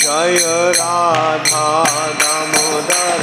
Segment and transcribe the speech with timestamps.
[0.00, 0.36] जय
[0.78, 1.66] राधा
[2.20, 3.22] दामोदर।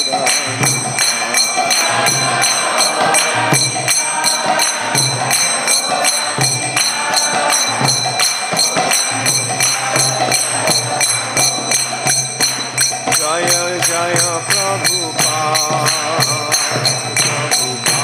[13.19, 14.15] जय जय
[14.49, 15.37] प्रभुपा
[17.21, 18.03] प्रभुपा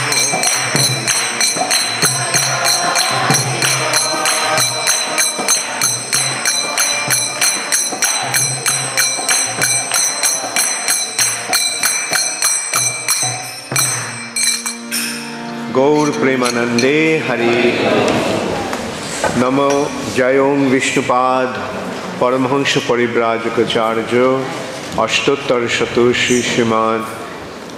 [15.81, 16.97] গৌর প্রেমানন্দে
[17.27, 17.55] হরি
[19.41, 19.57] নম
[20.17, 21.49] जयों বিষ্ণুপাদ
[22.19, 24.15] পরমহংস परिव्राजकाचार्य
[24.97, 27.01] অষ্টোত্তর শত শ্রী শ্রীমদ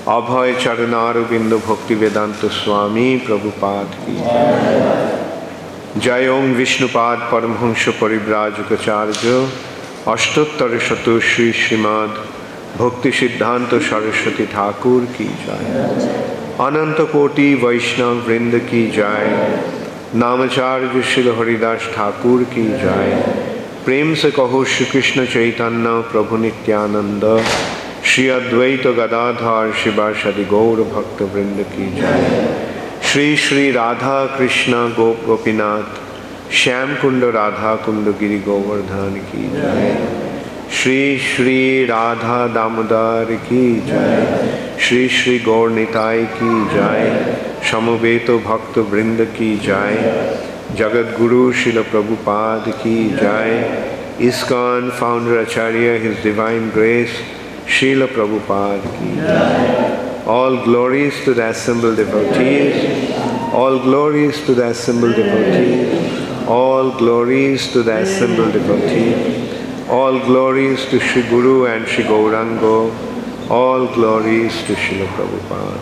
[0.09, 3.87] অভয় চরণারবিন্দ ভক্তি বেদান্ত স্বামী প্রভুপাদ
[6.03, 9.23] জয় ওম বিষ্ণুপাদ পরমহংস পরিব্রাজকাচার্য
[10.13, 12.11] অষ্টোত্তর শত শ্রী শ্রীমদ
[12.77, 15.67] ভক্তি সিদ্ধান্ত সরস্বতী ঠাকুর কি জয়
[16.63, 19.25] अनंत कोटि वैष्णव वृंद की जाय।
[20.15, 23.11] नामचार्य श्री हरिदास ठाकुर की जाय।
[23.85, 27.43] प्रेम से कहो श्री कृष्ण चैतन्य प्रभु नित्यानंद।
[28.05, 32.55] श्री अद्वैत गदाधर शिवाशदि गौर भक्त वृंद की जाय।
[33.03, 40.32] श्री श्री राधा कृष्ण गोप गोपीनाथ श्याम कुंड राधा कुंड गिरी गोवर्धन की जाय।
[40.81, 47.35] श्री श्री राधा दामोदर की जय श्री श्री गौर निताय की जय
[47.71, 49.99] समवेत भक्त वृंद की जय
[50.77, 57.09] जगत गुरु शिल प्रभुपाद की जय ISKCON founder Acharya, His Divine Grace,
[57.65, 60.23] Srila Prabhupada ki jai.
[60.27, 63.11] All glories to the assembled devotees,
[63.51, 69.42] all glories to the assembled devotees, all glories to the assembled devotees.
[69.93, 72.91] All glories to Sri Guru and Sri Gaurango.
[73.47, 75.77] All glories to Srila Prabhupada.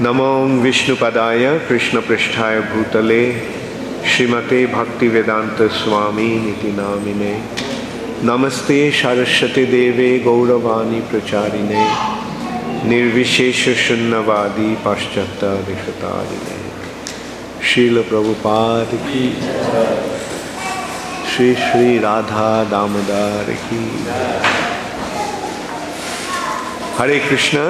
[0.00, 3.40] Namo Vishnu Padaya Krishna Prishtaya Bhutale
[4.02, 7.40] Srimate Bhakti Vedanta Swami Niti Namine
[8.20, 11.86] Namaste Saraswati Deve Gauravani Pracharine
[12.82, 16.58] Nirvishesha Shunnavadi Paschata Rishatarine
[17.60, 20.23] Srila Prabhupada Ki
[21.39, 23.83] Shri Shri Radha Damodar की
[26.99, 27.65] Hare Krishna.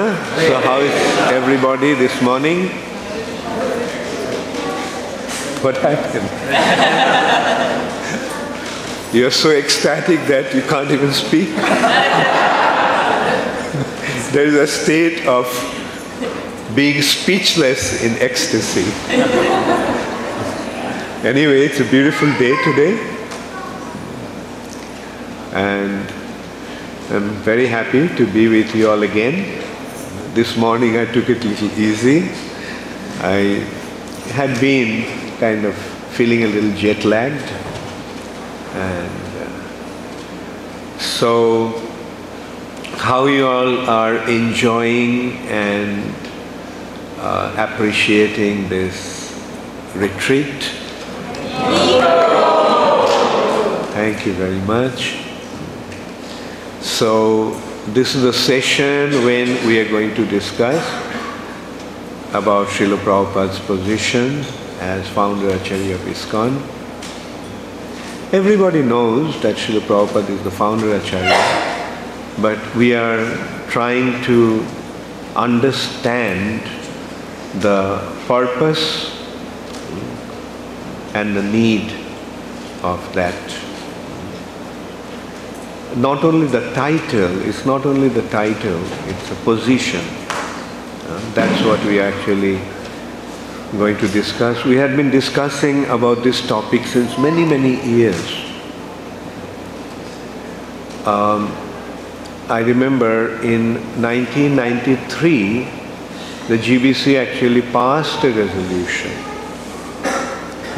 [0.46, 0.92] So how is
[1.32, 2.62] everybody this morning?
[5.66, 6.28] What happened?
[9.14, 11.54] You're so ecstatic that you can't even speak.
[14.32, 15.46] there is a state of
[16.74, 18.90] being speechless in ecstasy.
[21.22, 23.13] Anyway, it's a beautiful day today
[25.55, 26.05] and
[27.09, 29.63] I'm very happy to be with you all again.
[30.33, 32.29] This morning I took it a little easy.
[33.21, 33.63] I
[34.33, 35.05] had been
[35.39, 35.75] kind of
[36.17, 37.49] feeling a little jet lagged
[38.73, 41.69] and uh, so
[42.97, 46.13] how you all are enjoying and
[47.19, 49.31] uh, appreciating this
[49.95, 50.63] retreat.
[53.93, 55.24] Thank you very much.
[56.95, 57.49] So
[57.87, 60.81] this is a session when we are going to discuss
[62.33, 64.45] about Srila Prabhupada's position
[64.79, 66.55] as founder Acharya of ISKCON.
[68.31, 71.35] Everybody knows that Srila Prabhupada is the founder Acharya,
[72.41, 73.27] but we are
[73.67, 74.65] trying to
[75.35, 76.61] understand
[77.59, 79.11] the purpose
[81.13, 81.91] and the need
[82.83, 83.64] of that
[85.95, 90.01] not only the title, it's not only the title, it's a position.
[91.07, 92.59] Uh, that's what we actually
[93.77, 94.63] going to discuss.
[94.65, 98.45] We had been discussing about this topic since many, many years.
[101.05, 101.51] Um,
[102.49, 105.63] I remember in 1993,
[106.47, 109.11] the GBC actually passed a resolution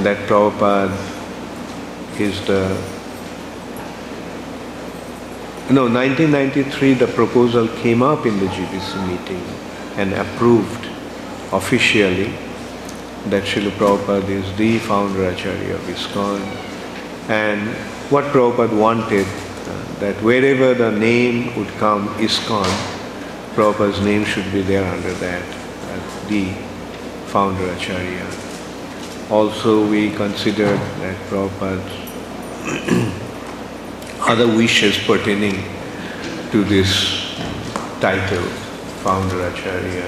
[0.03, 0.91] that Prabhupada
[2.19, 2.96] is the
[5.69, 9.43] no, 1993 the proposal came up in the GBC meeting
[9.97, 10.85] and approved
[11.51, 12.33] officially
[13.29, 16.39] that Srila Prabhupada is the founder Acharya of ISKCON
[17.29, 17.67] and
[18.09, 22.63] what Prabhupada wanted uh, that wherever the name would come ISKCON,
[23.53, 26.53] Prabhupada's name should be there under that as the
[27.25, 28.25] founder Acharya.
[29.29, 33.16] Also we considered that Prabhupada's
[34.27, 35.63] other wishes pertaining
[36.51, 37.33] to this
[38.01, 38.43] title,
[39.03, 40.05] founder Acharya.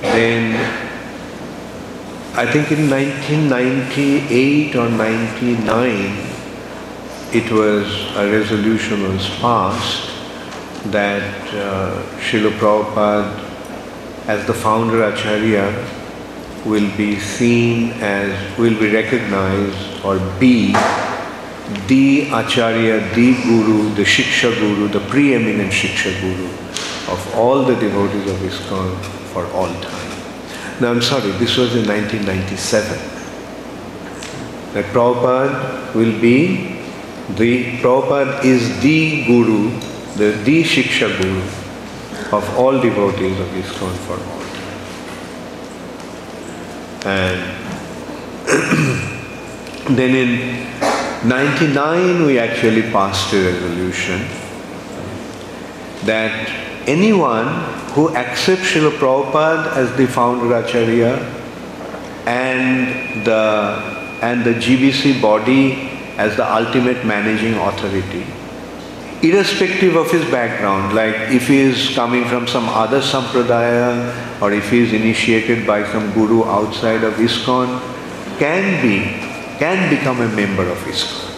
[0.00, 0.56] Then
[2.34, 6.32] I think in 1998 or 99
[7.34, 7.86] it was
[8.16, 10.10] a resolution was passed
[10.86, 11.22] that
[11.54, 13.48] uh, Srila Prabhupada
[14.28, 15.70] as the founder Acharya
[16.64, 20.74] will be seen as, will be recognized or be
[21.88, 26.48] the Acharya, the Guru, the Shiksha Guru, the preeminent Shiksha Guru
[27.12, 28.96] of all the devotees of ISKCON
[29.32, 30.10] for all time.
[30.80, 32.98] Now I'm sorry, this was in 1997.
[34.74, 36.78] That Prabhupada will be
[37.36, 39.70] the, Prabhupada is the Guru,
[40.16, 41.42] the, the Shiksha Guru
[42.36, 44.42] of all devotees of ISKCON for all
[47.02, 47.18] time.
[47.18, 47.42] And
[49.96, 50.66] then in
[51.24, 54.26] 99 we actually passed a resolution
[56.04, 57.46] that anyone
[57.92, 61.14] who accepts Srila Prabhupada as the founder Acharya
[62.26, 68.26] and the, and the GBC body as the ultimate managing authority.
[69.22, 74.70] Irrespective of his background, like if he is coming from some other sampradaya or if
[74.70, 77.80] he is initiated by some guru outside of ISKCON,
[78.38, 79.31] can be,
[79.62, 81.28] can become a member of ISKCON.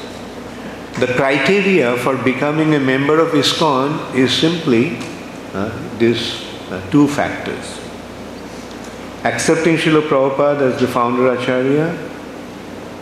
[0.99, 4.97] The criteria for becoming a member of ISKCON is simply
[5.53, 6.23] uh, these
[6.71, 7.67] uh, two factors.
[9.25, 11.89] Accepting Srila Prabhupada as the founder Acharya,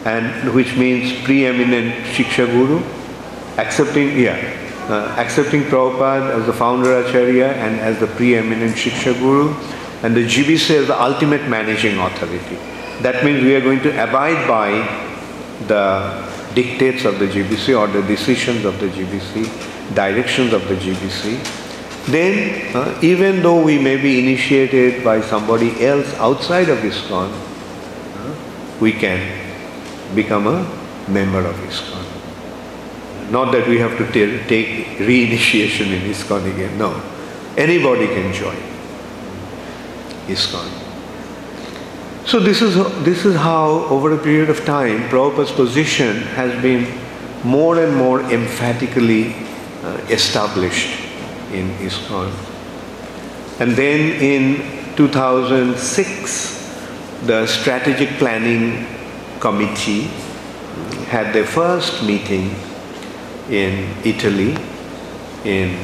[0.04, 2.82] and which means preeminent Shiksha Guru,
[3.58, 4.40] accepting, yeah,
[4.88, 9.54] uh, accepting Prabhupada as the founder Acharya and as the preeminent Shiksha Guru,
[10.02, 12.58] and the GBC as the ultimate managing authority.
[13.02, 15.01] That means we are going to abide by
[15.66, 21.38] the dictates of the GBC or the decisions of the GBC, directions of the GBC,
[22.06, 28.34] then uh, even though we may be initiated by somebody else outside of ISKCON, uh,
[28.80, 29.20] we can
[30.14, 30.62] become a
[31.08, 33.30] member of ISKCON.
[33.30, 37.00] Not that we have to t- take re-initiation in ISKCON again, no.
[37.56, 38.56] Anybody can join
[40.26, 40.81] ISKCON.
[42.24, 46.86] So this is, this is how over a period of time Prabhupada's position has been
[47.44, 49.34] more and more emphatically
[49.82, 50.88] uh, established
[51.52, 52.30] in ISKCON.
[53.60, 58.86] And then in 2006, the Strategic Planning
[59.40, 60.02] Committee
[61.08, 62.54] had their first meeting
[63.50, 64.56] in Italy,
[65.44, 65.76] in,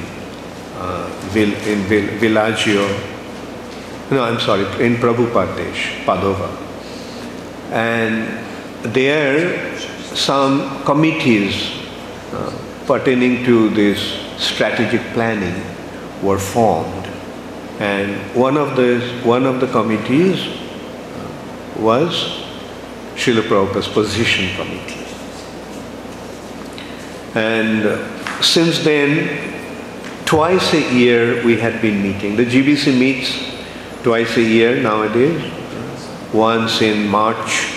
[0.76, 3.17] uh, in Vill- Villaggio,
[4.10, 6.48] no, I'm sorry, in Prabhupadesh, Padova.
[7.70, 8.44] And
[8.94, 9.78] there,
[10.14, 11.70] some committees
[12.32, 14.00] uh, pertaining to this
[14.38, 15.62] strategic planning
[16.22, 17.06] were formed.
[17.80, 20.58] And one of the, one of the committees
[21.76, 22.42] was
[23.14, 25.04] Srila Prabhupada's position committee.
[27.34, 29.54] And since then,
[30.24, 32.36] twice a year we had been meeting.
[32.36, 33.57] The GBC meets
[34.02, 35.52] twice a year nowadays,
[36.32, 37.72] once in March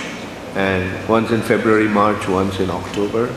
[0.55, 3.33] and once in February, March, once in October.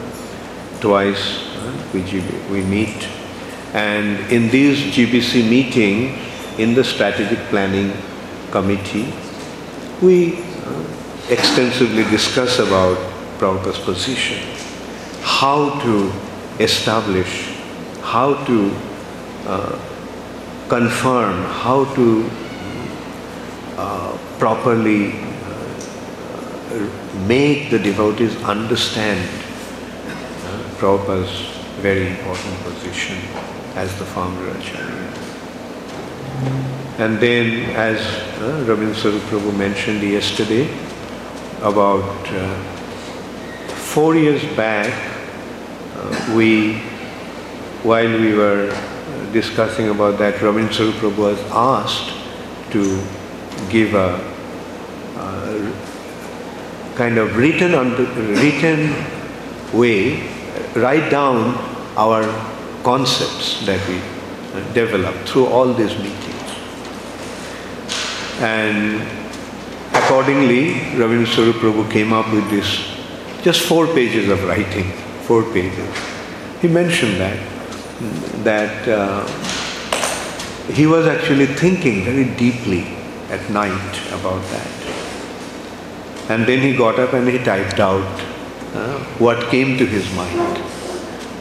[0.81, 1.45] Twice
[1.93, 2.03] we,
[2.51, 3.09] we meet.
[3.73, 6.19] And in these GBC meeting,
[6.59, 7.93] in the strategic planning
[8.51, 9.13] committee,
[10.01, 10.45] we
[11.31, 12.97] extensively discuss about
[13.39, 14.39] Prabhupada's position,
[15.23, 16.13] how to
[16.61, 17.55] establish,
[18.03, 18.77] how to
[19.47, 19.79] uh,
[20.69, 22.29] confirm, how to
[24.39, 25.25] properly uh,
[27.27, 33.17] make the devotees understand uh, Prabhupada's very important position
[33.75, 35.05] as the founder Acharya.
[36.99, 37.99] And then, as
[38.41, 40.69] uh, Rabindra Prabhu mentioned yesterday,
[41.61, 42.63] about uh,
[43.67, 44.93] four years back,
[45.97, 46.75] uh, we,
[47.83, 52.13] while we were uh, discussing about that, Rabindra Prabhu was asked
[52.71, 53.03] to
[53.71, 54.21] give a,
[55.17, 58.95] a kind of written, under, written
[59.73, 60.23] way,
[60.75, 61.55] write down
[61.97, 62.23] our
[62.83, 64.01] concepts that we
[64.73, 66.35] develop through all these meetings.
[68.41, 69.03] And
[69.93, 72.95] accordingly, Ravindra Prabhu came up with this,
[73.43, 74.91] just four pages of writing,
[75.23, 75.89] four pages.
[76.61, 79.27] He mentioned that, that uh,
[80.73, 84.69] he was actually thinking very deeply at night about that.
[86.31, 88.21] And then he got up and he typed out
[88.75, 90.59] uh, what came to his mind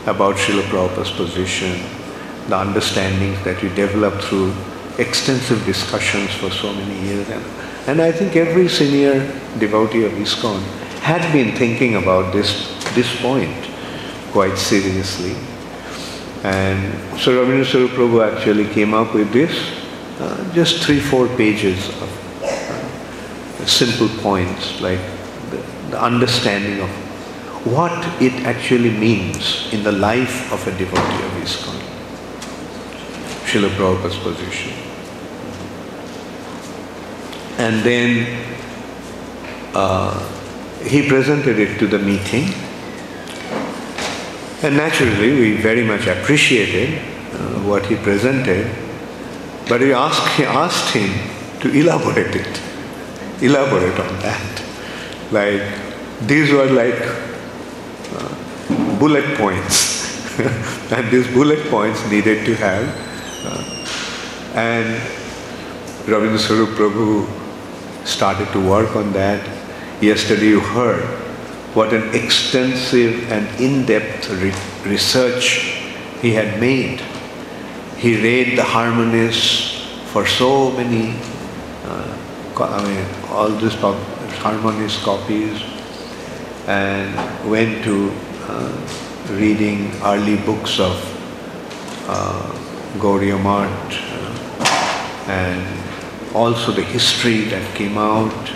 [0.06, 1.82] about Srila Prabhupada's position,
[2.50, 4.54] the understandings that we developed through
[4.98, 7.30] extensive discussions for so many years.
[7.30, 7.44] And,
[7.88, 9.20] and I think every senior
[9.58, 10.62] devotee of ISKCON
[11.00, 13.70] had been thinking about this, this point
[14.32, 15.36] quite seriously.
[16.44, 19.83] And Ravindra Swarup Prabhu actually came up with this,
[20.24, 25.00] uh, just three, four pages of uh, simple points like
[25.52, 25.58] the,
[25.90, 26.90] the understanding of
[27.66, 31.80] what it actually means in the life of a devotee of ISKCON.
[33.48, 34.74] Srila Prabhupada's position.
[37.58, 38.46] And then
[39.74, 40.18] uh,
[40.84, 42.54] he presented it to the meeting.
[44.64, 47.00] And naturally, we very much appreciated
[47.34, 48.83] uh, what he presented,
[49.68, 51.12] but we asked, he asked him
[51.62, 52.62] to elaborate it,
[53.42, 54.64] elaborate on that.
[55.32, 55.64] Like,
[56.28, 57.02] these were like
[58.14, 60.02] uh, bullet points.
[60.92, 63.14] and these bullet points needed to have
[64.54, 65.02] And
[66.06, 67.26] Ravindra Swarup Prabhu
[68.06, 69.42] started to work on that.
[70.00, 71.04] Yesterday you heard
[71.74, 74.54] what an extensive and in-depth re-
[74.92, 75.74] research
[76.22, 77.02] he had made.
[78.04, 79.80] He read the Harmonists
[80.12, 81.16] for so many,
[81.86, 82.18] uh,
[82.60, 83.76] I mean, all these
[84.44, 85.64] harmonies copies
[86.68, 87.16] and
[87.50, 88.12] went to
[88.42, 88.76] uh,
[89.32, 91.00] reading early books of
[92.10, 92.52] uh,
[93.00, 93.72] Gaudiya Math
[94.60, 98.52] uh, and also the history that came out.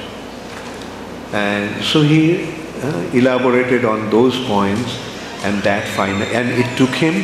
[1.31, 2.51] And so he
[2.83, 4.99] uh, elaborated on those points
[5.45, 7.23] and that final, and it took him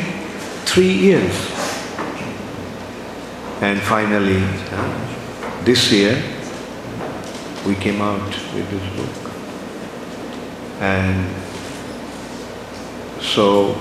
[0.64, 1.53] three years.
[3.64, 4.44] And finally,
[5.64, 6.22] this year,
[7.66, 9.32] we came out with this book.
[10.80, 11.34] And
[13.22, 13.74] so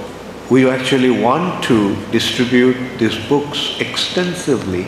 [0.49, 4.87] we actually want to distribute these books extensively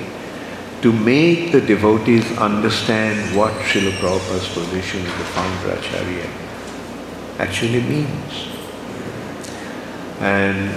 [0.81, 6.29] to make the devotees understand what Srila Prabhupada's position as the founder Acharya
[7.39, 8.47] actually means.
[10.21, 10.71] And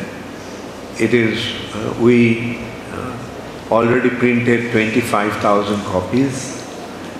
[0.99, 1.39] it is,
[1.73, 2.67] uh, we
[3.71, 6.57] already printed 25,000 copies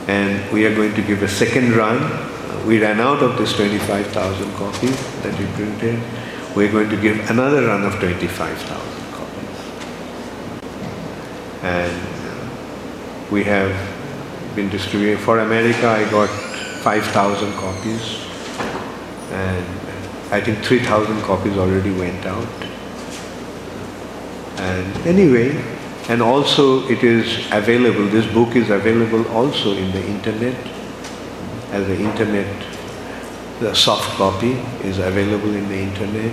[0.09, 1.99] and we are going to give a second run.
[1.99, 6.03] Uh, we ran out of this 25,000 copies that we printed
[6.59, 9.49] we're going to give another run of 25,000 copies.
[11.63, 13.73] And uh, we have
[14.57, 15.19] been distributing.
[15.19, 16.29] For America, I got
[16.83, 18.27] 5,000 copies.
[19.31, 19.65] And
[20.33, 22.49] I think 3,000 copies already went out.
[24.59, 25.53] And anyway,
[26.09, 30.57] and also it is available, this book is available also in the internet
[31.73, 32.69] as an internet
[33.61, 34.53] the soft copy
[34.87, 36.33] is available in the internet.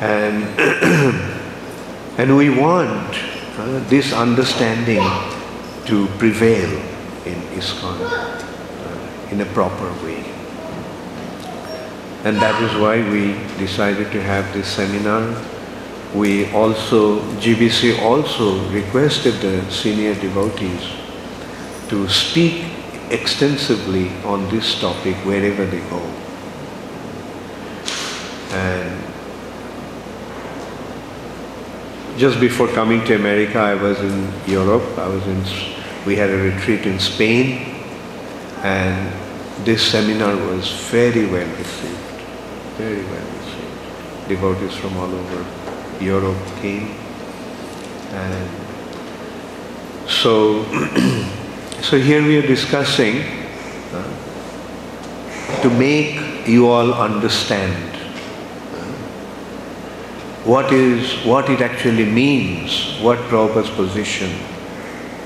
[0.00, 0.44] And,
[2.18, 3.16] and we want
[3.58, 5.02] uh, this understanding
[5.86, 6.70] to prevail
[7.24, 10.24] in ISKCON uh, in a proper way.
[12.24, 15.34] And that is why we decided to have this seminar.
[16.14, 20.82] We also, GBC also requested the senior devotees
[21.88, 22.64] to speak
[23.10, 26.00] extensively on this topic wherever they go.
[28.52, 29.02] And
[32.18, 34.98] just before coming to America, I was in Europe.
[34.98, 35.44] I was in,
[36.06, 37.74] we had a retreat in Spain,
[38.62, 39.12] and
[39.66, 42.22] this seminar was very well received,
[42.78, 44.28] very well received.
[44.28, 45.65] Devotees from all over
[46.00, 46.88] Europe came,
[48.12, 48.50] and
[50.08, 50.64] so
[51.82, 53.22] So here we are discussing
[53.92, 54.02] uh,
[55.62, 58.82] to make you all understand uh,
[60.42, 64.30] what is what it actually means, what Prabhupada's position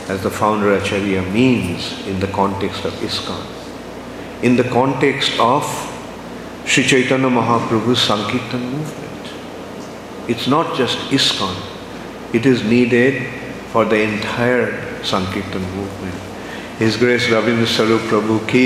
[0.08, 3.42] as the founder Acharya means in the context of ISKCON.
[4.42, 5.64] In the context of
[6.66, 9.09] Sri Chaitanya Mahaprabhu's Sankirtan movement.
[10.27, 11.55] It's not just ISKCON,
[12.33, 13.27] it is needed
[13.71, 16.15] for the entire Sankirtan movement.
[16.79, 18.65] His Grace Ravindra Sarup Prabhu ki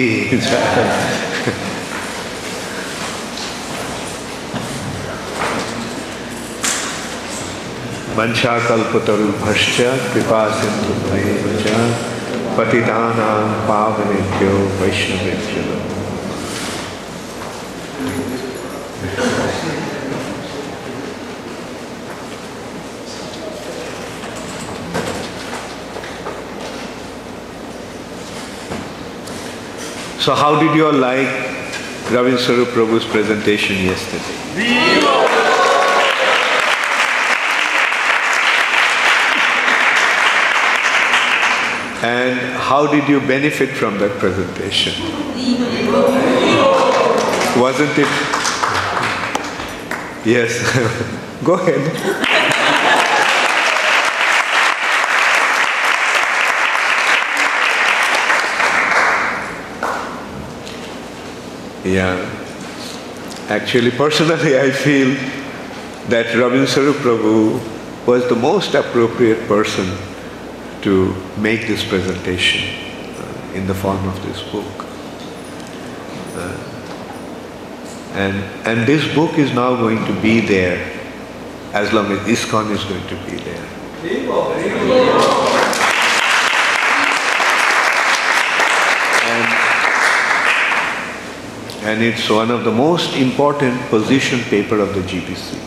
[8.20, 9.78] वंशाकल्पतरुभश्च
[10.14, 10.96] कृपा सिंधु
[12.56, 13.36] पतितानां
[13.68, 16.03] पावनेभ्यो वैष्णवेभ्यो
[30.25, 31.27] So how did you all like
[32.11, 34.25] Ravin Sarup Prabhu's presentation yesterday?
[42.03, 44.95] And how did you benefit from that presentation?
[47.61, 48.09] Wasn't it?
[50.25, 50.57] Yes.
[51.45, 52.24] Go ahead.
[61.85, 62.17] Yeah.
[63.49, 65.15] Actually, personally, I feel
[66.09, 67.61] that Ravindra Sarup Prabhu
[68.07, 69.95] was the most appropriate person
[70.81, 72.63] to make this presentation
[73.17, 74.87] uh, in the form of this book.
[76.37, 76.57] Uh,
[78.15, 78.35] and,
[78.67, 80.79] and this book is now going to be there
[81.75, 83.67] as long as ISKCON is going to be there.
[91.85, 95.59] And it's one of the most important position paper of the GBC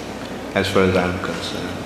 [0.55, 1.77] as far as I'm concerned.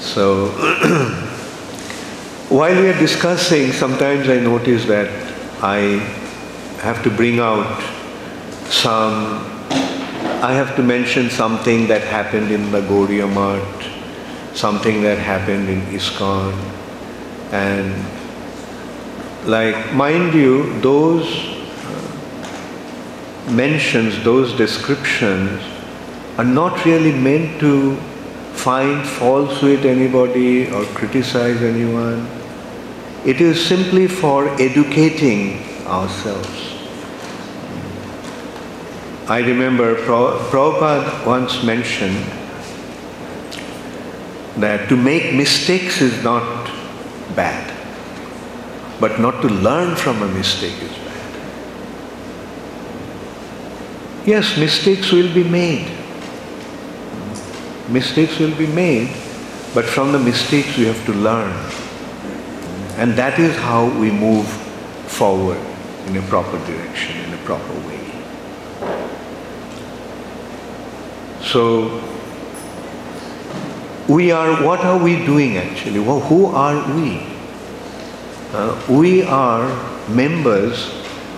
[0.00, 0.48] So,
[2.48, 5.10] while we are discussing, sometimes I notice that
[5.62, 6.00] I
[6.80, 7.82] have to bring out
[8.70, 9.44] some,
[10.40, 15.82] I have to mention something that happened in the Gaudiya Math, something that happened in
[15.92, 16.54] ISKCON,
[17.52, 18.17] and
[19.44, 22.10] like, mind you, those uh,
[23.50, 25.60] mentions, those descriptions
[26.38, 27.96] are not really meant to
[28.54, 32.28] find faults with anybody or criticize anyone.
[33.24, 36.74] It is simply for educating ourselves.
[39.28, 42.16] I remember Prabhupada once mentioned
[44.56, 46.66] that to make mistakes is not
[47.36, 47.77] bad.
[49.00, 51.18] But not to learn from a mistake is bad.
[54.26, 55.90] Yes, mistakes will be made.
[57.88, 59.08] Mistakes will be made,
[59.74, 61.52] but from the mistakes we have to learn.
[62.98, 64.46] And that is how we move
[65.06, 65.58] forward
[66.06, 67.98] in a proper direction, in a proper way.
[71.42, 72.02] So,
[74.08, 76.00] we are, what are we doing actually?
[76.00, 77.37] Well, who are we?
[78.50, 79.68] Uh, we are
[80.08, 80.88] members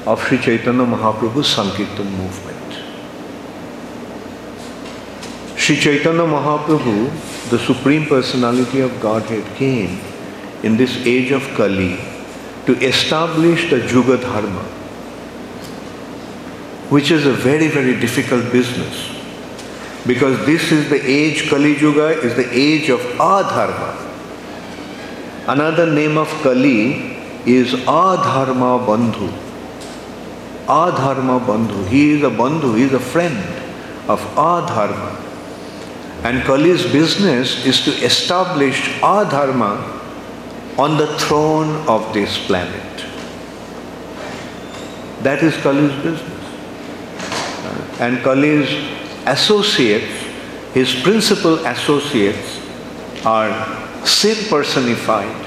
[0.06, 2.56] of Sri Chaitanya Mahaprabhu's Sankirtan movement.
[5.58, 7.10] Sri Chaitanya Mahaprabhu,
[7.50, 10.00] the Supreme Personality of Godhead, came
[10.62, 11.98] in this age of Kali
[12.66, 14.62] to establish the Juga Dharma,
[16.90, 19.10] which is a very, very difficult business.
[20.06, 24.09] Because this is the age, Kali Yuga is the age of Adharma.
[25.50, 29.30] Another name of Kali is Adharma Bandhu.
[30.66, 31.88] Adharma Bandhu.
[31.88, 33.36] He is a Bandhu, he is a friend
[34.08, 35.16] of Adharma.
[36.22, 39.72] And Kali's business is to establish Adharma
[40.78, 43.04] on the throne of this planet.
[45.24, 46.40] That is Kali's business.
[47.98, 48.70] And Kali's
[49.26, 50.12] associates,
[50.74, 52.60] his principal associates,
[53.26, 55.46] are sin personified.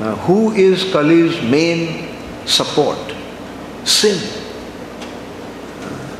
[0.00, 2.08] Uh, who is Kali's main
[2.46, 2.98] support?
[3.84, 4.18] Sin.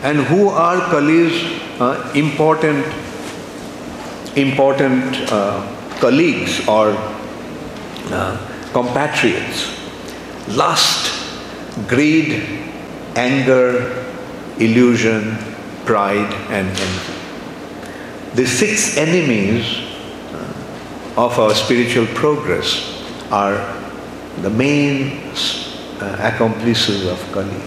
[0.02, 2.84] And who are Kali's uh, important,
[4.36, 5.60] important uh,
[5.98, 6.94] colleagues or
[8.12, 8.36] uh,
[8.72, 9.76] compatriots?
[10.48, 11.12] Lust,
[11.88, 12.42] greed,
[13.16, 14.06] anger,
[14.58, 15.38] illusion,
[15.84, 17.14] pride, and envy.
[18.34, 19.89] The six enemies
[21.16, 23.58] of our spiritual progress are
[24.42, 25.20] the main
[26.00, 27.62] uh, accomplices of Kali.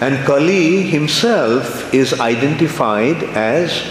[0.00, 3.82] And Kali himself is identified as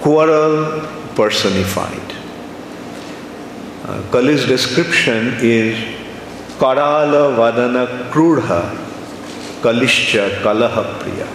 [0.00, 2.14] quarrel personified.
[3.84, 5.76] Uh, Kali's description is
[6.58, 8.76] Karala Vadana Krudha
[9.62, 11.26] Kalishcha Kalaha Priya.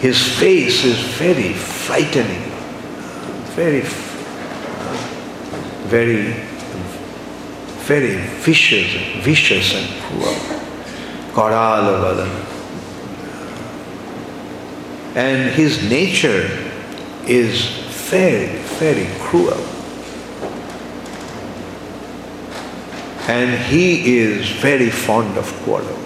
[0.00, 2.49] His face is very frightening,
[3.60, 3.82] very
[5.90, 6.34] very,
[7.88, 8.86] very vicious,
[9.24, 10.34] vicious and cruel.
[11.34, 12.26] Karala
[15.16, 16.46] And his nature
[17.26, 17.66] is
[18.08, 19.58] very, very cruel.
[23.28, 25.98] And he is very fond of quarrel.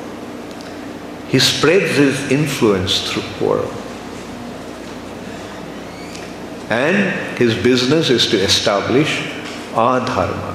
[1.29, 3.84] He spreads his influence through quarrel.
[6.71, 9.21] And his business is to establish
[9.73, 10.55] adharma.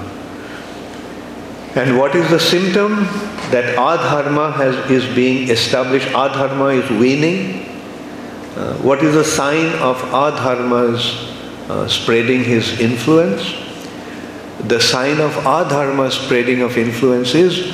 [1.75, 3.05] And what is the symptom?
[3.51, 7.65] That adharma has, is being established, adharma is waning.
[8.55, 11.29] Uh, what is the sign of adharma's
[11.69, 13.53] uh, spreading his influence?
[14.67, 17.71] The sign of adharma spreading of influence is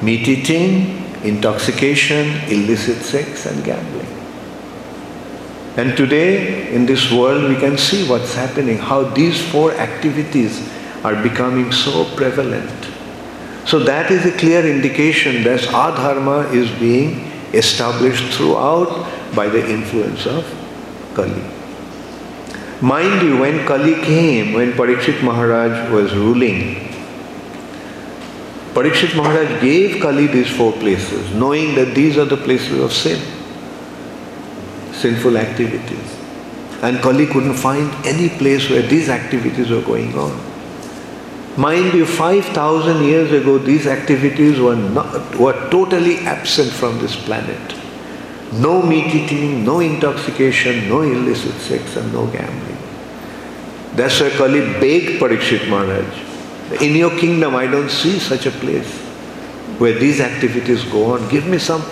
[0.00, 3.97] meat eating, intoxication, illicit sex, and gambling.
[5.78, 10.68] And today, in this world, we can see what's happening, how these four activities
[11.04, 12.88] are becoming so prevalent.
[13.64, 20.26] So that is a clear indication that adharma is being established throughout by the influence
[20.26, 20.44] of
[21.14, 21.44] Kali.
[22.80, 26.90] Mind you, when Kali came, when Parikshit Maharaj was ruling,
[28.74, 33.37] Parikshit Maharaj gave Kali these four places, knowing that these are the places of sin
[34.98, 36.16] sinful activities.
[36.82, 40.38] And Kali couldn't find any place where these activities were going on.
[41.56, 47.74] Mind you, 5,000 years ago, these activities were, not, were totally absent from this planet.
[48.52, 52.78] No meat eating, no intoxication, no illicit sex, and no gambling.
[53.94, 56.80] That's why Kali begged Parikshit Maharaj.
[56.80, 58.88] In your kingdom, I don't see such a place
[59.78, 61.28] where these activities go on.
[61.28, 61.82] Give me some,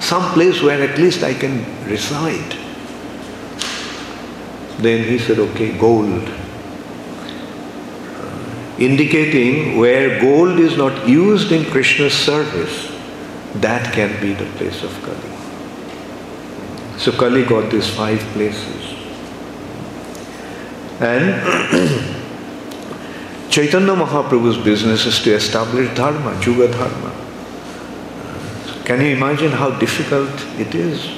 [0.00, 2.56] some place where at least I can reside.
[4.78, 6.28] Then he said, okay, gold.
[8.08, 12.92] Uh, indicating where gold is not used in Krishna's service,
[13.56, 15.30] that can be the place of Kali.
[16.98, 18.94] So Kali got these five places.
[21.00, 22.16] And
[23.50, 27.25] Chaitanya Mahaprabhu's business is to establish dharma, Juga dharma.
[28.86, 31.10] Can you imagine how difficult it is?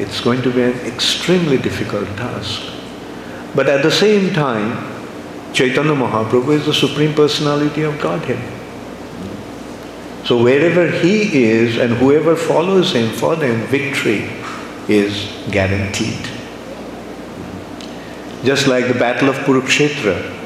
[0.00, 2.60] It's going to be an extremely difficult task.
[3.54, 4.72] But at the same time,
[5.52, 8.42] Chaitanya Mahaprabhu is the Supreme Personality of Godhead.
[10.26, 14.28] So wherever he is and whoever follows him, for them victory
[14.88, 16.28] is guaranteed.
[18.42, 20.39] Just like the Battle of Kurukshetra,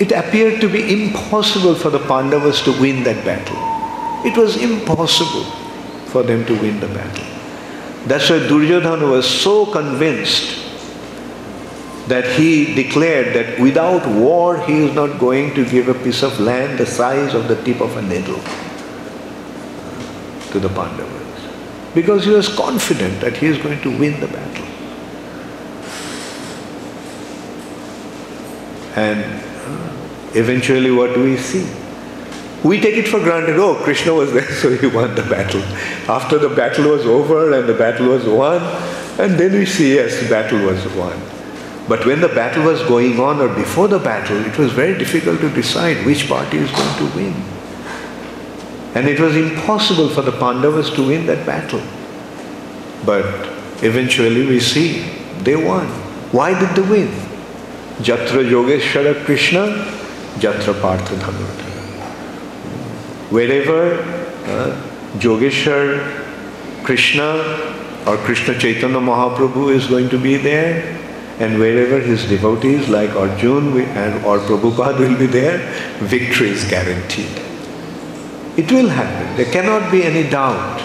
[0.00, 3.56] it, appeared to be impossible for the Pandavas to win that battle.
[4.26, 5.44] It was impossible
[6.06, 7.24] for them to win the battle.
[8.06, 10.56] That's why Duryodhana was so convinced
[12.08, 16.40] that he declared that without war he is not going to give a piece of
[16.40, 18.40] land the size of the tip of a needle
[20.50, 21.20] to the Pandavas.
[21.94, 24.66] Because he was confident that he is going to win the battle.
[28.96, 29.49] And
[30.34, 31.68] eventually what do we see?
[32.62, 35.62] We take it for granted, oh, Krishna was there, so he won the battle.
[36.10, 38.60] After the battle was over and the battle was won,
[39.18, 41.18] and then we see, yes, the battle was won.
[41.88, 45.40] But when the battle was going on or before the battle, it was very difficult
[45.40, 47.34] to decide which party is going to win.
[48.94, 51.82] And it was impossible for the Pandavas to win that battle.
[53.04, 53.24] But
[53.82, 55.02] eventually we see
[55.42, 55.86] they won.
[56.32, 57.08] Why did they win?
[57.98, 59.99] Jatra Yogeshwara Krishna,
[60.38, 61.64] Jatra Partha Dhanurta.
[63.30, 64.00] Wherever
[64.46, 64.82] uh,
[65.18, 67.34] Yogeshwar Krishna
[68.06, 70.98] or Krishna Chaitanya Mahaprabhu is going to be there,
[71.38, 75.58] and wherever his devotees like Arjun and or Prabhupada will be there,
[76.00, 77.40] victory is guaranteed.
[78.56, 79.36] It will happen.
[79.36, 80.80] There cannot be any doubt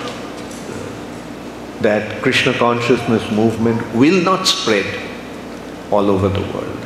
[1.81, 4.85] that Krishna consciousness movement will not spread
[5.91, 6.84] all over the world.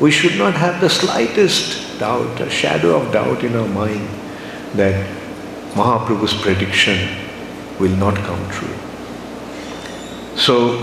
[0.00, 4.08] We should not have the slightest doubt, a shadow of doubt in our mind
[4.74, 5.06] that
[5.74, 6.98] Mahaprabhu's prediction
[7.78, 8.74] will not come true.
[10.36, 10.82] So,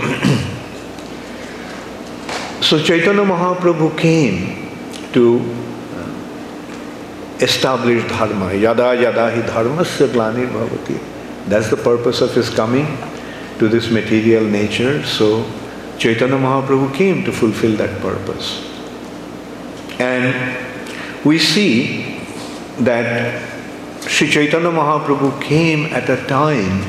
[2.62, 4.70] so Chaitanya Mahaprabhu came
[5.12, 5.40] to
[5.94, 6.08] uh,
[7.40, 8.54] establish dharma.
[8.54, 10.98] Yada yada hi dharmasya glanir bhavati.
[11.48, 12.86] That's the purpose of his coming
[13.58, 15.04] to this material nature.
[15.04, 15.44] So
[15.98, 18.71] Chaitanya Mahaprabhu came to fulfill that purpose.
[20.02, 22.18] And we see
[22.80, 23.40] that
[24.02, 26.82] Sri Chaitanya Mahaprabhu came at a time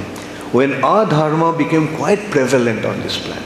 [0.52, 3.44] when adharma became quite prevalent on this planet.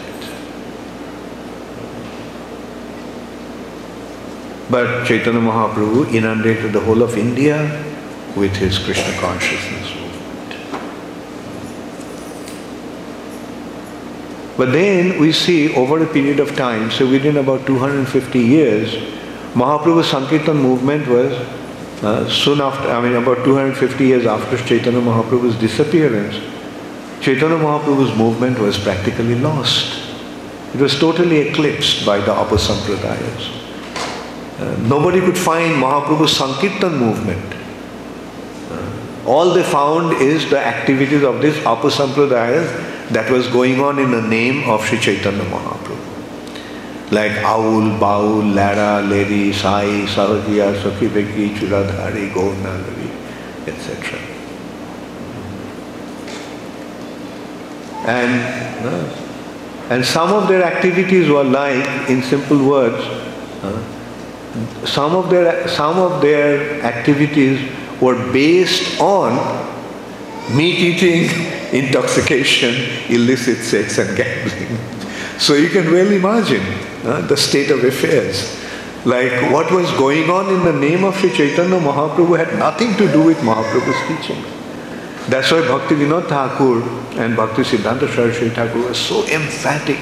[4.69, 7.59] But Chaitanya Mahaprabhu inundated the whole of India
[8.35, 10.55] with his Krishna consciousness movement.
[14.57, 19.16] But then we see over a period of time, so within about 250 years,
[19.57, 21.33] Mahaprabhu's Sankirtan movement was
[22.03, 26.35] uh, soon after, I mean about 250 years after Chaitanya Mahaprabhu's disappearance,
[27.21, 29.99] Chaitanya Mahaprabhu's movement was practically lost.
[30.75, 33.49] It was totally eclipsed by the Apasampradayas.
[34.59, 37.55] Uh, nobody could find Mahaprabhu's Sankirtan movement.
[38.69, 44.11] Uh, all they found is the activities of this Apasampradayas that was going on in
[44.11, 46.16] the name of Sri Chaitanya Mahaprabhu.
[47.09, 53.09] Like Aul, Baul, Lara, Lady, Sai, Sahajiya, Sakhi Beki, Churadhari, Gaurnagari,
[53.65, 54.19] etc.
[58.05, 58.31] And,
[59.89, 63.01] and some of their activities were like, in simple words,
[64.85, 67.69] some of their some of their activities
[68.01, 69.35] were based on
[70.55, 71.29] meat eating,
[71.73, 72.73] intoxication,
[73.09, 74.77] illicit sex and gambling.
[75.37, 76.63] So you can well imagine
[77.07, 78.59] uh, the state of affairs.
[79.05, 83.11] Like what was going on in the name of Sri Chaitanya Mahaprabhu had nothing to
[83.11, 84.43] do with Mahaprabhu's teaching.
[85.29, 86.83] That's why Bhakti Vinod Thakur
[87.19, 89.99] and Bhakti Siddhanta Saraswati Thakur were so emphatic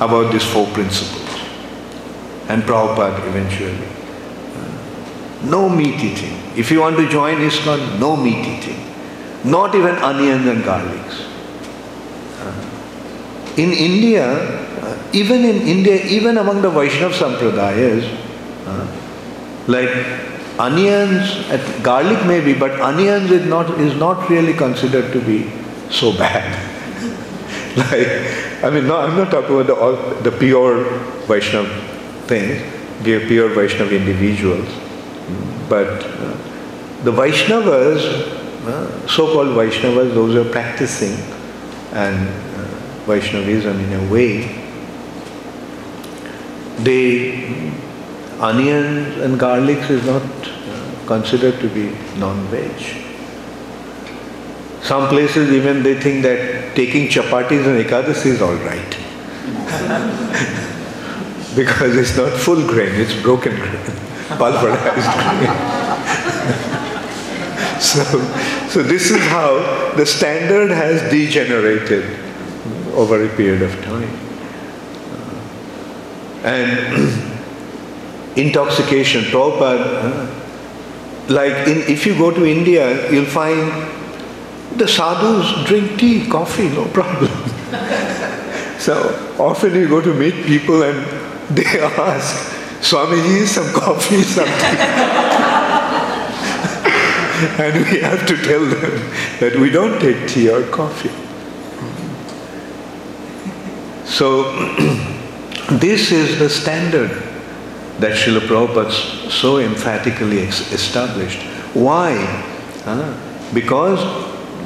[0.00, 1.28] about these four principles.
[2.48, 4.00] And Prabhupada eventually.
[5.44, 6.36] No meat eating.
[6.56, 8.78] If you want to join ISKCON, no meat eating.
[9.44, 11.26] Not even onions and garlics.
[13.56, 14.69] in India, uh,
[15.12, 18.04] even in India, even among the Vaishnav Sampradayas,
[18.66, 18.86] uh,
[19.66, 19.90] like
[20.58, 25.50] onions, garlic maybe, but onions is not, is not really considered to be
[25.90, 26.44] so bad.
[27.76, 30.84] like, I mean, no, I'm not talking about the, the pure
[31.26, 31.66] Vaishnav
[32.26, 32.62] things,
[33.02, 34.68] the pure Vaishnav individuals,
[35.68, 36.36] but uh,
[37.04, 41.16] the Vaishnavas, uh, so-called Vaishnavas, those who are practicing
[41.92, 42.64] and uh,
[43.06, 44.59] Vaishnavism in a way,
[46.84, 47.72] they
[48.38, 50.22] onions and garlics is not
[51.06, 53.06] considered to be non-veg.
[54.82, 58.96] Some places even they think that taking chapatis and ekadasi is all right.
[61.56, 63.84] because it's not full grain, it's broken grain,
[64.38, 65.50] pulverized grain.
[67.90, 68.04] so,
[68.68, 72.04] so this is how the standard has degenerated
[72.94, 74.29] over a period of time.
[76.42, 77.30] And
[78.36, 80.28] intoxication, Prabhupada,
[81.28, 83.70] like in, if you go to India, you'll find
[84.76, 87.30] the sadhus drink tea, coffee, no problem.
[88.78, 88.94] so
[89.38, 90.98] often you go to meet people and
[91.50, 95.10] they ask, Swamiji, some coffee, some tea.
[97.62, 99.10] and we have to tell them
[99.40, 101.10] that we don't take tea or coffee.
[104.04, 104.44] So
[105.78, 107.10] this is the standard
[108.00, 111.42] that Srila Prabhupada so emphatically established.
[111.74, 112.46] Why?
[113.52, 114.00] because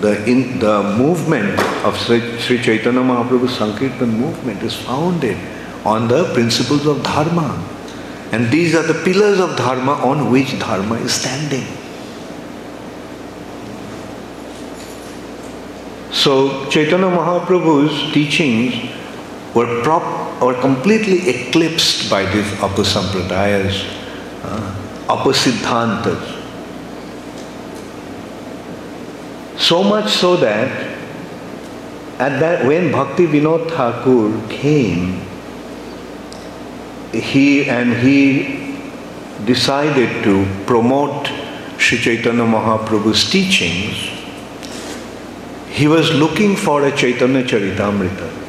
[0.01, 5.37] the, in, the movement of Sri, Sri Chaitanya Mahaprabhu's Sankirtan movement is founded
[5.85, 7.63] on the principles of Dharma.
[8.33, 11.67] And these are the pillars of Dharma on which Dharma is standing.
[16.13, 18.91] So Chaitanya Mahaprabhu's teachings
[19.55, 20.03] were prop,
[20.41, 23.85] or completely eclipsed by these apasampradayas,
[24.43, 24.75] uh,
[25.09, 26.43] apasiddhantas.
[29.57, 30.95] So much so that
[32.19, 35.21] at that when Bhakti Vinod Thakur came,
[37.13, 38.77] he and he
[39.45, 41.29] decided to promote
[41.79, 44.11] Sri Chaitanya Mahaprabhu's teachings,
[45.71, 48.44] he was looking for a Chaitanya Charitamrita.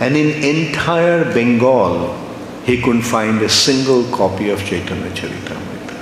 [0.00, 2.14] And in entire Bengal,
[2.64, 5.96] he couldn't find a single copy of Chaitanya Charitamrita.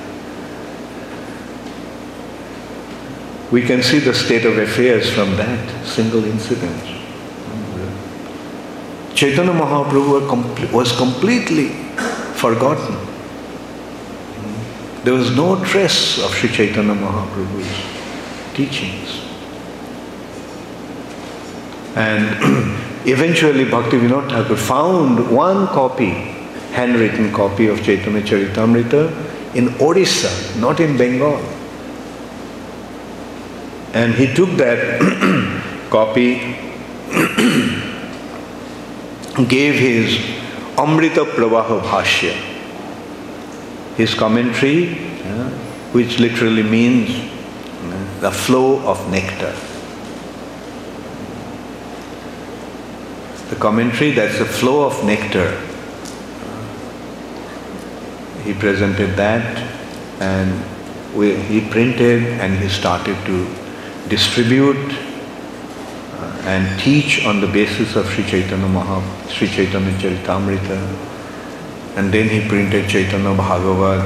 [3.52, 6.82] We can see the state of affairs from that single incident.
[9.14, 11.68] Chaitanya Mahaprabhu was completely
[12.34, 12.96] forgotten.
[15.04, 19.20] There was no trace of Sri Chaitanya Mahaprabhu's teachings.
[21.94, 26.10] And eventually Bhakti Vinod Thakur found one copy,
[26.72, 31.38] handwritten copy of Chaitanya Charitamrita in Odisha, not in Bengal.
[33.92, 35.00] And he took that
[35.90, 36.56] copy,
[39.48, 40.18] gave his
[40.76, 42.32] Amrita Pravaha Bhashya,
[43.96, 45.50] his commentary, uh,
[45.92, 49.54] which literally means uh, the flow of nectar.
[53.54, 55.48] The commentary, that's the flow of nectar.
[58.42, 59.44] He presented that
[60.20, 60.50] and
[61.14, 63.46] we, he printed and he started to
[64.08, 64.92] distribute
[66.14, 70.76] uh, and teach on the basis of Sri Chaitanya Maha, Sri Chaitanya Charitamrita.
[71.94, 74.00] And then he printed Chaitanya Bhagavat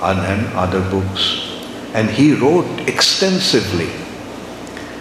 [0.00, 1.58] and, and other books.
[1.92, 3.90] And he wrote extensively.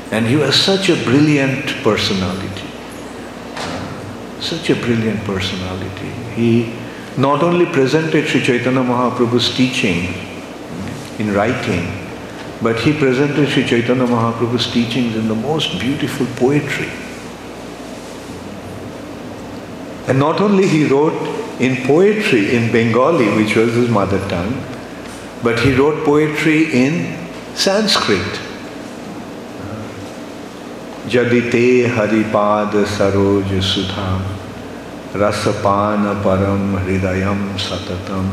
[0.09, 2.70] And he was such a brilliant personality.
[4.41, 6.09] Such a brilliant personality.
[6.35, 6.73] He
[7.15, 10.13] not only presented Sri Chaitanya Mahaprabhu's teaching
[11.19, 11.85] in writing,
[12.61, 16.89] but he presented Sri Chaitanya Mahaprabhu's teachings in the most beautiful poetry.
[20.07, 21.13] And not only he wrote
[21.59, 24.63] in poetry in Bengali, which was his mother tongue,
[25.43, 27.15] but he wrote poetry in
[27.55, 28.50] Sanskrit.
[31.08, 34.20] Jadite Haripad Saroj Sudha
[35.12, 38.30] Rasapana Param Hridayam Satatam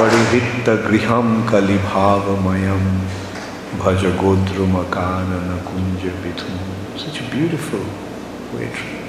[0.00, 2.84] परिवृत्त गृहम कलिभावमयम
[3.80, 6.54] भज गोद्रुमकानन kunj vidhum.
[7.02, 7.82] Such a beautiful
[8.52, 9.00] poetry.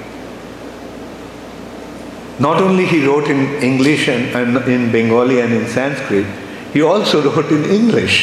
[2.38, 6.26] Not only he wrote in English and, and in Bengali and in Sanskrit,
[6.74, 8.18] he also wrote in English.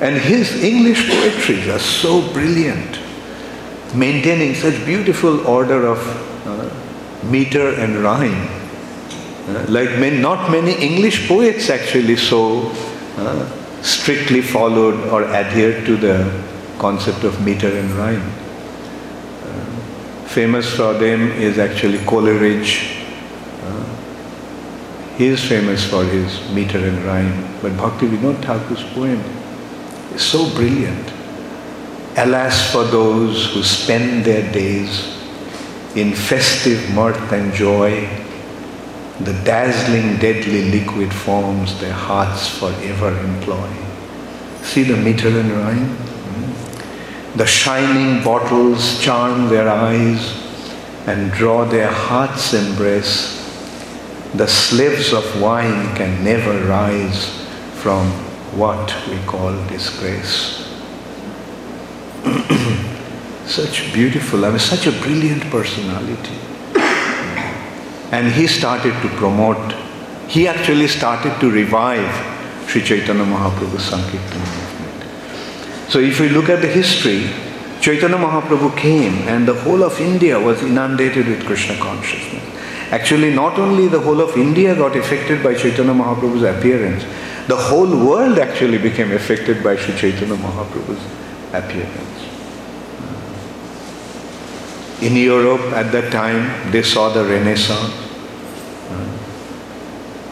[0.00, 2.99] And his English poetries are so brilliant.
[3.93, 5.99] maintaining such beautiful order of
[6.47, 6.69] uh,
[7.29, 8.47] meter and rhyme.
[9.47, 12.71] Uh, like not many English poets actually so
[13.17, 16.15] uh, strictly followed or adhered to the
[16.79, 18.31] concept of meter and rhyme.
[19.43, 23.03] Uh, famous for them is actually Coleridge.
[23.63, 23.85] Uh,
[25.17, 29.21] he is famous for his meter and rhyme, but Bhakti Vinod Thakur's poem
[30.13, 31.20] is so brilliant.
[32.17, 35.17] Alas for those who spend their days
[35.95, 38.07] in festive mirth and joy,
[39.21, 43.69] the dazzling, deadly liquid forms their hearts forever employ.
[44.61, 45.95] See the meter and rhyme?
[45.95, 47.37] Hmm?
[47.37, 50.35] The shining bottles charm their eyes
[51.07, 53.37] and draw their hearts' embrace.
[54.33, 57.29] The slaves of wine can never rise
[57.75, 58.07] from
[58.57, 60.70] what we call disgrace.
[63.51, 66.37] Such beautiful, I mean, such a brilliant personality.
[68.11, 69.73] And he started to promote,
[70.27, 72.11] he actually started to revive
[72.69, 75.91] Sri Chaitanya Mahaprabhu's Sankirtan movement.
[75.91, 77.29] So if we look at the history,
[77.81, 82.43] Chaitanya Mahaprabhu came and the whole of India was inundated with Krishna consciousness.
[82.91, 87.03] Actually, not only the whole of India got affected by Chaitanya Mahaprabhu's appearance,
[87.47, 91.03] the whole world actually became affected by Sri Chaitanya Mahaprabhu's
[91.53, 92.30] appearance.
[95.01, 98.01] In Europe at that time, they saw the Renaissance.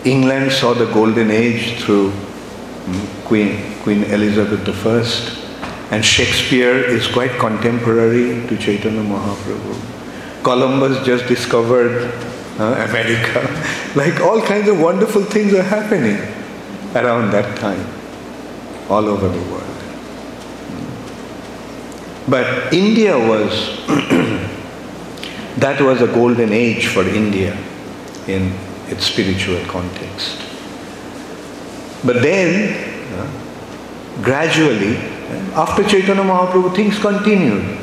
[0.05, 5.95] England saw the golden age through hmm, Queen, Queen Elizabeth I.
[5.95, 10.43] And Shakespeare is quite contemporary to Chaitanya Mahaprabhu.
[10.43, 12.13] Columbus just discovered
[12.59, 13.41] uh, America.
[13.95, 16.17] like all kinds of wonderful things are happening
[16.95, 17.85] around that time,
[18.89, 19.65] all over the world.
[22.29, 23.51] But India was
[25.59, 27.57] That was a golden age for India
[28.27, 28.53] in
[28.87, 30.37] its spiritual context.
[32.05, 32.73] But then,
[33.13, 34.95] uh, gradually,
[35.53, 37.77] after Chaitanya Mahaprabhu, things continued.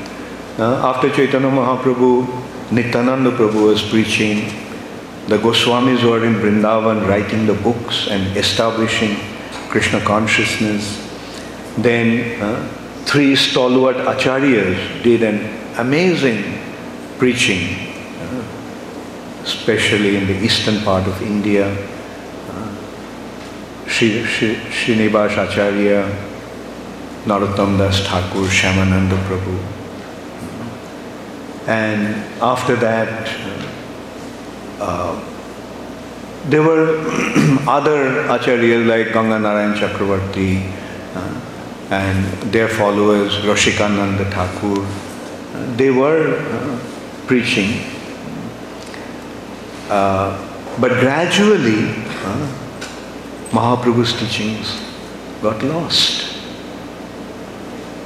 [0.59, 2.27] Uh, after Chaitanya Mahaprabhu,
[2.73, 4.47] Nityananda Prabhu was preaching,
[5.29, 9.17] the Goswamis were in Vrindavan writing the books and establishing
[9.69, 11.03] Krishna consciousness.
[11.77, 12.67] Then uh,
[13.05, 15.39] three stalwart acharyas did an
[15.79, 16.56] amazing
[17.19, 18.45] preaching, uh,
[19.43, 21.71] especially in the eastern part of India.
[22.51, 22.75] Uh,
[23.87, 26.05] Srinivas Acharya,
[27.25, 29.59] Narottam Das Thakur, Shyamananda Prabhu.
[31.67, 33.29] And after that,
[34.81, 35.21] uh,
[36.49, 37.03] there were
[37.67, 40.63] other acharyas like Ganga Narayan Chakravarti
[41.17, 41.41] uh,
[41.91, 44.83] and their followers, Rasikananda Thakur.
[44.83, 46.79] Uh, they were uh,
[47.27, 47.81] preaching.
[49.89, 50.37] Uh,
[50.81, 51.91] but gradually,
[52.25, 52.53] uh,
[53.51, 54.81] Mahaprabhu's teachings
[55.43, 56.35] got lost.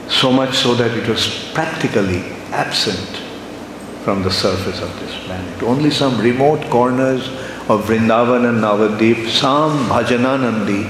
[0.08, 2.20] So much so that it was practically
[2.52, 3.08] absent
[4.04, 5.62] from the surface of this planet.
[5.62, 7.28] Only some remote corners
[7.68, 10.84] of Vrindavan and Navadip, some Bhajananandi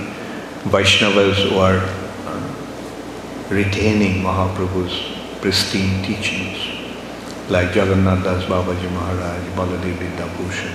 [0.65, 1.81] Vaishnavas were
[2.27, 6.50] uh, retaining Mahaprabhu's pristine teachings
[7.51, 10.71] like Jagannath Das Babaji Maharaj, Baladev Vidyabhushan.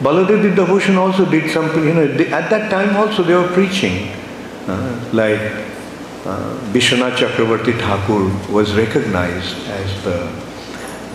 [0.00, 4.08] Baladev Vidyabhushan also did something, you know, they, at that time also they were preaching.
[4.66, 5.40] Uh, like
[6.26, 10.30] uh, Vishwanath Chakravarti Thakur was recognized as the,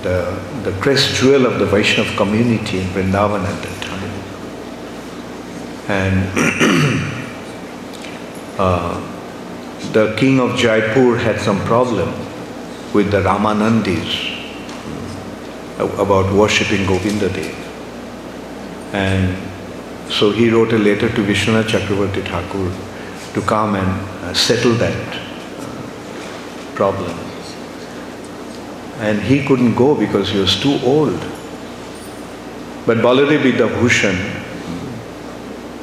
[0.02, 4.12] the, the crest jewel of the Vaishnav community in Vrindavan at that time.
[5.88, 6.30] And
[8.58, 9.12] uh,
[9.92, 12.10] the king of Jaipur had some problem
[12.94, 14.35] with the Ramanandis
[15.78, 17.54] about worshipping Govinda Dev.
[18.94, 19.36] And
[20.12, 22.72] so he wrote a letter to Vishwanath Chakravarti Thakur
[23.34, 23.90] to come and
[24.24, 25.16] uh, settle that
[25.60, 27.12] uh, problem.
[29.00, 31.20] And he couldn't go because he was too old.
[32.86, 34.44] But Baladev Vidyabhushan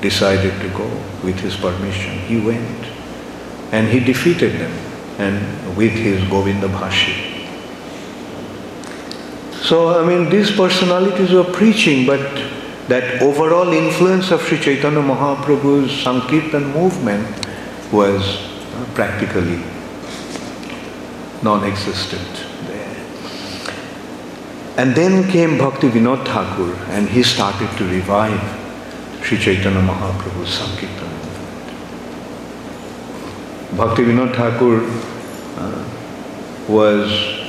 [0.01, 0.89] decided to go
[1.23, 2.19] with his permission.
[2.21, 2.87] He went
[3.73, 4.73] and he defeated them
[5.19, 7.32] and with his Govinda Bhashya.
[9.73, 12.21] So, I mean, these personalities were preaching, but
[12.89, 17.27] that overall influence of Sri Chaitanya Mahaprabhu's Sankirtan movement
[17.91, 19.65] was uh, practically
[21.43, 22.97] non existent there.
[24.77, 28.43] And then came Bhakti Vinod Thakur and he started to revive
[29.25, 31.67] Sri Chaitanya Mahaprabhu's Sankirtan movement.
[33.79, 34.85] Bhakti Vinod Thakur
[35.63, 35.83] uh,
[36.69, 37.42] was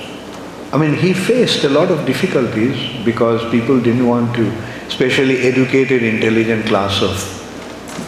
[0.74, 4.50] I mean, he faced a lot of difficulties because people didn't want to,
[4.88, 7.14] especially educated, intelligent class of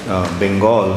[0.10, 0.92] uh, Bengal,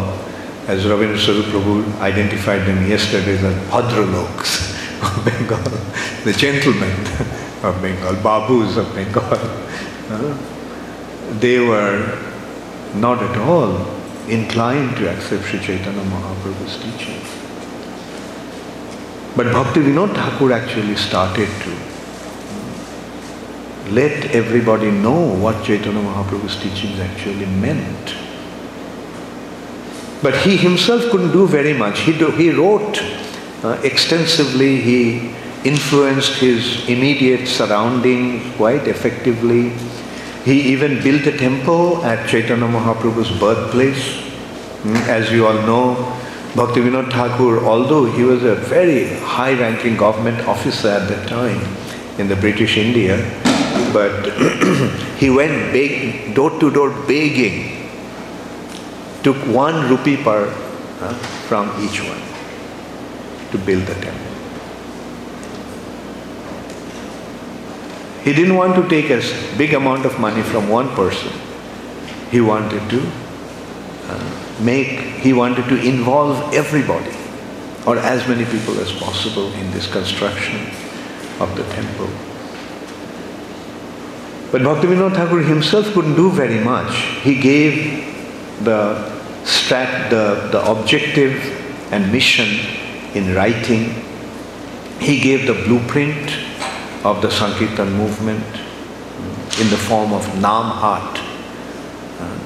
[0.66, 5.62] as Ravindra Swarup Prabhu identified them yesterday as Bhadraloks of Bengal,
[6.24, 6.90] the gentlemen
[7.62, 9.64] of Bengal, Babus of Bengal.
[10.08, 10.34] Uh,
[11.38, 12.18] they were
[12.94, 13.76] not at all
[14.26, 17.37] inclined to accept Sri Chaitanya Mahaprabhu's teachings.
[19.38, 21.70] But Bhakti Vinod Thakur actually started to
[23.92, 28.16] let everybody know what Chaitanya Mahaprabhu's teachings actually meant.
[30.24, 32.00] But he himself couldn't do very much.
[32.00, 33.00] He, do, he wrote
[33.62, 35.32] uh, extensively, he
[35.62, 39.68] influenced his immediate surroundings quite effectively.
[40.44, 44.20] He even built a temple at Chaitanya Mahaprabhu's birthplace.
[44.82, 46.18] Mm, as you all know,
[46.58, 51.60] Bhaktivinoda Thakur, although he was a very high-ranking government officer at that time
[52.18, 53.16] in the British India,
[53.92, 54.28] but
[55.18, 57.88] he went door to door begging,
[59.22, 60.46] took one rupee per
[61.00, 61.14] uh,
[61.46, 62.20] from each one
[63.52, 64.34] to build the temple.
[68.24, 69.22] He didn't want to take a
[69.56, 71.32] big amount of money from one person.
[72.32, 73.00] He wanted to
[74.08, 77.14] uh, make, he wanted to involve everybody
[77.86, 80.56] or as many people as possible in this construction
[81.40, 82.08] of the temple.
[84.50, 86.94] But Bhaktivinoda Thakur himself couldn't do very much.
[87.22, 88.06] He gave
[88.64, 89.12] the
[89.44, 91.34] strat, the, the objective
[91.92, 92.48] and mission
[93.14, 93.94] in writing.
[95.00, 96.36] He gave the blueprint
[97.04, 98.44] of the Sankirtan movement
[99.60, 100.70] in the form of Nam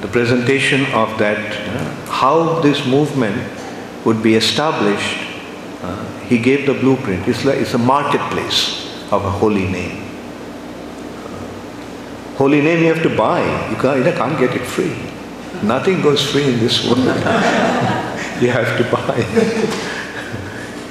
[0.03, 3.41] the presentation of that, uh, how this movement
[4.05, 5.17] would be established,
[5.83, 7.27] uh, he gave the blueprint.
[7.29, 10.03] It's, like, it's a marketplace of a holy name.
[11.25, 13.43] Uh, holy name you have to buy.
[13.71, 14.97] You can't, you can't get it free.
[15.63, 16.99] Nothing goes free in this world.
[18.43, 19.19] you have to buy.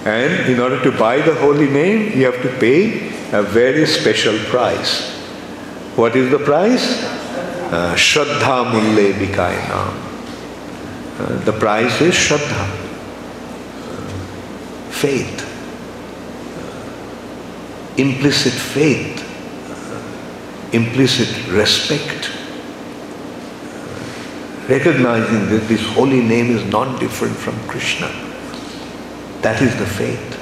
[0.09, 4.37] and in order to buy the holy name, you have to pay a very special
[4.49, 5.11] price.
[5.97, 7.20] What is the price?
[7.71, 9.13] Uh, Shraddha Mulle
[11.17, 14.11] Uh, the price is Shraddha, uh,
[14.91, 15.39] faith,
[17.97, 19.23] implicit faith,
[20.73, 22.29] implicit respect,
[24.67, 28.11] recognizing that this holy name is not different from Krishna.
[29.43, 30.37] That is the faith.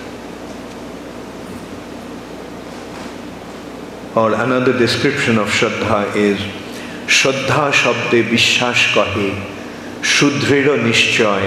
[4.17, 6.58] Or another description of Shraddha is
[7.16, 9.30] শ্রদ্ধা শব্দে বিশ্বাস কহে
[10.14, 11.46] সুদৃঢ় নিশ্চয়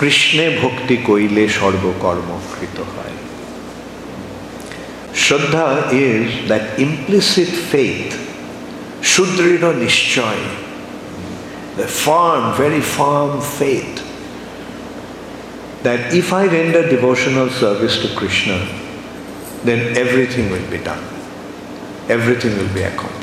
[0.00, 3.16] কৃষ্ণে ভক্তি কইলে সর্বকর্মকৃত হয়
[5.24, 5.66] শ্রদ্ধা
[6.06, 8.06] ইজ দ্যাট ইমপ্লিসিট ফেথ
[9.12, 10.42] সুদৃঢ় নিশ্চয়
[11.76, 13.96] the firm, very firm faith
[15.82, 18.58] that if I render devotional service to Krishna,
[19.64, 21.02] then everything will be done.
[22.08, 23.17] Everything will be accomplished.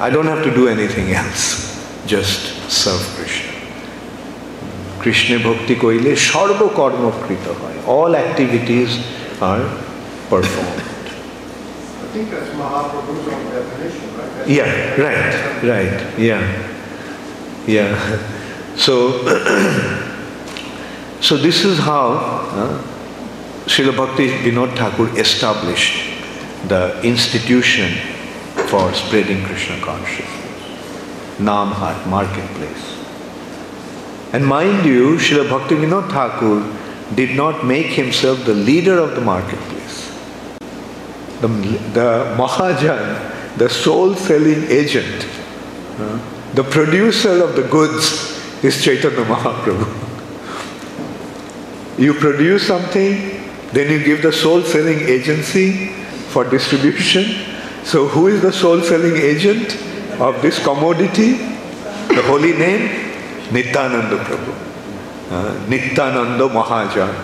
[0.00, 1.76] I don't have to do anything else,
[2.06, 3.52] just serve Krishna.
[4.98, 7.84] Krishna bhakti koile sarva karma krita hoy.
[7.86, 8.96] All activities
[9.42, 9.60] are
[10.30, 10.80] performed.
[10.80, 14.48] I think that's Mahaprabhu's own definition, right?
[14.48, 16.42] yeah, right, right, yeah.
[17.66, 18.26] Yeah.
[18.76, 19.26] So,
[21.20, 22.82] so this is how uh,
[23.66, 26.08] Srila Bhakti Vinod Thakur established
[26.68, 28.09] the institution
[28.70, 30.28] for spreading Krishna consciousness.
[31.38, 33.00] Namhat, marketplace.
[34.32, 40.08] And mind you, Srila Bhaktivinoda Thakur did not make himself the leader of the marketplace.
[41.40, 41.48] The,
[41.98, 45.26] the Mahajan, the sole selling agent,
[45.98, 46.20] uh,
[46.54, 50.06] the producer of the goods is Chaitanya Mahaprabhu.
[51.98, 53.42] You produce something,
[53.72, 55.88] then you give the sole selling agency
[56.32, 57.49] for distribution,
[57.84, 59.74] so, who is the sole selling agent
[60.20, 61.32] of this commodity?
[62.08, 63.08] The holy name?
[63.52, 64.52] Nityananda Prabhu.
[65.30, 67.14] Uh, Nityananda Mahajan.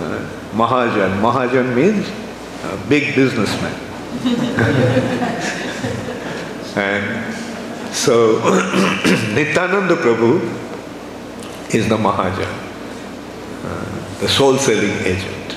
[0.00, 0.20] Uh,
[0.54, 1.20] Mahajan.
[1.20, 2.08] Mahajan means
[2.64, 3.74] a big businessman.
[6.76, 7.34] and
[7.94, 8.38] so,
[9.34, 10.40] Nityananda Prabhu
[11.74, 12.54] is the Mahajan,
[13.64, 13.84] uh,
[14.20, 15.56] the sole selling agent.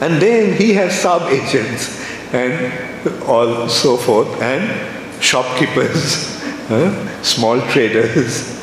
[0.00, 1.95] And then he has sub agents
[2.32, 6.26] and all so forth, and shopkeepers,
[7.22, 8.54] small traders.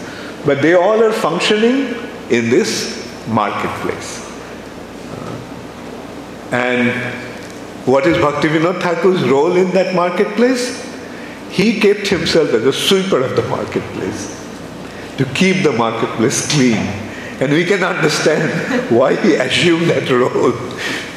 [0.46, 1.96] But they all are functioning
[2.30, 4.20] in this marketplace.
[5.12, 7.24] Uh, and
[7.86, 10.82] what is Bhaktivinoda Thakur's role in that marketplace?
[11.50, 14.40] He kept himself as a sweeper of the marketplace
[15.18, 16.78] to keep the marketplace clean.
[17.40, 20.54] And we can understand why he assumed that role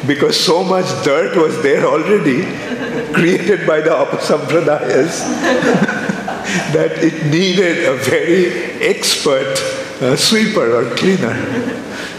[0.07, 2.43] because so much dirt was there already
[3.13, 5.21] created by the Apasampradayas
[6.73, 8.47] that it needed a very
[8.83, 9.57] expert
[10.03, 11.35] uh, sweeper or cleaner.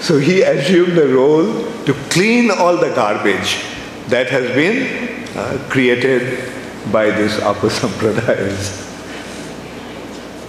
[0.02, 1.46] So he assumed the role
[1.86, 3.64] to clean all the garbage
[4.08, 6.52] that has been uh, created
[6.92, 8.86] by these Apasampradayas.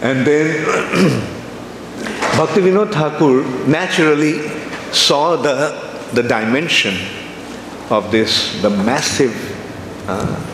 [0.01, 0.65] And then
[2.39, 4.49] Bhaktivinoda Thakur naturally
[4.93, 6.95] saw the, the dimension
[7.91, 9.35] of this, the massive
[10.09, 10.45] uh,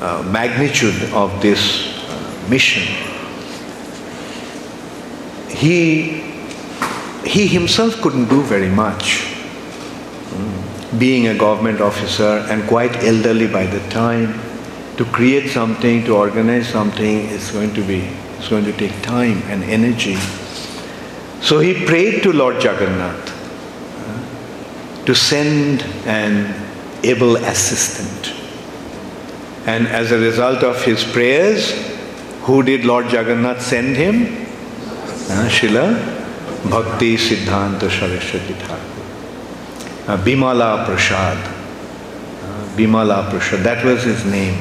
[0.00, 2.82] uh, magnitude of this uh, mission.
[5.48, 6.22] He,
[7.24, 9.24] he himself couldn't do very much.
[10.30, 10.98] Mm.
[10.98, 14.40] Being a government officer and quite elderly by the time,
[14.96, 18.00] to create something, to organize something is going to be,
[18.38, 20.16] it's going to take time and energy.
[21.40, 23.31] So he prayed to Lord Jagannath
[25.06, 26.54] to send an
[27.02, 28.34] able assistant.
[29.66, 31.72] And as a result of his prayers,
[32.42, 34.46] who did Lord Jagannath send him?
[35.30, 35.94] Uh, Srila
[36.68, 40.12] Bhakti Siddhanta Saraswati Thakur.
[40.12, 41.38] Uh, Bimala Prasad.
[41.38, 44.60] Uh, Bimala Prasad, that was his name.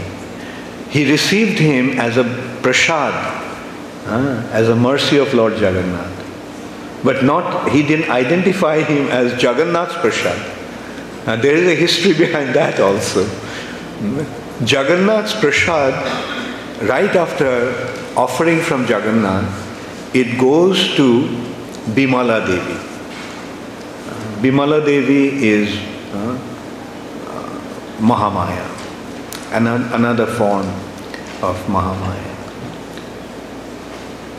[0.90, 2.24] He received him as a
[2.62, 3.14] prasad,
[4.08, 6.21] uh, as a mercy of Lord Jagannath.
[7.04, 10.38] But not, he didn't identify him as Jagannath prasad.
[11.26, 13.24] And there is a history behind that also.
[14.66, 15.94] Jagannath prasad,
[16.88, 17.74] right after
[18.16, 21.24] offering from Jagannath, it goes to
[21.96, 22.92] Bimala Devi.
[24.42, 25.78] Bimala Devi is
[26.14, 26.38] uh,
[27.28, 27.60] uh,
[28.00, 28.68] Mahamaya,
[29.54, 30.68] another form
[31.42, 32.32] of Mahamaya.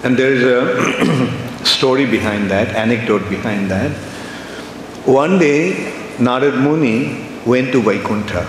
[0.04, 3.90] And there is a story behind that, anecdote behind that.
[5.06, 8.46] One day, Narad Muni went to Vaikuntha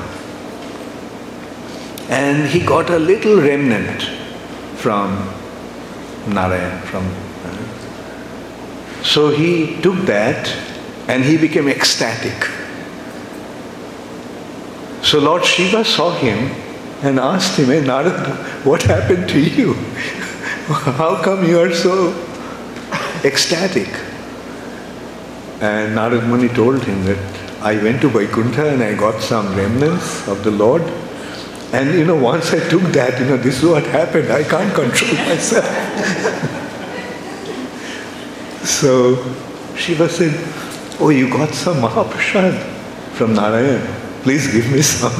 [2.09, 4.03] and he got a little remnant
[4.75, 5.15] from
[6.27, 7.05] Narayan, from
[7.45, 10.47] uh, so he took that
[11.07, 12.49] and he became ecstatic.
[15.01, 16.51] So Lord Shiva saw him
[17.03, 19.73] and asked him, Hey Narad, what happened to you?
[21.01, 22.13] How come you are so
[23.23, 23.87] ecstatic?
[25.61, 27.17] And Narad Muni told him that
[27.61, 30.81] I went to Vaikuntha and I got some remnants of the Lord.
[31.71, 34.31] And you know, once I took that, you know, this is what happened.
[34.31, 35.65] I can't control myself.
[38.65, 39.15] so
[39.75, 40.33] Shiva said,
[40.99, 42.61] Oh, you got some Mahaprasad
[43.13, 43.81] from Narayan.
[44.21, 45.13] Please give me some.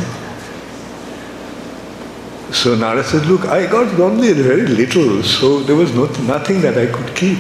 [2.54, 6.78] So Narada said, Look, I got only very little, so there was no, nothing that
[6.78, 7.40] I could keep.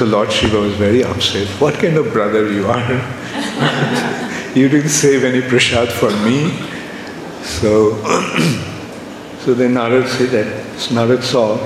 [0.00, 1.46] So Lord Shiva was very upset.
[1.60, 2.90] What kind of brother you are?
[4.56, 6.56] you didn't save any prasad for me.
[7.42, 7.96] So,
[9.40, 10.46] so then Narad said that
[10.88, 11.58] Narad saw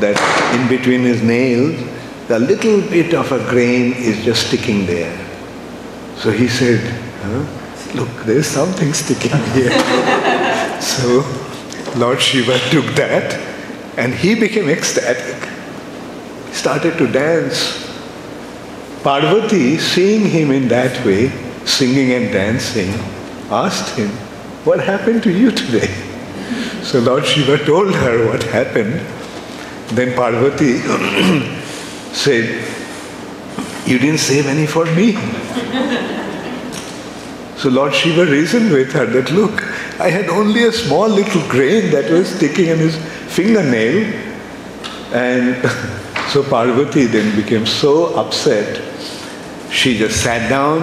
[0.00, 0.18] that
[0.58, 1.80] in between his nails,
[2.26, 5.16] the little bit of a grain is just sticking there.
[6.16, 6.80] So he said,
[7.22, 7.46] huh?
[7.94, 9.70] look, there's something sticking here.
[10.80, 11.24] so
[11.96, 13.34] Lord Shiva took that
[13.96, 15.35] and he became ecstatic
[16.66, 17.58] started to dance.
[19.04, 21.28] Parvati, seeing him in that way,
[21.64, 22.88] singing and dancing,
[23.50, 24.08] asked him,
[24.68, 25.94] What happened to you today?
[26.82, 29.00] So Lord Shiva told her what happened.
[29.98, 30.78] Then Parvati
[32.12, 32.44] said,
[33.86, 35.14] You didn't save any for me.
[37.58, 39.62] So Lord Shiva reasoned with her that, Look,
[40.00, 42.96] I had only a small little grain that was sticking in his
[43.36, 44.12] fingernail,
[45.12, 45.56] and
[46.36, 48.82] so Parvati then became so upset,
[49.72, 50.82] she just sat down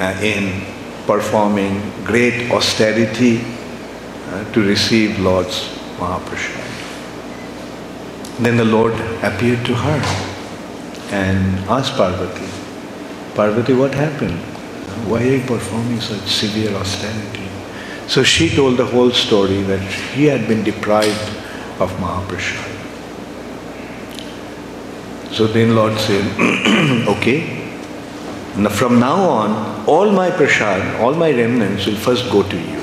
[0.00, 0.66] uh, in
[1.06, 5.68] performing great austerity uh, to receive Lord's
[5.98, 6.58] Mahaprasad.
[8.40, 10.00] Then the Lord appeared to her
[11.12, 12.50] and asked Parvati,
[13.36, 14.40] Parvati, what happened?
[15.06, 17.48] Why are you performing such severe austerity?
[18.08, 19.82] So she told the whole story that
[20.16, 21.30] he had been deprived
[21.78, 22.71] of Mahaprasad.
[25.32, 26.24] So then Lord said,
[27.08, 27.40] okay,
[28.56, 32.82] now from now on, all my prasad, all my remnants will first go to you.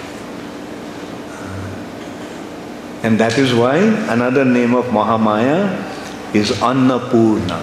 [3.04, 7.62] And that is why another name of Mahamaya is Annapurna.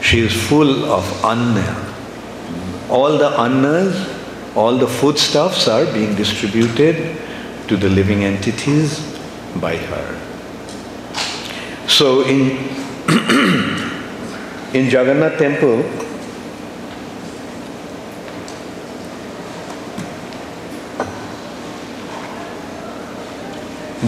[0.00, 1.80] She is full of Anna.
[2.88, 4.14] All the Annas
[4.54, 7.16] all the foodstuffs are being distributed
[7.66, 9.00] to the living entities
[9.56, 10.20] by her.
[11.88, 12.83] So in
[14.74, 15.82] in Jagannath temple,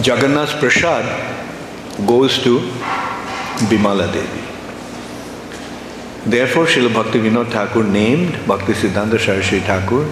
[0.03, 1.05] Jagannath's Prasad
[2.05, 2.59] goes to
[3.69, 4.43] Bimala Devi.
[6.29, 10.05] Therefore, Srila Bhakti Vinod Thakur named Bhakti Siddhanta Saraswati Thakur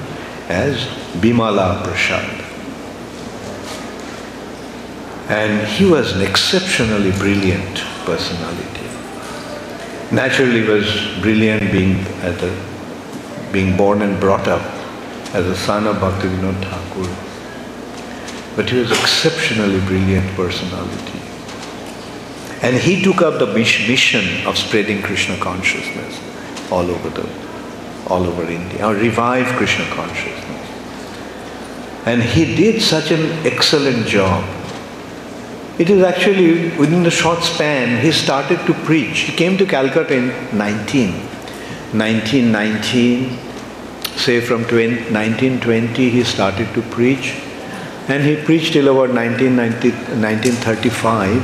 [0.48, 0.86] as
[1.20, 2.44] Bimala Prasad.
[5.30, 8.75] And he was an exceptionally brilliant personality.
[10.12, 10.86] Naturally, was
[11.22, 14.62] brilliant being, as a, being born and brought up
[15.34, 17.10] as a son of Bhakti Vinod Thakur.
[18.56, 21.20] But he was exceptionally brilliant personality.
[22.62, 26.20] And he took up the mission of spreading Krishna consciousness
[26.72, 27.30] all over the,
[28.08, 30.46] all over India, or revive Krishna consciousness.
[32.06, 34.44] And he did such an excellent job.
[35.78, 39.20] It is actually within the short span he started to preach.
[39.20, 41.12] He came to Calcutta in 19,
[41.92, 43.38] 1919.
[44.16, 47.36] Say from 20, 1920 he started to preach,
[48.08, 49.90] and he preached till about 1990,
[50.22, 51.44] 1935.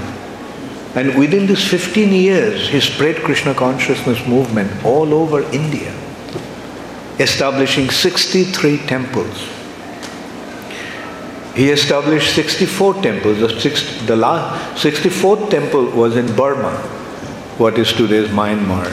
[0.96, 5.94] And within these 15 years, he spread Krishna consciousness movement all over India,
[7.20, 9.61] establishing 63 temples.
[11.56, 13.40] He established 64 temples.
[13.40, 16.72] The, six, the last 64th temple was in Burma,
[17.58, 18.90] what is today's Myanmar.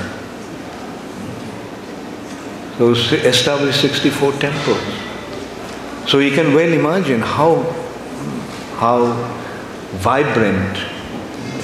[2.79, 4.83] So he established 64 temples.
[6.09, 7.63] So you can well imagine how,
[8.77, 9.13] how
[9.99, 10.79] vibrant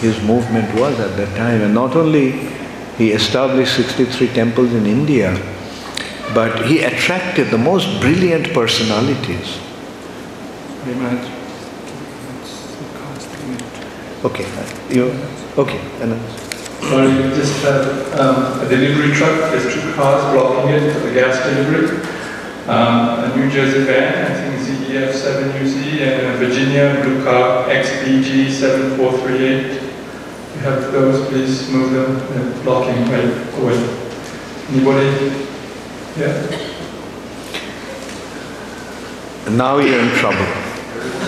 [0.01, 1.63] his movement was at that time.
[1.63, 2.33] And not only
[2.99, 5.33] he established 63 temples in India,
[6.35, 9.59] but he attracted the most brilliant personalities.
[14.23, 14.45] Okay,
[14.91, 15.17] you
[15.57, 15.81] okay?
[16.03, 16.55] Announce.
[16.81, 17.81] Sorry, we just had
[18.21, 19.51] um, a delivery truck.
[19.51, 21.89] There's two cars blocking it for the gas delivery.
[22.69, 28.51] Um, a New Jersey van, I think ZEF 7UZ, and a Virginia blue car XBG
[28.51, 29.73] 7438.
[29.73, 32.19] You have those, please move them.
[32.29, 33.81] They're blocking right away.
[34.69, 35.47] Anybody?
[36.19, 36.75] Yeah.
[39.57, 40.64] Now you're in trouble.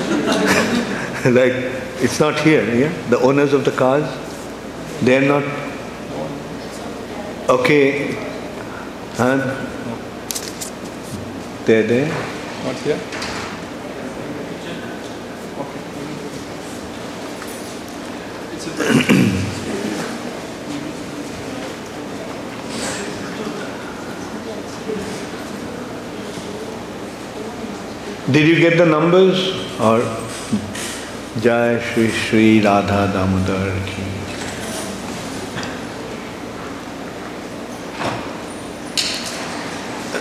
[1.27, 1.53] like,
[2.03, 2.93] it's not here, yeah?
[3.11, 4.05] The owners of the cars,
[5.03, 5.45] they're not.
[7.49, 8.15] Okay.
[9.15, 9.67] Huh?
[11.65, 12.09] They're there?
[12.65, 13.01] Not here?
[28.31, 29.55] Did you get the numbers?
[29.79, 30.01] Or
[31.41, 34.03] Jai Shri Shri Radha Damodar ki.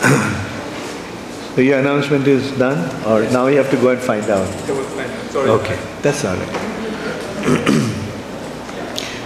[1.56, 2.78] So your announcement is done,
[3.08, 4.46] or now you have to go and find out?
[5.32, 5.50] Sorry.
[5.50, 6.50] Okay, that's all right.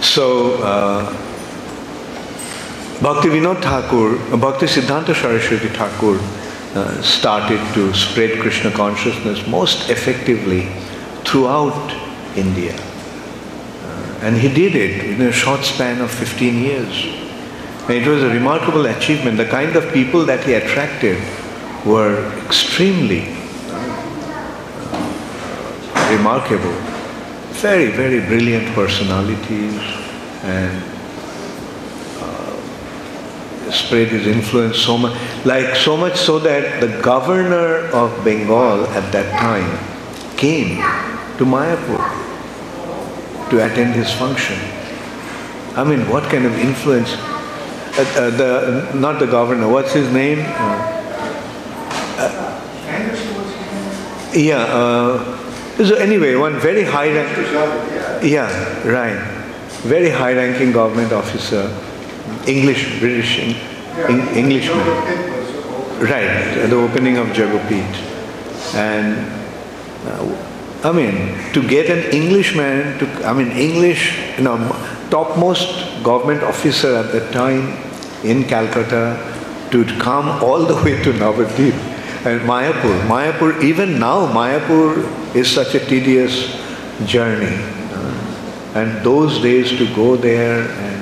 [0.00, 1.10] so, uh,
[3.02, 6.20] Bhakti Vinod Thakur, Bhakti Siddhanta Saraswati Thakur
[6.74, 10.68] uh, started to spread Krishna consciousness most effectively
[11.24, 11.90] throughout
[12.36, 12.74] India.
[12.74, 17.04] Uh, and he did it in a short span of 15 years.
[17.88, 19.36] And it was a remarkable achievement.
[19.36, 21.18] The kind of people that he attracted
[21.84, 23.26] were extremely
[23.68, 24.08] uh,
[26.16, 26.76] remarkable.
[27.58, 29.74] Very, very brilliant personalities
[30.42, 30.82] and
[32.20, 38.86] uh, spread his influence so much, like so much so that the governor of Bengal
[38.86, 39.78] at that time
[40.36, 40.76] came
[41.38, 42.00] to Mayapur
[43.50, 44.58] to attend his function.
[45.76, 47.14] I mean, what kind of influence?
[47.14, 49.68] Uh, uh, the not the governor.
[49.68, 50.38] What's his name?
[50.46, 51.00] Uh,
[54.34, 54.58] yeah.
[54.58, 55.36] Uh,
[55.84, 58.22] so anyway, one very high rank.
[58.22, 58.48] Yeah,
[58.86, 59.18] right.
[59.82, 61.74] Very high-ranking government officer,
[62.46, 63.56] English, British,
[63.96, 64.86] Eng- Eng- Englishman.
[66.00, 68.74] Right, the opening of Yogapith.
[68.74, 69.16] And
[70.06, 74.56] uh, I mean, to get an Englishman, to, I mean, English, you know,
[75.10, 77.76] topmost government officer at that time
[78.24, 79.18] in Calcutta
[79.70, 81.74] to come all the way to Navadip
[82.24, 83.06] and Mayapur.
[83.06, 86.56] Mayapur, even now, Mayapur is such a tedious
[87.04, 87.56] journey.
[87.92, 91.00] Uh, and those days to go there and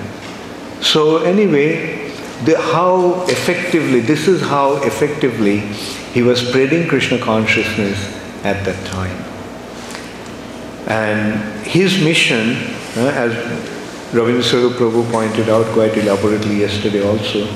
[0.82, 1.97] so anyway,
[2.44, 5.60] the, how effectively, this is how effectively
[6.12, 7.98] he was spreading Krishna consciousness
[8.44, 9.24] at that time.
[10.86, 12.56] And his mission,
[12.96, 13.32] uh, as
[14.12, 17.46] Ravindra Prabhu pointed out quite elaborately yesterday also,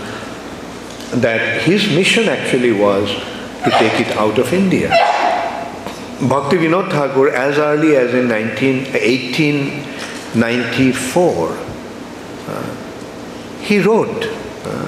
[1.17, 3.09] that his mission actually was
[3.65, 4.91] to take it out of India.
[6.29, 11.59] Bhakti Vinod Thakur, as early as in 19, 1894,
[12.49, 12.63] uh,
[13.61, 14.87] he wrote Uh,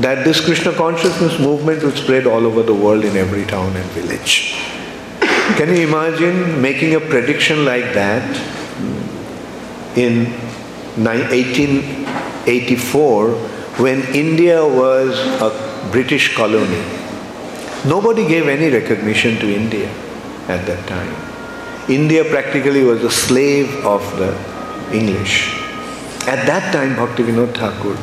[0.00, 3.84] that this Krishna consciousness movement would spread all over the world in every town and
[3.90, 4.54] village.
[5.56, 8.24] Can you imagine making a prediction like that
[9.96, 10.32] in
[10.96, 13.34] 1884
[13.84, 15.50] when India was a
[15.92, 16.82] British colony?
[17.84, 19.90] Nobody gave any recognition to India
[20.48, 21.14] at that time.
[21.90, 24.32] India practically was a slave of the
[24.96, 25.52] English.
[26.26, 27.98] At that time, Bhaktivinoda Thakur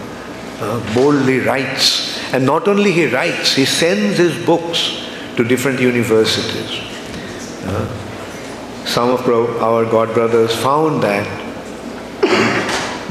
[0.93, 6.81] boldly writes, and not only he writes, he sends his books to different universities.
[7.63, 7.87] Uh,
[8.85, 9.27] some of
[9.61, 11.27] our God brothers found that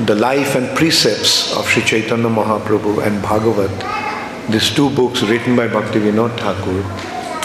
[0.07, 5.69] the life and precepts of Sri Chaitanya Mahaprabhu and Bhagavat, these two books written by
[5.69, 6.83] Bhaktivinoda Thakur,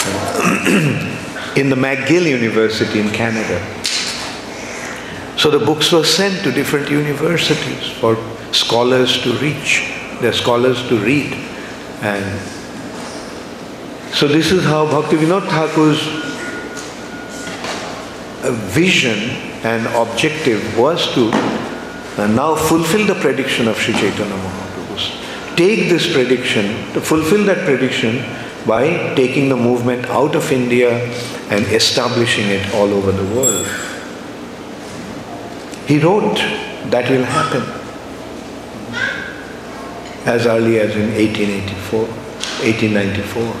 [0.04, 3.60] uh, in the McGill University in Canada.
[5.38, 8.16] So the books were sent to different universities for
[8.52, 11.32] scholars to reach, their scholars to read.
[12.02, 12.40] And
[14.14, 16.00] so this is how Bhaktivinoda Thakur's
[18.74, 19.18] vision
[19.64, 25.56] and objective was to uh, now fulfill the prediction of Sri Chaitanya Mahaprabhu.
[25.56, 28.24] Take this prediction, to fulfill that prediction
[28.66, 30.90] by taking the movement out of India
[31.50, 33.66] and establishing it all over the world.
[35.86, 36.36] He wrote
[36.90, 37.81] that will happen
[40.24, 43.56] as early as in 1884, 1894.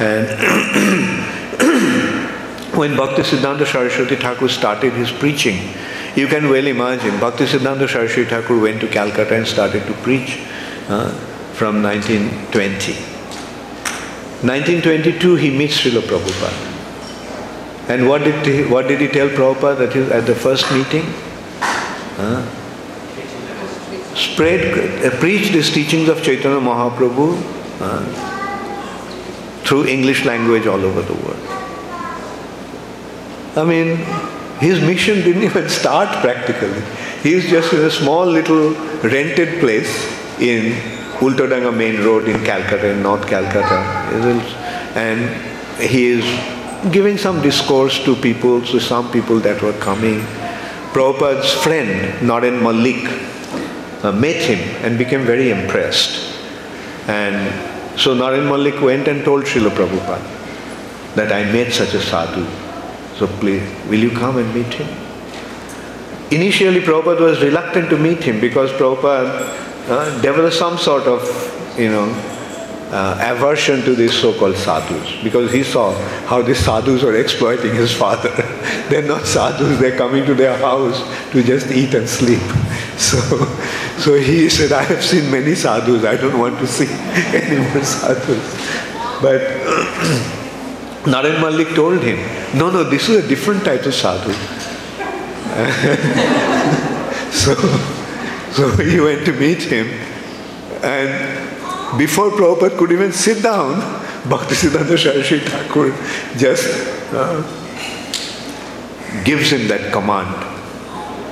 [0.00, 0.28] And
[2.78, 5.74] when Bhakti Siddhanta Saraswati Thakur started his preaching,
[6.16, 10.38] you can well imagine, Bhakti Siddhanta Saraswati Thakur went to Calcutta and started to preach
[10.88, 11.12] uh,
[11.52, 12.94] from 1920.
[14.40, 16.76] 1922 he meets Srila Prabhupada.
[17.88, 21.04] And what did he, what did he tell Prabhupada that is at the first meeting?
[22.18, 22.44] Uh,
[24.18, 27.40] spread, uh, preach these teachings of Chaitanya Mahaprabhu
[27.80, 28.04] uh,
[29.64, 31.44] through English language all over the world.
[33.56, 33.96] I mean,
[34.60, 36.82] his mission didn't even start practically.
[37.22, 39.90] He is just in a small little rented place
[40.40, 40.72] in
[41.18, 43.78] Ultodanga main road in Calcutta, in North Calcutta.
[44.94, 46.24] And he is
[46.92, 50.20] giving some discourse to people, to some people that were coming.
[50.92, 51.90] Prabhupada's friend,
[52.20, 53.04] Naren Malik,
[54.02, 56.34] uh, met him and became very impressed.
[57.08, 62.46] And so Naren Malik went and told Srila Prabhupada that I met such a sadhu.
[63.16, 64.88] So please, will you come and meet him?
[66.30, 71.88] Initially, Prabhupada was reluctant to meet him because Prabhupada uh, developed some sort of, you
[71.88, 72.04] know,
[72.90, 75.92] uh, aversion to these so-called sadhus because he saw
[76.26, 78.30] how these sadhus were exploiting his father.
[78.88, 82.40] they're not sadhus, they're coming to their house to just eat and sleep.
[82.98, 83.20] So,
[83.98, 86.86] so he said, I have seen many sadhus, I don't want to see
[87.32, 88.56] any more sadhus.
[89.22, 89.40] But
[91.04, 92.18] Naren Malik told him,
[92.58, 94.32] no, no, this is a different type of sadhu.
[97.32, 97.54] so,
[98.52, 99.86] so he went to meet him
[100.82, 103.80] and before Prabhupada could even sit down,
[104.28, 105.94] Bhaktisiddhanta Saraswati Thakur
[106.36, 106.68] just
[107.14, 107.42] uh,
[109.24, 110.28] gives him that command.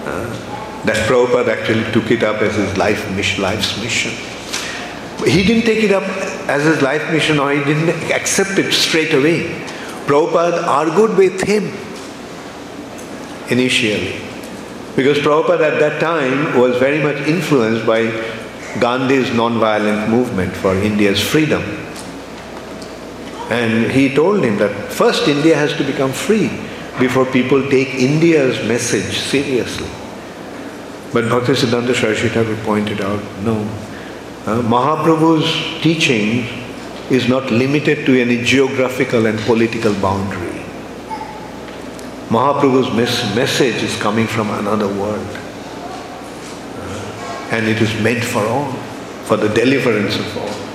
[0.07, 0.46] Uh,
[0.87, 4.13] that Prabhupada actually took it up as his life mission, life's mission.
[5.29, 6.05] He didn't take it up
[6.49, 9.49] as his life mission or he didn't accept it straight away.
[10.07, 11.65] Prabhupada argued with him
[13.51, 14.21] initially.
[14.95, 18.05] Because Prabhupada at that time was very much influenced by
[18.79, 21.63] Gandhi's non-violent movement for India's freedom.
[23.51, 26.49] And he told him that first India has to become free
[27.01, 29.89] before people take India's message seriously.
[31.13, 33.57] But Bhaktisiddhanta Saraswati Thakur pointed out, no,
[34.47, 36.47] uh, Mahaprabhu's teaching
[37.11, 40.63] is not limited to any geographical and political boundary.
[42.29, 45.27] Mahaprabhu's mes- message is coming from another world.
[46.77, 48.73] Uh, and it is meant for all,
[49.25, 50.67] for the deliverance of all.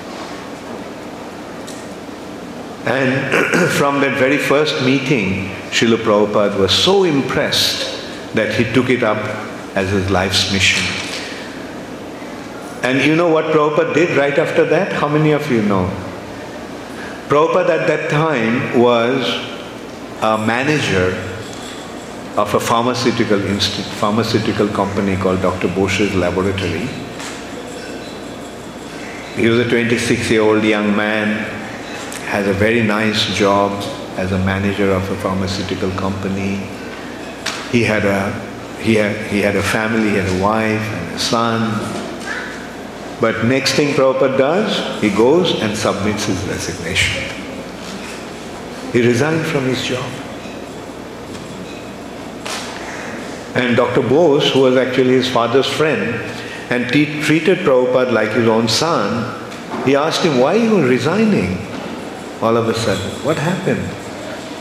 [2.85, 9.03] And from that very first meeting, Srila Prabhupada was so impressed that he took it
[9.03, 10.83] up as his life's mission.
[12.83, 14.91] And you know what Prabhupada did right after that?
[14.91, 15.85] How many of you know?
[17.27, 19.23] Prabhupada at that time was
[20.21, 21.11] a manager
[22.37, 25.67] of a pharmaceutical institute, pharmaceutical company called Dr.
[25.67, 26.87] Bose's Laboratory.
[29.35, 31.37] He was a 26-year-old young man,
[32.25, 33.71] has a very nice job
[34.17, 36.55] as a manager of a pharmaceutical company.
[37.71, 38.50] He had a
[38.81, 41.71] he had, he had a family, he had a wife and a son.
[43.21, 47.23] But next thing Prabhupada does, he goes and submits his resignation.
[48.91, 50.09] He resigned from his job.
[53.53, 54.01] And Dr.
[54.01, 56.15] Bose, who was actually his father's friend
[56.71, 59.37] and t- treated Prabhupada like his own son,
[59.85, 61.57] he asked him, Why are you resigning
[62.41, 63.11] all of a sudden?
[63.25, 63.83] What happened?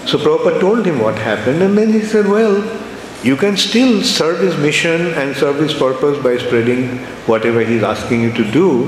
[0.08, 2.62] So Prabhupada told him what happened, and then he said, Well,
[3.22, 8.22] you can still serve his mission and serve his purpose by spreading whatever he's asking
[8.22, 8.86] you to do,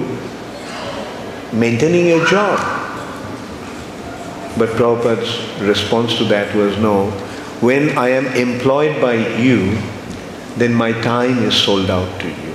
[1.53, 2.59] maintaining your job.
[4.59, 7.11] But Prabhupada's response to that was no.
[7.61, 9.77] When I am employed by you,
[10.57, 12.55] then my time is sold out to you.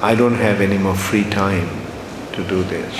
[0.00, 1.68] I don't have any more free time
[2.34, 2.94] to do this.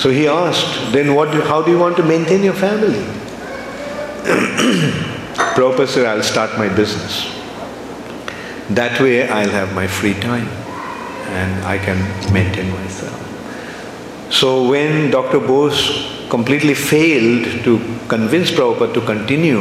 [0.00, 3.04] So he asked, then what, how do you want to maintain your family?
[5.38, 7.24] Said, I'll start my business.
[8.70, 10.48] That way I'll have my free time
[11.28, 11.98] and I can
[12.32, 13.14] maintain myself.
[14.30, 15.40] So when Dr.
[15.40, 17.78] Bose completely failed to
[18.08, 19.60] convince Prabhupada to continue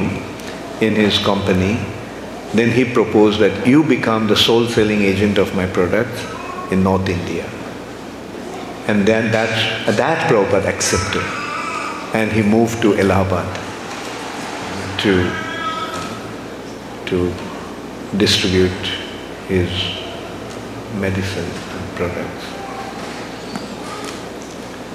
[0.82, 1.80] in his company,
[2.54, 6.26] then he proposed that you become the sole selling agent of my products
[6.72, 7.46] in North India.
[8.88, 11.24] And then that, that Prabhupada accepted.
[12.14, 13.48] And he moved to Allahabad
[15.00, 15.47] to,
[17.08, 17.34] to
[18.18, 18.72] distribute
[19.48, 19.70] his
[21.00, 22.58] medicine and products.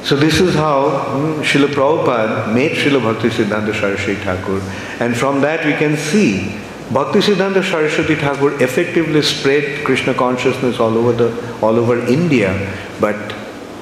[0.05, 4.61] So this is how hmm, Srila Prabhupada made Srila Bhakti Siddhanta Saraswati Thakur.
[5.03, 6.59] And from that we can see
[6.93, 12.53] Bhakti Siddhanta Saraswati Thakur effectively spread Krishna consciousness all over, the, all over India,
[13.01, 13.35] but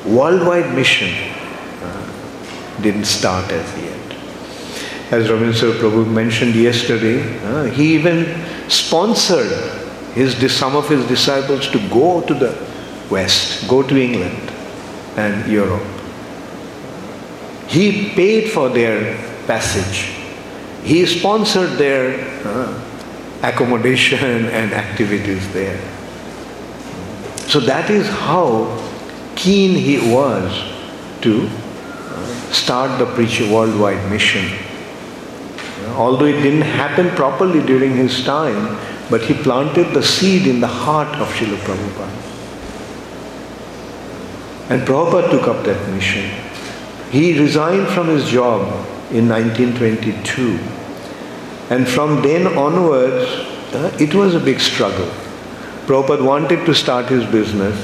[0.04, 1.10] worldwide mission
[1.82, 3.89] uh, didn't start as yet.
[5.10, 8.26] As Ravindra Prabhu mentioned yesterday, uh, he even
[8.68, 9.50] sponsored
[10.14, 12.56] his, some of his disciples to go to the
[13.10, 14.52] West, go to England
[15.16, 15.82] and Europe.
[17.66, 19.16] He paid for their
[19.48, 20.14] passage.
[20.84, 22.80] He sponsored their uh,
[23.42, 25.80] accommodation and activities there.
[27.48, 28.78] So that is how
[29.34, 30.52] keen he was
[31.22, 34.69] to uh, start the preacher worldwide mission.
[36.00, 38.78] Although it didn't happen properly during his time,
[39.10, 42.20] but he planted the seed in the heart of Srila Prabhupada.
[44.70, 46.30] And Prabhupada took up that mission.
[47.10, 48.62] He resigned from his job
[49.10, 50.58] in 1922.
[51.68, 53.28] And from then onwards,
[53.74, 55.10] uh, it was a big struggle.
[55.84, 57.76] Prabhupada wanted to start his business,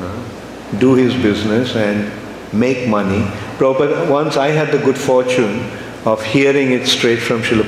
[0.00, 2.10] uh, do his business and
[2.54, 3.20] make money.
[3.58, 5.60] Prabhupada, once I had the good fortune
[6.04, 7.64] of hearing it straight from Srila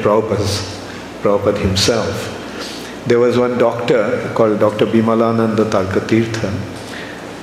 [1.23, 2.39] Prabhupada himself.
[3.07, 4.87] There was one doctor called Dr.
[4.87, 6.51] Bimalananda Tarkatirtha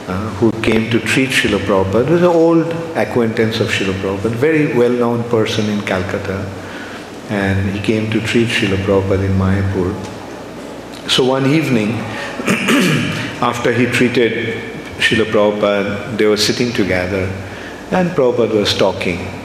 [0.07, 2.07] uh, who came to treat Srila Prabhupada.
[2.07, 2.65] He was an old
[2.97, 6.49] acquaintance of Srila Prabhupada, very well-known person in Calcutta.
[7.29, 9.93] And he came to treat Srila Prabhupada in Mayapur.
[11.09, 11.89] So one evening,
[13.41, 14.57] after he treated
[14.97, 17.25] Srila Prabhupada, they were sitting together
[17.91, 19.38] and Prabhupada was talking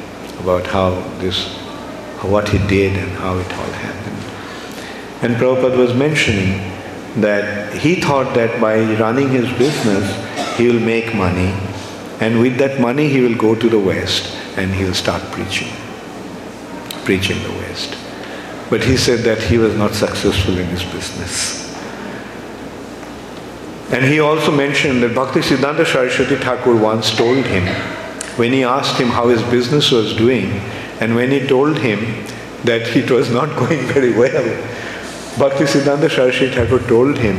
[0.45, 1.49] about how this,
[2.21, 4.21] what he did and how it all happened.
[5.25, 6.71] And Prabhupada was mentioning
[7.23, 10.07] that he thought that by running his business,
[10.59, 11.53] he will make money,
[12.21, 15.73] and with that money, he will go to the West and he will start preaching,
[17.05, 17.97] preach in the West.
[18.71, 21.65] But he said that he was not successful in his business.
[23.93, 27.65] And he also mentioned that Bhakti Siddhanta Saraswati Thakur once told him,
[28.37, 30.51] when he asked him how his business was doing,
[31.01, 32.25] and when he told him
[32.65, 34.45] that it was not going very well,
[35.39, 37.37] Bhakti Siddhanta Saraswati Thakur told him,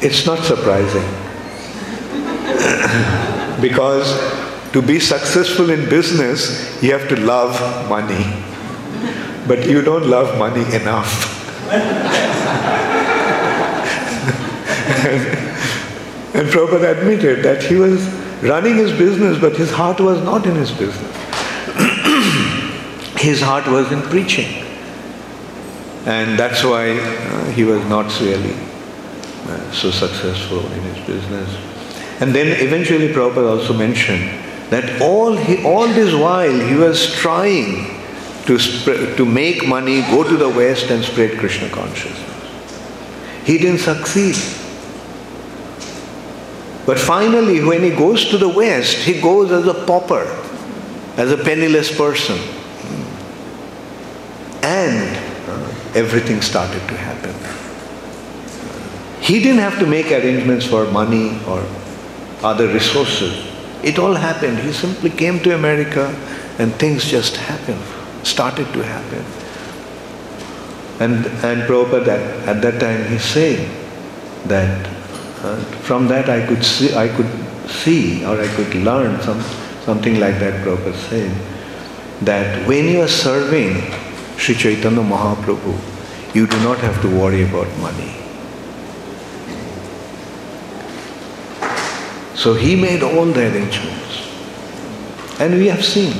[0.00, 1.04] it's not surprising.
[3.60, 4.12] because
[4.72, 8.24] to be successful in business, you have to love money.
[9.46, 11.30] But you don't love money enough.
[16.34, 20.54] and Prabhupada admitted that he was running his business, but his heart was not in
[20.54, 21.16] his business.
[23.16, 24.62] his heart was in preaching.
[26.06, 28.54] And that's why uh, he was not really
[29.46, 31.48] uh, so successful in his business.
[32.20, 34.28] And then eventually Prabhupada also mentioned
[34.70, 37.86] that all, he, all this while he was trying
[38.44, 38.58] to,
[39.16, 42.20] to make money, go to the West and spread Krishna consciousness.
[43.44, 44.36] He didn't succeed.
[46.86, 50.24] But finally, when he goes to the West, he goes as a pauper,
[51.16, 52.38] as a penniless person.
[54.62, 55.16] And
[55.48, 57.34] uh, everything started to happen.
[59.22, 61.64] He didn't have to make arrangements for money or
[62.42, 63.50] other resources.
[63.82, 64.58] It all happened.
[64.58, 66.08] He simply came to America
[66.58, 67.82] and things just happened,
[68.26, 69.24] started to happen.
[71.00, 73.68] And, and Prabhupada at, at that time he said
[74.46, 74.86] that
[75.44, 77.28] uh, from that I could see, I could
[77.68, 79.40] see or I could learn some,
[79.84, 81.30] something like that Prabhupada said
[82.22, 83.74] that when you are serving
[84.38, 85.74] Sri Chaitanya Mahaprabhu,
[86.34, 88.14] you do not have to worry about money.
[92.34, 94.24] So he made all the arrangements.
[95.40, 96.14] And we have seen.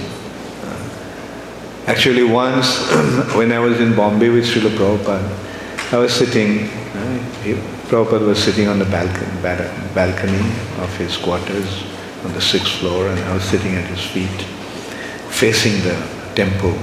[1.86, 2.90] Actually, once
[3.34, 6.68] when I was in Bombay with Srila Prabhupada, I was sitting,
[7.88, 10.38] Prabhupada was sitting on the balcony,
[10.82, 11.84] of his quarters
[12.24, 14.42] on the sixth floor, and I was sitting at his feet,
[15.30, 15.94] facing the
[16.34, 16.74] temple.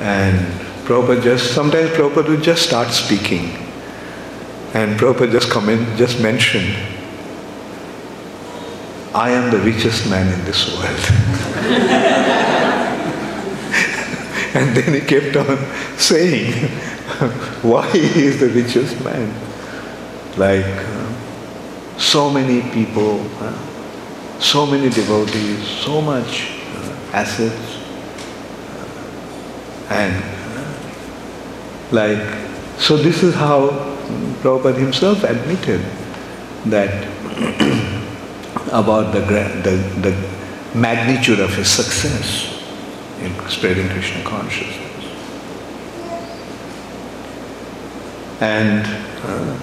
[0.00, 0.38] And
[0.86, 3.56] Prabhupada just, sometimes Prabhupada would just start speaking.
[4.74, 6.76] And Prabhupada just come in, just mentioned,
[9.14, 12.14] I am the richest man in this world.
[14.54, 15.58] And then he kept on
[15.98, 16.70] saying
[17.62, 19.28] why he is the richest man.
[20.36, 27.78] Like uh, so many people, uh, so many devotees, so much uh, assets,
[29.90, 30.22] and
[31.90, 32.18] like,
[32.78, 33.70] so this is how
[34.42, 35.80] Prabhupada himself admitted
[36.66, 37.04] that
[38.72, 42.62] about the, the, the magnitude of his success
[43.20, 44.87] in spreading Krishna consciousness.
[48.40, 48.86] And
[49.24, 49.58] uh,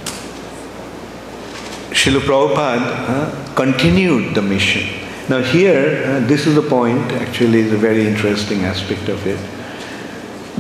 [1.91, 5.02] Prabhupada uh, continued the mission.
[5.30, 9.39] Now here, uh, this is the point, actually is a very interesting aspect of it.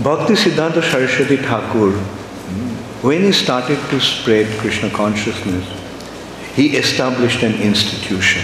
[0.03, 1.91] Bhakti Siddhanta Saraswati Thakur,
[3.01, 5.65] when he started to spread Krishna consciousness,
[6.55, 8.41] he established an institution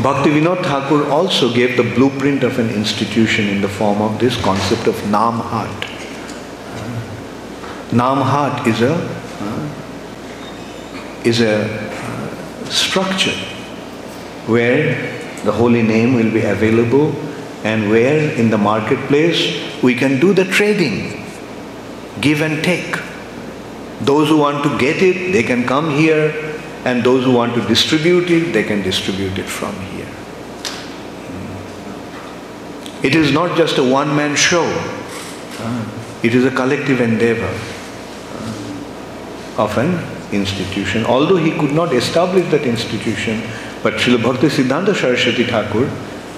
[0.00, 4.86] Bhaktivinoda Thakur also gave the blueprint of an institution in the form of this concept
[4.86, 5.89] of Namhat.
[7.90, 9.70] Namhat is a uh,
[11.24, 13.34] is a uh, structure
[14.46, 14.94] where
[15.44, 17.12] the holy name will be available
[17.64, 21.26] and where in the marketplace we can do the trading,
[22.20, 22.96] give and take.
[24.02, 26.54] Those who want to get it, they can come here
[26.84, 30.06] and those who want to distribute it, they can distribute it from here.
[33.02, 34.64] It is not just a one man show,
[36.22, 37.52] it is a collective endeavor
[39.60, 39.92] of an
[40.32, 41.04] institution.
[41.04, 43.42] Although he could not establish that institution,
[43.82, 45.84] but Srila Bhakti Siddhanta Saraswati Thakur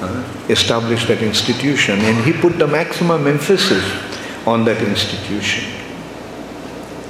[0.03, 3.85] uh, established that institution and he put the maximum emphasis
[4.47, 5.65] on that institution.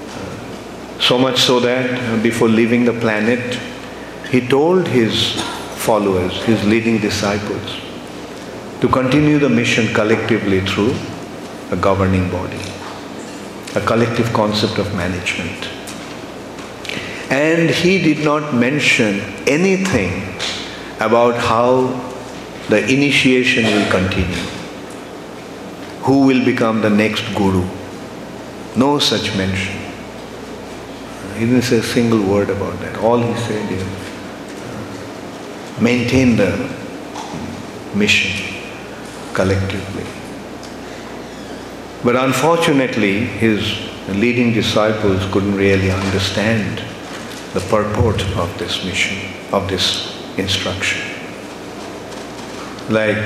[0.08, 3.58] Uh, so much so that uh, before leaving the planet,
[4.30, 5.40] he told his
[5.86, 7.80] followers, his leading disciples,
[8.80, 10.94] to continue the mission collectively through
[11.70, 12.60] a governing body,
[13.76, 15.68] a collective concept of management.
[17.32, 20.36] And he did not mention anything
[21.00, 21.98] about how
[22.68, 24.44] the initiation will continue,
[26.02, 27.66] who will become the next guru.
[28.76, 29.74] No such mention.
[31.38, 32.98] He didn't say a single word about that.
[32.98, 33.82] All he said is
[35.80, 36.52] maintain the
[37.94, 38.62] mission
[39.32, 40.04] collectively.
[42.04, 43.74] But unfortunately, his
[44.08, 46.91] leading disciples couldn't really understand
[47.54, 49.18] the purport of this mission,
[49.52, 51.00] of this instruction.
[52.88, 53.16] Like,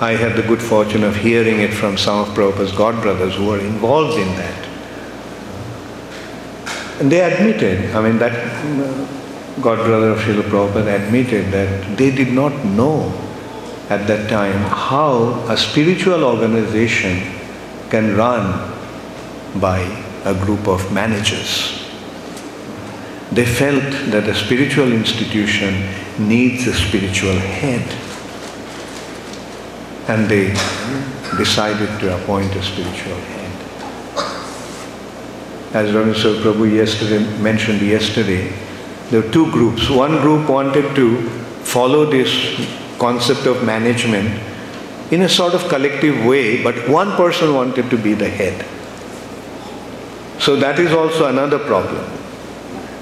[0.00, 3.60] I had the good fortune of hearing it from some of Prabhupada's godbrothers who were
[3.60, 4.68] involved in that.
[7.00, 8.32] And they admitted, I mean, that
[9.60, 13.12] godbrother of Srila Prabhupada admitted that they did not know
[13.88, 17.20] at that time how a spiritual organization
[17.90, 18.72] can run
[19.60, 19.80] by
[20.24, 21.83] a group of managers.
[23.32, 23.82] They felt
[24.12, 25.88] that a spiritual institution
[26.18, 27.82] needs a spiritual head.
[30.08, 30.48] And they
[31.36, 33.44] decided to appoint a spiritual head.
[35.74, 38.52] as Rameswar Prabhu yesterday mentioned yesterday,
[39.10, 39.90] there were two groups.
[39.90, 41.28] One group wanted to
[41.64, 42.30] follow this
[42.98, 44.40] concept of management
[45.10, 48.64] in a sort of collective way, but one person wanted to be the head.
[50.40, 52.04] So that is also another problem.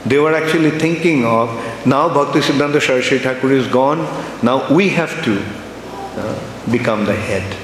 [0.04, 1.48] They were actually thinking of
[1.86, 3.98] now Bhakti Siddhanta Saraswati Thakur is gone,
[4.42, 7.56] now we have to uh, become the head,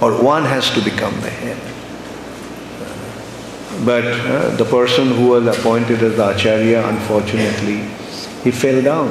[0.00, 1.58] or one has to become the head.
[3.84, 7.78] But uh, the person who was appointed as the Acharya, unfortunately,
[8.44, 9.08] he fell down.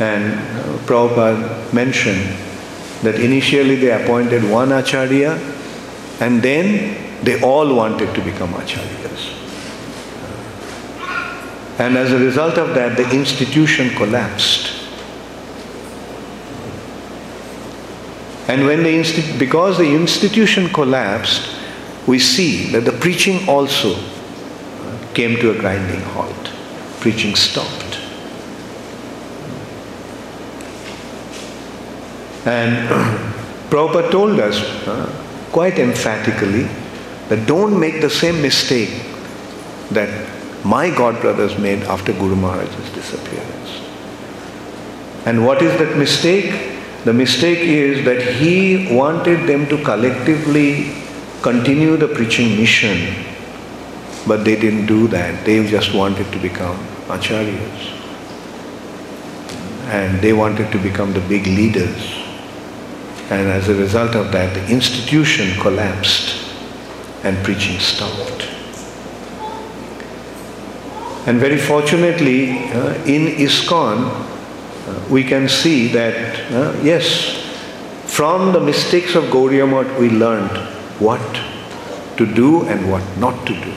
[0.00, 2.36] And uh, Prabhupada mentioned
[3.02, 5.32] that initially they appointed one Acharya
[6.20, 9.29] and then they all wanted to become Acharyas.
[11.80, 14.70] And as a result of that, the institution collapsed.
[18.48, 21.56] And when the insti- because the institution collapsed,
[22.06, 23.94] we see that the preaching also
[25.14, 26.50] came to a grinding halt.
[27.00, 27.98] Preaching stopped.
[32.44, 32.88] And
[33.70, 35.06] Prabhupada told us uh,
[35.50, 36.68] quite emphatically
[37.30, 38.90] that don't make the same mistake
[39.92, 43.80] that my god brothers made after Guru Maharaj's disappearance.
[45.26, 46.78] And what is that mistake?
[47.04, 50.92] The mistake is that he wanted them to collectively
[51.42, 53.24] continue the preaching mission,
[54.26, 55.44] but they didn't do that.
[55.46, 56.76] They just wanted to become
[57.08, 57.96] acharyas.
[59.88, 62.16] And they wanted to become the big leaders.
[63.30, 66.52] And as a result of that, the institution collapsed
[67.24, 68.49] and preaching stopped.
[71.26, 77.36] And very fortunately, uh, in ISKCON, uh, we can see that, uh, yes,
[78.06, 80.56] from the mistakes of Gaudiya we learned
[80.98, 81.20] what
[82.16, 83.72] to do and what not to do.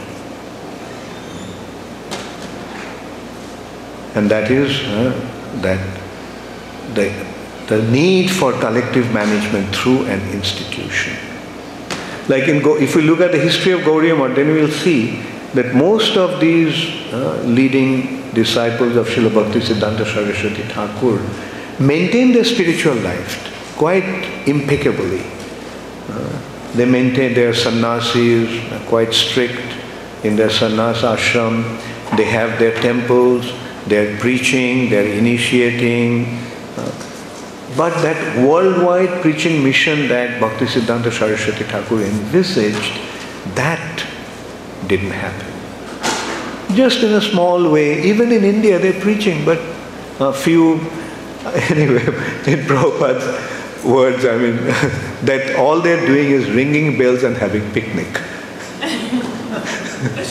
[4.16, 5.12] And that is uh,
[5.62, 5.82] that
[6.94, 7.12] the,
[7.68, 11.14] the need for collective management through an institution.
[12.30, 15.20] Like in if we look at the history of Gaudiya then we will see
[15.54, 16.74] that most of these
[17.14, 21.22] uh, leading disciples of Srila Bhakti Siddhanta Saraswati Thakur
[21.80, 24.04] maintained their spiritual life quite
[24.48, 25.22] impeccably.
[26.10, 26.42] Uh,
[26.74, 28.50] they maintain their sannyasis,
[28.88, 29.62] quite strict
[30.24, 31.64] in their sannyas ashram.
[32.18, 33.52] They have their temples,
[33.88, 36.40] they're preaching, they're initiating.
[36.78, 36.92] Uh,
[37.78, 43.00] but that worldwide preaching mission that Bhakti Siddhanta Saraswati Thakur envisaged,
[43.56, 44.06] that
[44.88, 45.48] didn't happen.
[46.76, 49.60] Just in a small way, even in India they're preaching, but
[50.20, 50.76] a few,
[51.70, 52.06] anyway,
[52.48, 54.56] in Prabhupada's words, I mean,
[55.26, 58.08] that all they're doing is ringing bells and having picnic.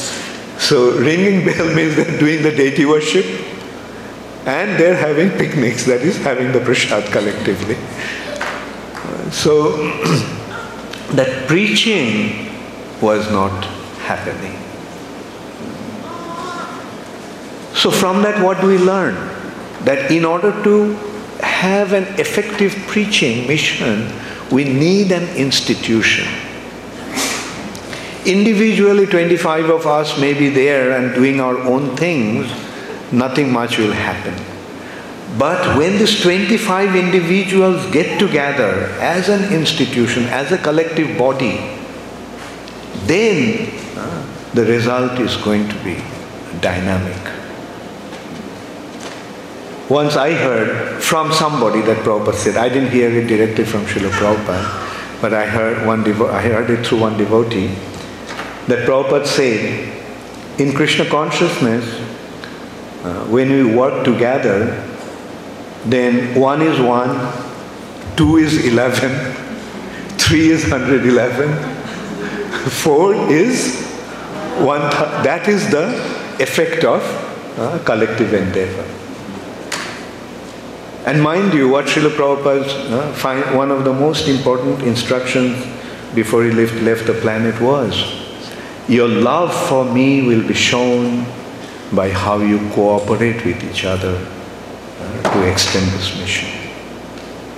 [0.58, 3.26] so ringing bell means they're doing the deity worship
[4.46, 7.76] and they're having picnics, that is having the prasad collectively.
[9.30, 9.76] So
[11.12, 12.50] that preaching
[13.00, 14.58] was not happening.
[17.74, 19.14] So from that what do we learn?
[19.84, 20.94] That in order to
[21.40, 24.12] have an effective preaching mission,
[24.50, 26.26] we need an institution.
[28.24, 32.46] Individually, 25 of us may be there and doing our own things,
[33.10, 34.34] nothing much will happen.
[35.38, 41.56] But when these 25 individuals get together as an institution, as a collective body,
[43.06, 43.81] then
[44.54, 46.02] the result is going to be
[46.60, 47.16] dynamic.
[49.88, 54.10] Once I heard from somebody that Prabhupada said, I didn't hear it directly from Srila
[54.10, 57.68] Prabhupada, but I heard, one devo- I heard it through one devotee,
[58.68, 59.88] that Prabhupada said,
[60.58, 61.84] in Krishna consciousness,
[63.04, 64.66] uh, when we work together,
[65.86, 67.10] then one is one,
[68.16, 69.10] two is eleven,
[70.18, 71.52] three is 111,
[72.70, 73.81] four is
[74.60, 75.88] one, th- that is the
[76.40, 77.02] effect of
[77.58, 78.84] uh, collective endeavor.
[81.04, 82.72] And mind you, what Srila Prabhupada's
[83.24, 85.64] uh, one of the most important instructions
[86.14, 88.22] before he left, left the planet was
[88.88, 91.24] your love for me will be shown
[91.94, 94.14] by how you cooperate with each other
[95.00, 96.48] uh, to extend this mission.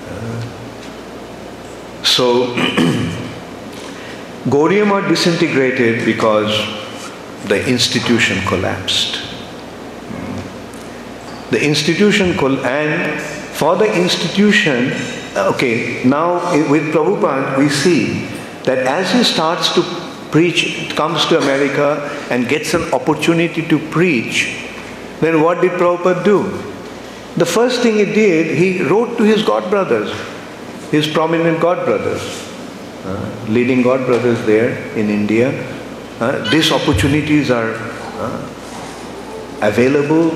[0.09, 0.43] Uh,
[2.03, 2.47] so,
[4.45, 6.84] Gaudiya Math disintegrated because
[7.49, 9.21] the institution collapsed.
[11.51, 13.21] The institution col- and
[13.55, 14.93] for the institution,
[15.37, 16.41] okay, now
[16.71, 18.27] with Prabhupada we see
[18.65, 19.83] that as he starts to
[20.31, 24.67] preach, comes to America and gets an opportunity to preach,
[25.21, 26.43] then what did Prabhupada do?
[27.37, 30.11] The first thing he did, he wrote to his god brothers,
[30.91, 32.23] his prominent god brothers,
[33.05, 35.53] uh, leading god brothers there in India.
[36.51, 38.41] These opportunities are uh,
[39.63, 40.31] available.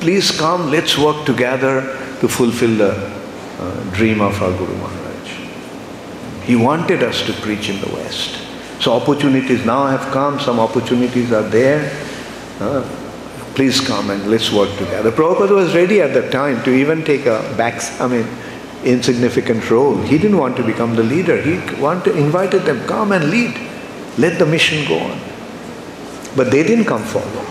[0.00, 1.82] Please come, let's work together
[2.20, 5.30] to fulfill the uh, dream of our Guru Maharaj.
[6.44, 8.42] He wanted us to preach in the West.
[8.80, 11.90] So opportunities now have come, some opportunities are there.
[13.54, 15.10] Please come and let's work together.
[15.10, 18.26] Prabhupada was ready at that time to even take a back, I mean,
[18.84, 19.96] insignificant role.
[19.96, 21.40] He didn't want to become the leader.
[21.40, 23.56] He wanted, invited them, come and lead.
[24.18, 25.20] Let the mission go on.
[26.34, 27.46] But they didn't come forward.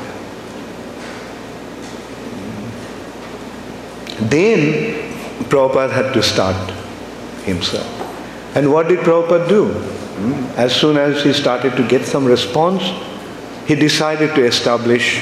[4.29, 4.95] Then
[5.49, 6.71] Prabhupada had to start
[7.43, 7.87] himself.
[8.55, 9.67] And what did Prabhupada do?
[9.67, 10.59] Hmm?
[10.59, 12.83] As soon as he started to get some response,
[13.67, 15.21] he decided to establish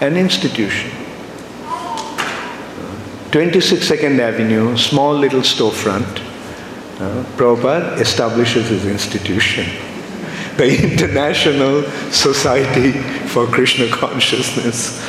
[0.00, 0.90] an institution.
[3.30, 6.18] 26 Second Avenue, small little storefront.
[6.98, 9.64] Uh, Prabhupada establishes his institution,
[10.60, 11.82] the International
[12.12, 12.92] Society
[13.28, 15.00] for Krishna Consciousness.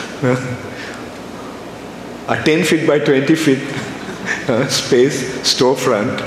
[2.30, 3.60] a 10 feet by 20 feet
[4.48, 6.20] uh, space, storefront,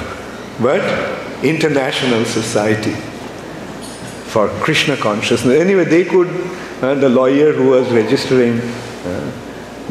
[0.61, 0.83] but
[1.43, 2.93] International Society
[4.31, 5.59] for Krishna Consciousness.
[5.59, 6.29] Anyway, they could,
[6.83, 9.33] uh, the lawyer who was registering uh,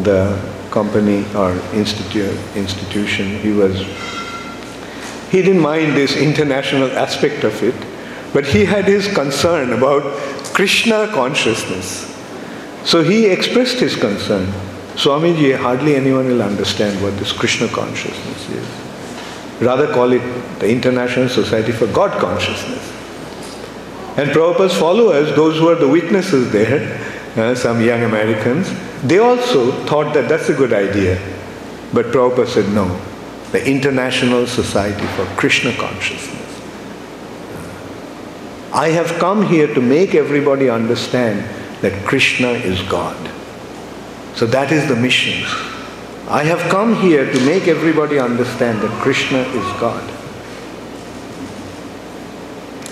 [0.03, 0.39] the
[0.69, 3.79] company or institution, he was,
[5.31, 7.73] he didn't mind this international aspect of it,
[8.33, 10.03] but he had his concern about
[10.53, 12.09] Krishna consciousness.
[12.83, 14.47] So he expressed his concern.
[14.95, 19.61] Swamiji, hardly anyone will understand what this Krishna consciousness is.
[19.61, 22.91] Rather call it the International Society for God Consciousness.
[24.17, 26.99] And Prabhupada's followers, those who are the witnesses there,
[27.35, 28.71] uh, some young Americans,
[29.03, 31.17] they also thought that that's a good idea.
[31.93, 32.99] But Prabhupada said no.
[33.51, 36.42] The International Society for Krishna Consciousness.
[38.73, 41.47] I have come here to make everybody understand
[41.81, 43.29] that Krishna is God.
[44.35, 45.43] So that is the mission.
[46.27, 50.09] I have come here to make everybody understand that Krishna is God.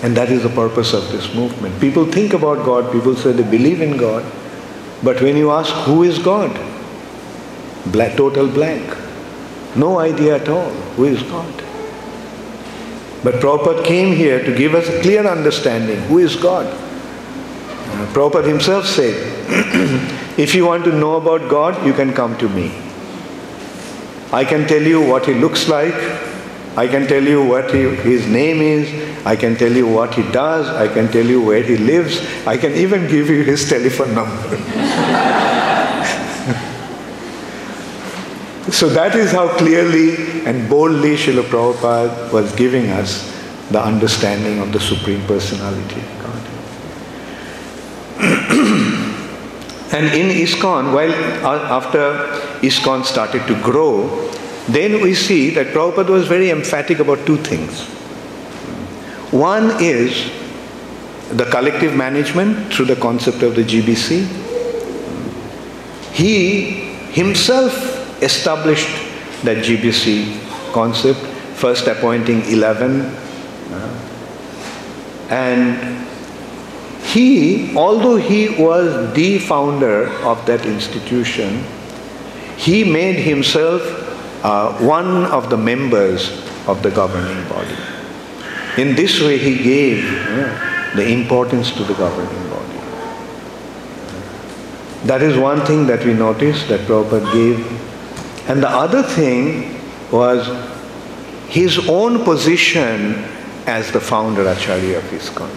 [0.04, 1.80] And that is the purpose of this movement.
[1.80, 4.24] People think about God, people say they believe in God,
[5.02, 6.54] but when you ask who is God,
[8.16, 8.96] total blank.
[9.74, 11.61] No idea at all who is God.
[13.22, 16.66] But Prabhupada came here to give us a clear understanding who is God.
[16.66, 19.14] Uh, Prabhupada himself said,
[20.38, 22.72] if you want to know about God, you can come to me.
[24.32, 25.94] I can tell you what he looks like,
[26.76, 30.22] I can tell you what he, his name is, I can tell you what he
[30.32, 34.14] does, I can tell you where he lives, I can even give you his telephone
[34.14, 35.38] number.
[38.72, 40.16] so that is how clearly
[40.46, 43.30] and boldly Srila Prabhupada was giving us
[43.70, 46.42] the understanding of the Supreme Personality of God.
[49.92, 51.12] and in ISKCON, while
[51.44, 51.98] after
[52.66, 54.08] ISKCON started to grow,
[54.68, 57.82] then we see that Prabhupada was very emphatic about two things.
[59.32, 60.30] One is
[61.30, 64.26] the collective management through the concept of the GBC.
[66.12, 66.70] He
[67.12, 67.91] himself
[68.22, 68.88] established
[69.44, 71.20] that GBC concept,
[71.56, 73.00] first appointing 11.
[75.28, 76.06] And
[77.04, 81.64] he, although he was the founder of that institution,
[82.56, 83.82] he made himself
[84.44, 86.30] uh, one of the members
[86.66, 87.76] of the governing body.
[88.76, 92.78] In this way, he gave uh, the importance to the governing body.
[95.06, 97.91] That is one thing that we noticed that Prabhupada gave.
[98.48, 99.78] And the other thing
[100.10, 100.46] was
[101.48, 103.24] his own position
[103.66, 105.50] as the founder Acharya of ISKCON.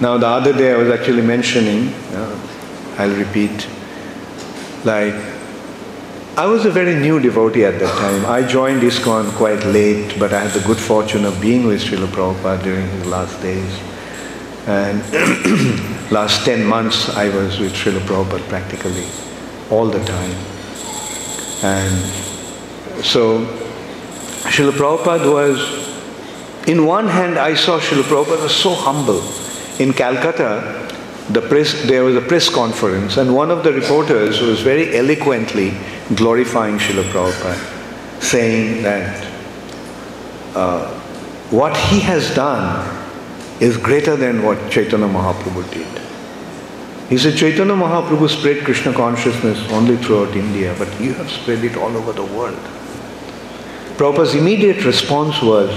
[0.00, 2.48] Now, the other day I was actually mentioning, uh,
[2.98, 3.68] I'll repeat,
[4.84, 5.14] like,
[6.36, 8.26] I was a very new devotee at that time.
[8.26, 12.06] I joined ISKCON quite late, but I had the good fortune of being with Srila
[12.06, 13.78] Prabhupada during his last days.
[14.66, 15.02] And
[16.10, 19.06] last 10 months I was with Srila Prabhupada practically
[19.70, 20.36] all the time.
[21.62, 23.44] And so
[24.44, 29.22] Srila Prabhupada was, in one hand I saw Srila Prabhupada was so humble.
[29.78, 30.88] In Calcutta,
[31.30, 35.72] the press, there was a press conference, and one of the reporters was very eloquently
[36.14, 39.26] glorifying Srila Prabhupada, saying that
[40.54, 40.92] uh,
[41.50, 42.96] what he has done
[43.60, 45.99] is greater than what Chaitanya Mahaprabhu did.
[47.10, 51.76] He said, Chaitanya Mahaprabhu spread Krishna consciousness only throughout India, but you have spread it
[51.76, 52.56] all over the world.
[53.96, 55.70] Prabhupada's immediate response was,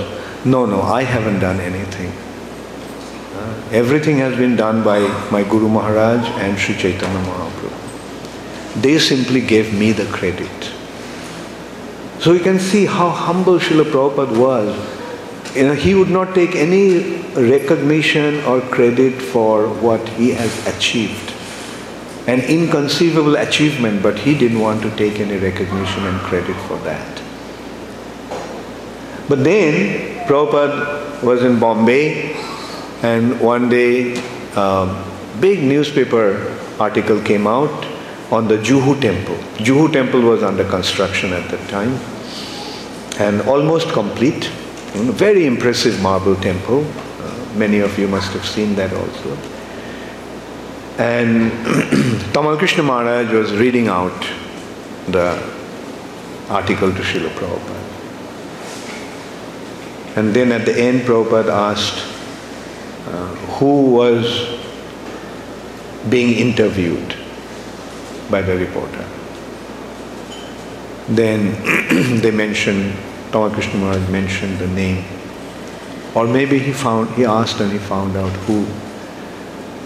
[0.45, 2.11] no, no, I haven't done anything.
[3.35, 4.99] Uh, everything has been done by
[5.31, 8.81] my Guru Maharaj and Sri Chaitanya Mahaprabhu.
[8.83, 10.71] They simply gave me the credit.
[12.19, 15.02] So you can see how humble Srila Prabhupada was.
[15.55, 21.31] You know, he would not take any recognition or credit for what he has achieved.
[22.27, 27.21] An inconceivable achievement, but he didn't want to take any recognition and credit for that.
[29.29, 32.33] But then Prabhupada was in Bombay
[33.03, 34.15] and one day
[34.55, 35.05] a
[35.39, 37.85] big newspaper article came out
[38.31, 39.35] on the Juhu temple.
[39.57, 41.93] Juhu temple was under construction at that time
[43.19, 44.49] and almost complete.
[44.93, 46.85] Very impressive marble temple.
[46.85, 49.37] Uh, many of you must have seen that also.
[50.97, 51.51] And
[52.33, 54.27] Tamal Krishna Maharaj was reading out
[55.07, 55.41] the
[56.49, 57.83] article to Srila Prabhupada.
[60.15, 62.05] And then at the end, Prabhupada asked
[63.07, 64.59] uh, who was
[66.09, 67.15] being interviewed
[68.29, 69.09] by the reporter.
[71.07, 72.93] Then they mentioned,
[73.33, 75.03] Krishna Maharaj mentioned the name.
[76.13, 78.65] Or maybe he found, he asked and he found out who.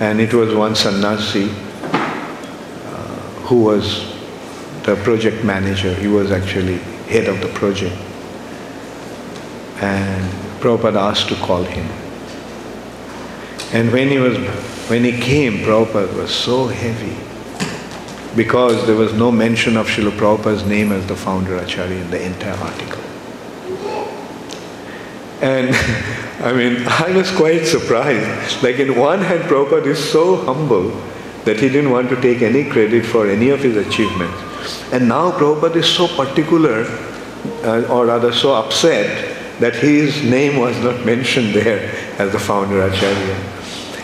[0.04, 3.06] And it was one sannyasi uh,
[3.48, 4.14] who was
[4.84, 5.94] the project manager.
[5.94, 7.96] He was actually head of the project.
[9.82, 10.24] And
[10.60, 11.88] Prabhupada asked to call him.
[13.72, 14.38] And when he was
[14.90, 17.16] when he came, Prabhupada was so heavy
[18.36, 22.22] because there was no mention of Srila Prabhupada's name as the founder Acharya in the
[22.22, 22.97] entire article.
[25.42, 25.76] And
[26.44, 28.64] I mean, I was quite surprised.
[28.64, 30.90] Like, in one hand, Prabhupada is so humble
[31.46, 34.38] that he didn't want to take any credit for any of his achievements.
[34.92, 36.86] And now Prabhupada is so particular,
[37.64, 41.90] uh, or rather so upset, that his name was not mentioned there
[42.20, 43.36] as the founder Acharya.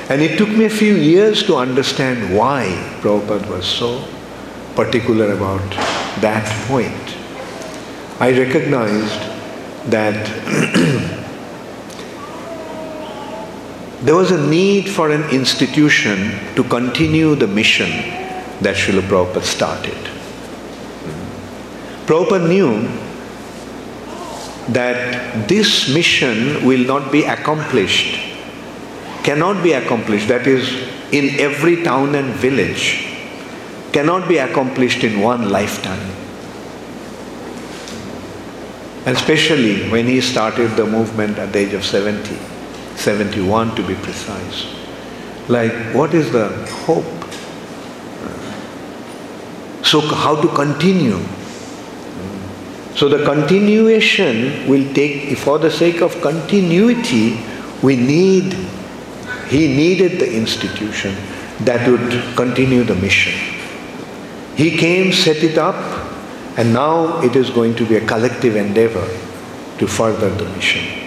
[0.10, 2.66] And it took me a few years to understand why
[3.02, 4.04] Prabhupada was so
[4.76, 5.70] particular about
[6.22, 7.18] that point.
[8.20, 9.34] I recognized
[9.92, 11.14] that
[14.04, 17.90] there was a need for an institution to continue the mission
[18.62, 19.98] that Srila Prabhupada started.
[22.06, 22.88] Prabhupada knew
[24.74, 28.20] that this mission will not be accomplished,
[29.24, 30.70] cannot be accomplished, that is,
[31.14, 33.08] in every town and village,
[33.94, 36.10] cannot be accomplished in one lifetime.
[39.06, 42.53] And especially when he started the movement at the age of 70,
[43.04, 44.66] 71 to be precise.
[45.50, 46.48] Like, what is the
[46.86, 47.04] hope?
[49.86, 51.20] So, how to continue?
[52.96, 57.40] So the continuation will take, for the sake of continuity,
[57.82, 58.54] we need,
[59.48, 61.16] he needed the institution
[61.62, 63.34] that would continue the mission.
[64.56, 65.76] He came, set it up,
[66.56, 69.06] and now it is going to be a collective endeavor
[69.80, 71.03] to further the mission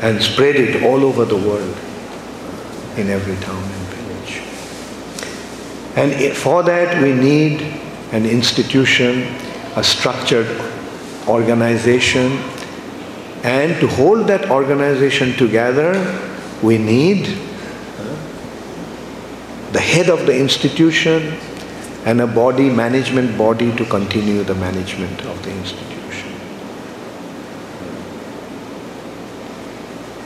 [0.00, 1.76] and spread it all over the world
[2.96, 4.42] in every town and village.
[5.96, 7.62] And for that we need
[8.12, 9.34] an institution,
[9.76, 10.48] a structured
[11.26, 12.32] organization.
[13.44, 15.92] And to hold that organization together,
[16.62, 18.16] we need uh,
[19.72, 21.38] the head of the institution
[22.04, 25.97] and a body, management body to continue the management of the institution.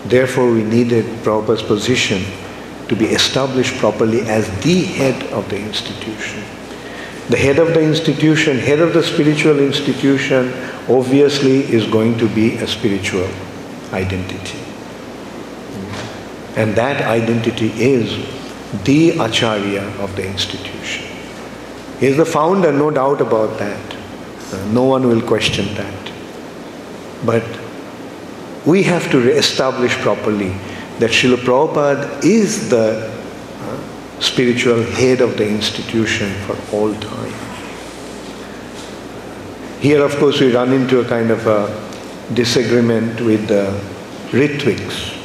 [0.05, 2.23] Therefore, we needed Prabhupada's position
[2.89, 6.43] to be established properly as the head of the institution.
[7.29, 10.53] The head of the institution, head of the spiritual institution,
[10.89, 13.29] obviously is going to be a spiritual
[13.93, 14.59] identity.
[16.57, 18.29] And that identity is
[18.85, 21.07] the Acharya of the institution.
[22.01, 23.97] He is the founder, no doubt about that.
[24.53, 26.13] Uh, no one will question that.
[27.25, 27.45] But
[28.67, 30.51] we have to re-establish properly
[30.99, 37.33] that Srila Prabhupada is the uh, spiritual head of the institution for all time.
[39.81, 43.77] Here, of course, we run into a kind of a disagreement with the
[44.31, 45.19] Ritviks.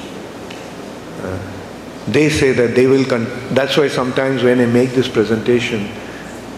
[1.22, 1.40] Uh,
[2.08, 5.92] they say that they will, con- that's why sometimes when I make this presentation,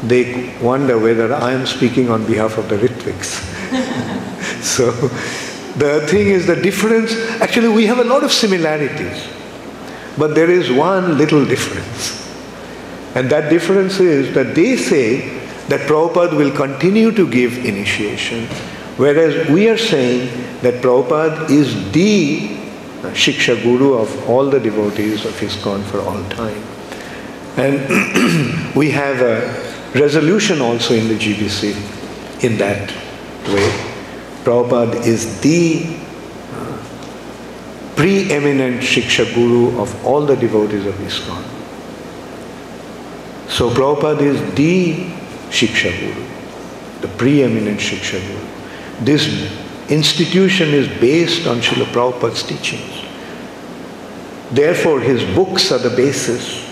[0.04, 3.44] they wonder whether I am speaking on behalf of the Ritviks.
[4.64, 4.94] so
[5.78, 7.14] the thing is the difference.
[7.42, 9.28] Actually, we have a lot of similarities,
[10.18, 12.28] but there is one little difference.
[13.16, 18.46] And that difference is that they say that Prabhupada will continue to give initiation,
[18.98, 20.30] whereas we are saying
[20.62, 22.60] that Prabhupada is the
[23.14, 26.62] Shiksha Guru of all the devotees of ISKCON for all time.
[27.58, 32.92] And we have a resolution also in the GBC in that
[33.48, 33.89] way.
[34.44, 35.98] Prabhupada is the
[37.96, 41.44] preeminent Shiksha Guru of all the devotees of ISKCON.
[43.50, 44.96] So Prabhupada is the
[45.50, 46.26] Shiksha Guru,
[47.02, 48.46] the preeminent Shiksha Guru.
[49.04, 49.28] This
[49.90, 53.06] institution is based on Srila Prabhupada's teachings.
[54.52, 56.68] Therefore, his books are the basis.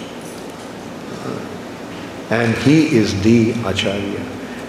[2.29, 4.19] And he is the Acharya.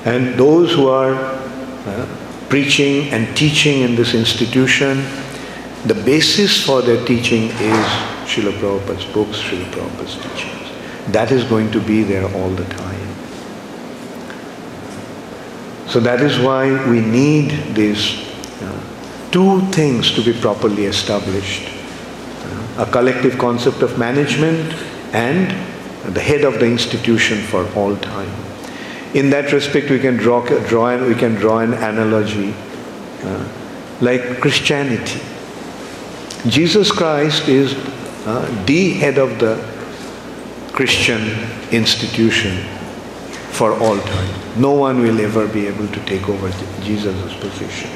[0.04, 2.06] And those who are uh,
[2.48, 5.04] preaching and teaching in this institution,
[5.84, 7.86] the basis for their teaching is
[8.26, 11.12] Srila Prabhupada's books, Srila Prabhupada's teachings.
[11.12, 13.08] That is going to be there all the time.
[15.88, 18.18] So that is why we need these
[18.60, 18.80] uh,
[19.30, 21.70] two things to be properly established.
[22.44, 24.74] Uh, a collective concept of management
[25.14, 25.50] and
[26.14, 28.47] the head of the institution for all time.
[29.14, 32.54] In that respect, we can draw, draw an, we can draw an analogy
[33.22, 33.48] uh,
[34.00, 35.20] like Christianity.
[36.46, 37.74] Jesus Christ is
[38.26, 39.56] uh, the head of the
[40.72, 41.20] Christian
[41.72, 42.64] institution
[43.50, 44.60] for all time.
[44.60, 46.50] No one will ever be able to take over
[46.82, 47.90] Jesus' position.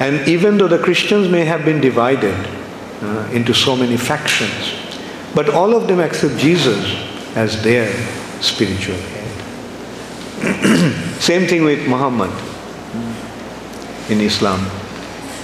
[0.00, 2.34] And even though the Christians may have been divided
[3.00, 4.74] uh, into so many factions,
[5.34, 6.84] but all of them accept Jesus
[7.36, 7.90] as their
[8.42, 8.98] spiritual.
[11.18, 12.30] Same thing with Muhammad
[14.10, 14.60] in Islam.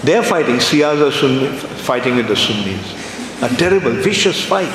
[0.05, 3.43] They are fighting, Shias are Sunni, fighting with the Sunnis.
[3.43, 4.73] A terrible, vicious fight.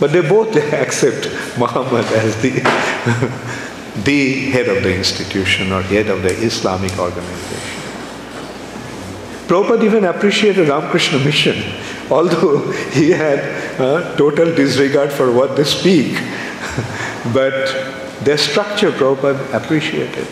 [0.00, 1.28] But they both accept
[1.58, 2.50] Muhammad as the,
[4.04, 7.78] the head of the institution or head of the Islamic organization.
[9.48, 11.56] Prabhupada even appreciated Ramakrishna mission,
[12.10, 13.40] although he had
[13.80, 16.14] uh, total disregard for what they speak.
[17.32, 20.26] but their structure, Prabhupada appreciated.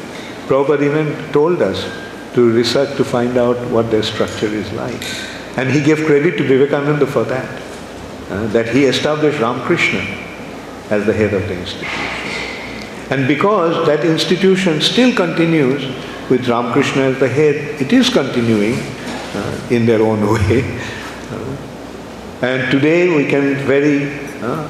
[0.47, 1.85] Prabhupada even told us
[2.35, 5.03] to research to find out what their structure is like.
[5.57, 7.63] And he gave credit to Vivekananda for that
[8.31, 10.01] uh, that he established Ramakrishna
[10.91, 12.17] as the head of the institution.
[13.11, 15.83] And because that institution still continues
[16.29, 20.79] with Ramakrishna as the head, it is continuing uh, in their own way.
[21.31, 21.57] Uh,
[22.43, 24.69] and today we can very, uh,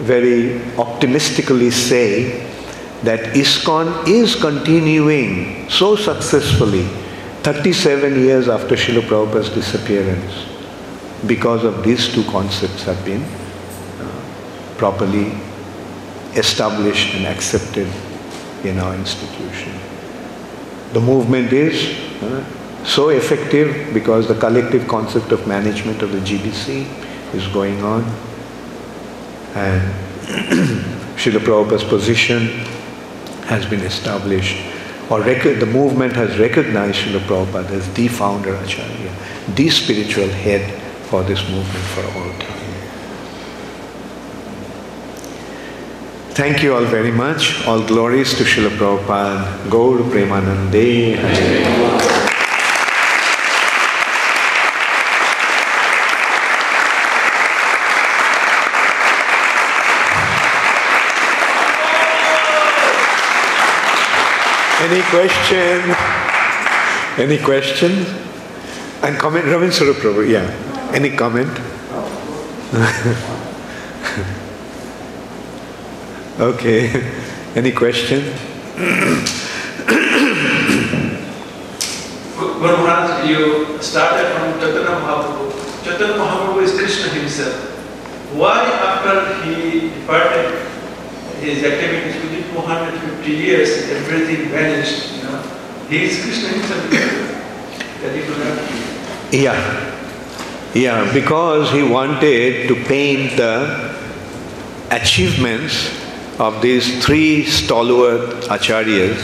[0.00, 2.46] very optimistically say
[3.02, 6.84] that ISKCON is continuing so successfully
[7.42, 10.46] 37 years after Srila Prabhupada's disappearance
[11.26, 15.32] because of these two concepts have been uh, properly
[16.36, 17.88] established and accepted
[18.64, 19.72] in our institution.
[20.92, 22.44] The movement is uh,
[22.84, 26.86] so effective because the collective concept of management of the GBC
[27.34, 28.04] is going on
[29.54, 29.82] and
[31.16, 32.48] Srila Prabhupada's position
[33.46, 34.56] has been established
[35.10, 39.12] or the movement has recognized Srila Prabhupada as the founder Acharya,
[39.54, 42.58] the spiritual head for this movement for all time.
[46.30, 47.66] Thank you all very much.
[47.66, 49.68] All glories to Srila Prabhupada.
[49.68, 52.19] Gaur Premanande.
[64.90, 65.94] Any question?
[67.16, 67.92] Any question?
[69.06, 70.50] And comment, Ravin Prabhu, yeah.
[70.92, 71.46] Any comment?
[76.40, 76.90] okay.
[77.54, 78.34] Any question?
[82.34, 85.54] Guru Maharaj, you started from Chaitanya Mahaprabhu.
[85.84, 87.54] Chaitanya Mahaprabhu is Krishna himself.
[88.34, 90.66] Why after he departed
[91.38, 92.29] his activities
[92.66, 95.42] within 250 years, everything vanished, you know?
[95.88, 96.90] He is Krishna himself.
[98.02, 99.34] that he could have.
[99.34, 99.96] Yeah.
[100.74, 103.92] Yeah, because he wanted to paint the
[104.90, 105.90] achievements
[106.38, 109.18] of these three stalwart acharyas,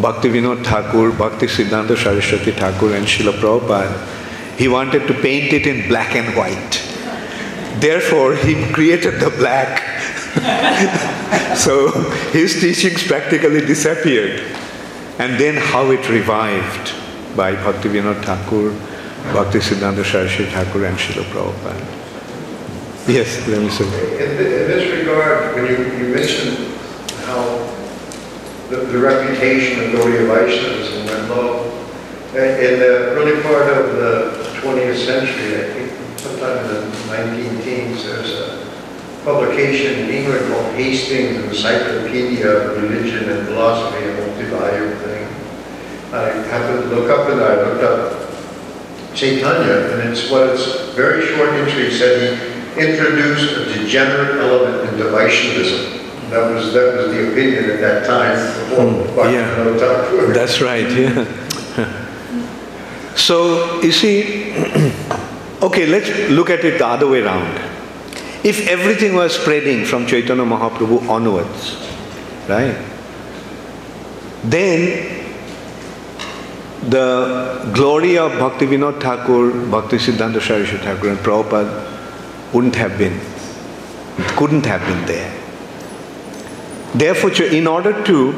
[0.00, 4.56] Bhakti Vinod Thakur, Bhakti Siddhanta Saraswati Thakur and Srila Prabhupada.
[4.56, 6.82] He wanted to paint it in black and white.
[7.80, 9.97] Therefore, he created the black.
[11.56, 11.90] so
[12.32, 14.40] his teachings practically disappeared.
[15.18, 16.94] And then how it revived
[17.36, 18.70] by Bhaktivinoda Thakur,
[19.34, 21.86] Bhakti Siddhanta Saraswati Thakur and Srila Prabhupada.
[23.08, 23.84] Yes, let me say.
[23.84, 26.68] In, thi- in this regard, when you, you mentioned
[27.24, 27.42] how
[28.70, 31.64] the, the reputation of Gaudiya Vaishnavism went low,
[32.34, 37.62] uh, in the early part of the 20th century, I think sometime in the 19
[37.62, 38.57] teens, there's a
[39.28, 45.24] publication in England called Hastings Encyclopedia of Religion and Philosophy, a multi-volume thing.
[46.14, 48.24] I happened to look up and I looked up
[49.14, 55.10] Chaitanya, and it's what it's very short entry said he introduced a degenerate element into
[55.10, 55.98] Vaishnavism.
[56.30, 58.36] That was that was the opinion at that time
[58.70, 60.32] before Hmm, yeah.
[60.32, 61.26] That's right, yeah.
[63.16, 64.54] so, you see,
[65.62, 67.77] okay, let's look at it the other way around.
[68.44, 71.76] If everything was spreading from Chaitanya Mahaprabhu onwards,
[72.48, 72.76] right,
[74.44, 75.24] then
[76.88, 83.20] the glory of Bhaktivinoda Thakur, Bhakti Siddhanta Saraswati Thakur and Prabhupada wouldn't have been,
[84.36, 85.34] couldn't have been there.
[86.94, 88.32] Therefore, in order to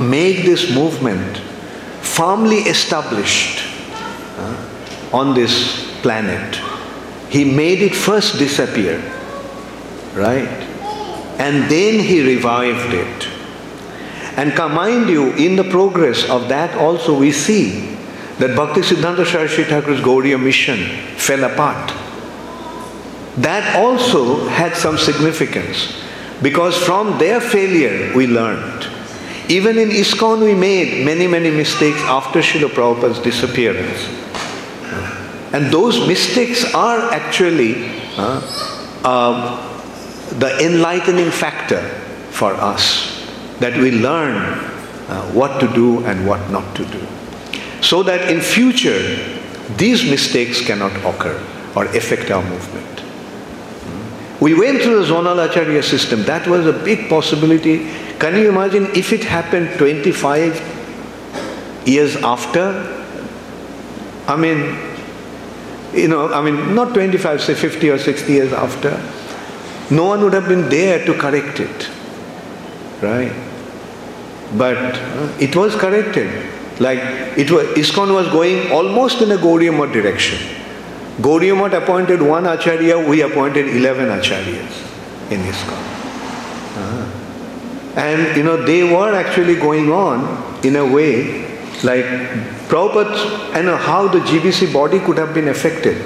[0.00, 1.38] make this movement
[2.00, 3.64] firmly established
[4.38, 4.56] uh,
[5.12, 6.60] on this planet,
[7.28, 9.00] he made it first disappear,
[10.16, 10.48] right?
[11.38, 13.28] And then he revived it.
[14.36, 17.96] And mind you, in the progress of that also we see
[18.38, 20.78] that Bhakti Siddhanta Saraswati Thakur's Gaudiya mission
[21.16, 21.92] fell apart.
[23.38, 26.02] That also had some significance
[26.42, 28.88] because from their failure we learned.
[29.48, 34.08] Even in ISKCON we made many, many mistakes after Srila Prabhupada's disappearance.
[35.52, 37.88] And those mistakes are actually
[38.18, 38.42] uh,
[39.04, 39.75] uh,
[40.38, 41.80] the enlightening factor
[42.30, 43.26] for us
[43.60, 47.06] that we learn uh, what to do and what not to do.
[47.80, 49.00] So that in future,
[49.76, 51.40] these mistakes cannot occur
[51.74, 53.02] or affect our movement.
[54.40, 56.22] We went through the zonal acharya system.
[56.24, 57.90] That was a big possibility.
[58.18, 62.92] Can you imagine if it happened 25 years after?
[64.26, 64.78] I mean,
[65.94, 69.00] you know, I mean, not 25, say 50 or 60 years after.
[69.90, 71.90] No one would have been there to correct it.
[73.02, 73.32] Right?
[74.56, 76.30] But uh, it was corrected.
[76.80, 76.98] Like,
[77.38, 80.38] it was, ISKCON was going almost in a Gaudiya direction.
[81.20, 85.82] Gaudiya appointed one Acharya, we appointed 11 Acharyas in ISKCON.
[86.76, 88.00] Uh-huh.
[88.00, 91.46] And, you know, they were actually going on in a way
[91.82, 92.04] like
[92.68, 95.96] Prabhupada, and how the GBC body could have been affected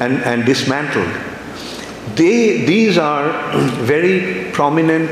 [0.00, 1.08] and, and dismantled.
[2.16, 3.52] They, these are
[3.84, 5.10] very prominent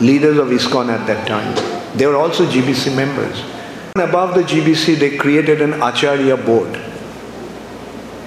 [0.00, 1.54] leaders of ISKCON at that time.
[1.96, 3.40] They were also GBC members.
[3.94, 6.76] And above the GBC, they created an Acharya board.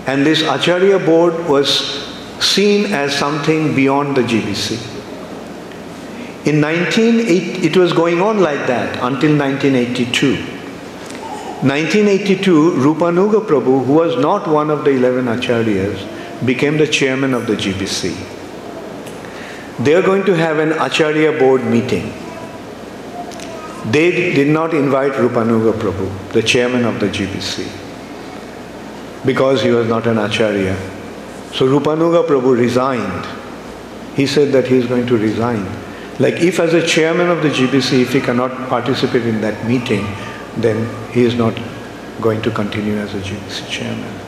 [0.07, 1.69] And this Acharya board was
[2.39, 4.73] seen as something beyond the GBC.
[6.47, 10.35] In 1980, it was going on like that until 1982.
[11.61, 17.47] 1982, Rupanuga Prabhu, who was not one of the 11 Acharyas, became the chairman of
[17.47, 18.33] the GBC.
[19.79, 22.13] They are going to have an Acharya board meeting.
[23.91, 27.67] They did not invite Rupanuga Prabhu, the chairman of the GBC,
[29.25, 30.75] because he was not an Acharya.
[31.53, 33.25] So Rupanuga Prabhu resigned.
[34.15, 35.65] He said that he is going to resign.
[36.19, 40.05] Like if as a chairman of the GBC, if he cannot participate in that meeting,
[40.57, 41.53] then he is not
[42.21, 44.24] going to continue as a GBC chairman.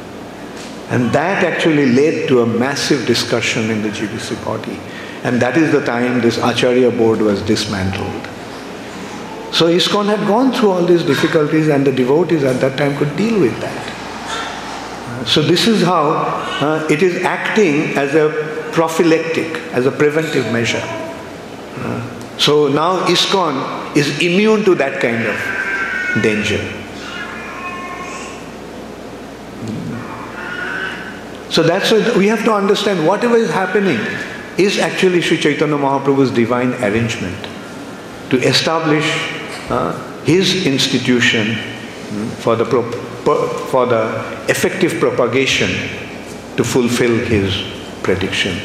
[0.89, 4.79] And that actually led to a massive discussion in the GBC body.
[5.23, 8.23] And that is the time this Acharya board was dismantled.
[9.53, 13.15] So ISKCON had gone through all these difficulties and the devotees at that time could
[13.17, 15.27] deal with that.
[15.27, 16.11] So this is how
[16.61, 20.83] uh, it is acting as a prophylactic, as a preventive measure.
[20.83, 26.61] Uh, so now ISKCON is immune to that kind of danger.
[31.57, 33.97] So that's what we have to understand whatever is happening
[34.59, 37.35] is actually Sri Chaitanya Mahaprabhu's divine arrangement
[38.29, 39.03] to establish
[39.71, 42.91] uh, his institution mm, for the, pro-
[43.71, 45.69] for the effective propagation
[46.57, 47.63] to fulfill his
[48.03, 48.55] prediction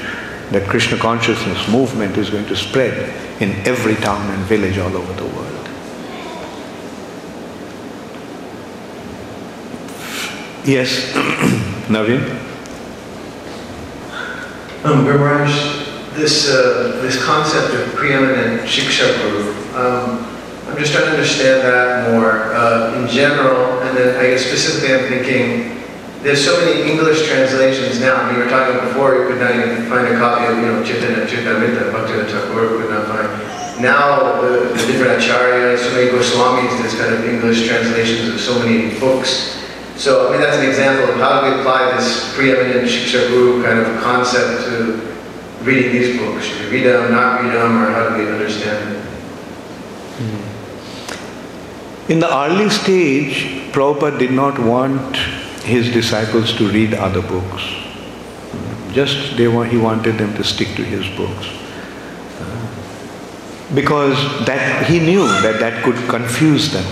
[0.50, 3.08] that Krishna consciousness movement is going to spread
[3.40, 5.68] in every town and village all over the world.
[10.66, 11.10] Yes,
[11.88, 12.41] Navin?
[14.84, 15.06] Um,
[16.14, 20.26] this, uh, this concept of preeminent Shiksha Guru, um,
[20.66, 24.92] I'm just trying to understand that more uh, in general, and then I guess specifically
[24.92, 25.86] I'm thinking,
[26.22, 28.16] there's so many English translations now.
[28.16, 30.66] I mean, we were talking before, you could not even find a copy of, you
[30.66, 33.80] know, Chaitanya Charitamrita, Bhaktivinoda Thakur could not find.
[33.80, 38.58] Now, the, the different acharyas, so many Goswamis, there's kind of English translations of so
[38.58, 39.61] many books.
[39.96, 43.62] So, I mean, that's an example of how do we apply this preeminent Shiksha Guru
[43.62, 45.00] kind of concept to
[45.62, 46.44] reading these books.
[46.44, 49.02] Should we read them, not read them, or how do we understand it?
[50.18, 52.12] Hmm.
[52.12, 55.16] In the early stage, Prabhupada did not want
[55.64, 57.62] his disciples to read other books.
[58.92, 61.46] Just they want, he wanted them to stick to his books.
[63.74, 64.16] Because
[64.46, 66.84] that he knew that that could confuse them.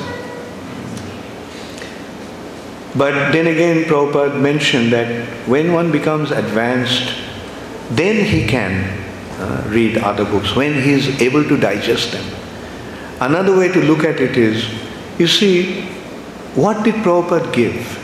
[2.96, 7.14] But then again, Prabhupada mentioned that when one becomes advanced,
[7.90, 8.98] then he can
[9.38, 12.24] uh, read other books, when he is able to digest them.
[13.20, 14.68] Another way to look at it is,
[15.18, 15.82] you see,
[16.54, 17.96] what did Prabhupada give?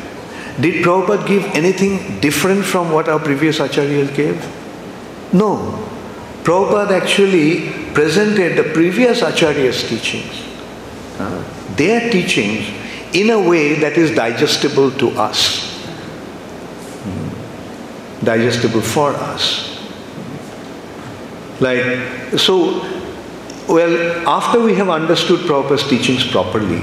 [0.60, 4.40] Did Prabhupada give anything different from what our previous acharyas gave?
[5.32, 5.82] No.
[6.44, 10.44] Prabhupada actually presented the previous acharyas' teachings,
[11.18, 11.42] uh,
[11.74, 12.66] their teachings,
[13.16, 15.40] in a way that is digestible to us,
[18.22, 19.72] digestible for us.
[21.58, 22.82] Like, so,
[23.68, 26.82] well, after we have understood Prabhupada's teachings properly,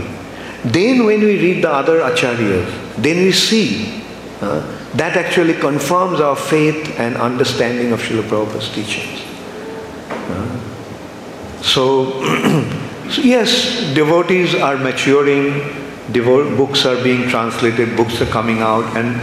[0.65, 4.01] then when we read the other acharyas, then we see
[4.41, 4.61] uh,
[4.95, 9.22] that actually confirms our faith and understanding of Srila Prabhupada's teachings.
[10.10, 12.22] Uh, so,
[13.11, 19.16] so, yes, devotees are maturing, devo- books are being translated, books are coming out, and,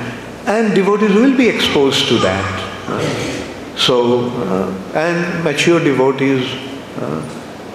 [0.48, 3.76] and devotees will be exposed to that.
[3.76, 6.46] So, uh, and mature devotees
[6.98, 7.22] uh,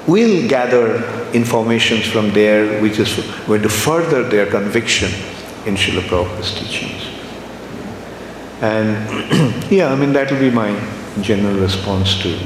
[0.07, 3.15] will gather informations from there which is
[3.47, 5.09] going to further their conviction
[5.65, 7.01] in Srila Prabhupada's teachings.
[8.61, 10.71] And yeah, I mean, that will be my
[11.21, 12.39] general response to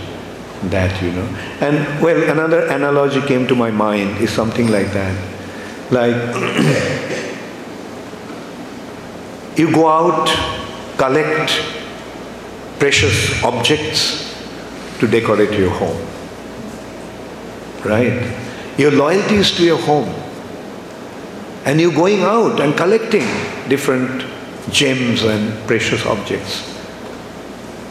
[0.69, 1.25] that, you know.
[1.61, 5.38] And well, another analogy came to my mind is something like that.
[5.91, 6.15] Like,
[9.57, 10.27] you go out,
[10.97, 11.51] collect
[12.79, 14.35] precious objects
[14.99, 15.99] to decorate your home.
[17.83, 18.35] Right?
[18.77, 20.09] Your loyalty is to your home.
[21.65, 23.27] And you're going out and collecting
[23.67, 24.25] different
[24.71, 26.63] gems and precious objects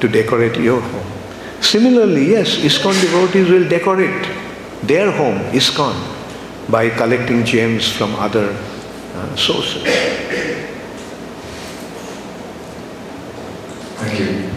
[0.01, 1.13] to decorate your home.
[1.61, 4.29] Similarly, yes, ISKCON devotees will decorate
[4.85, 6.18] their home, ISKCON,
[6.71, 8.51] by collecting gems from other
[9.15, 9.83] uh, sources.
[13.97, 14.51] Thank you.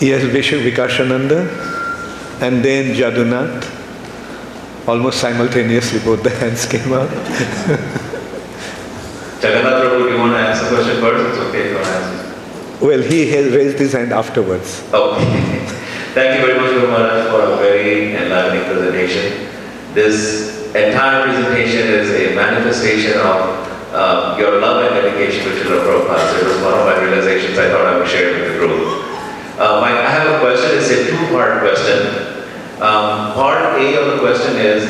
[0.00, 1.70] Yes, Bishop Vikashananda
[2.42, 3.76] and then Jadunath.
[4.88, 7.08] Almost simultaneously, both the hands came up.
[9.42, 11.28] Jagannath Prabhu, you want to answer the question first?
[11.28, 12.86] It's okay if you want to answer.
[12.86, 14.82] Well, he has raised his hand afterwards.
[14.92, 15.24] Okay.
[16.14, 19.48] Thank you very much, Guru Maharaj, for a very enlightening presentation.
[19.94, 23.58] This entire presentation is a manifestation of
[23.90, 26.40] uh, your love and dedication to Srila Prabhupada.
[26.40, 29.02] It was one of my realizations I thought I would share with the group.
[29.58, 32.06] Uh, my, I have a question, it's a two-part question.
[32.78, 34.86] Um, part A of the question is,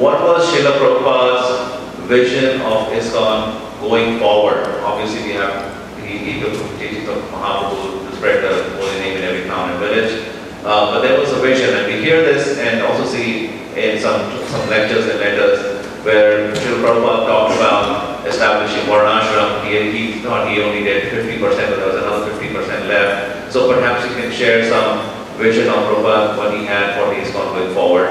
[0.00, 4.64] what was Srila Prabhupada's vision of ISKCON going forward?
[4.80, 5.70] Obviously, we have
[6.00, 9.68] he, he took the teachings of Mahaprabhu to spread the holy name in every town
[9.68, 10.32] and village.
[10.64, 14.30] Uh, but there was a vision, and we hear this and also see in some
[14.48, 19.64] some lectures and letters where Srila Prabhupada talked about establishing Varnashram.
[19.64, 23.52] He, he thought he only did 50%, but there was another 50% left.
[23.52, 25.00] So perhaps you can share some
[25.38, 28.10] vision of Prabhupada, what he had for the ISKCON going forward.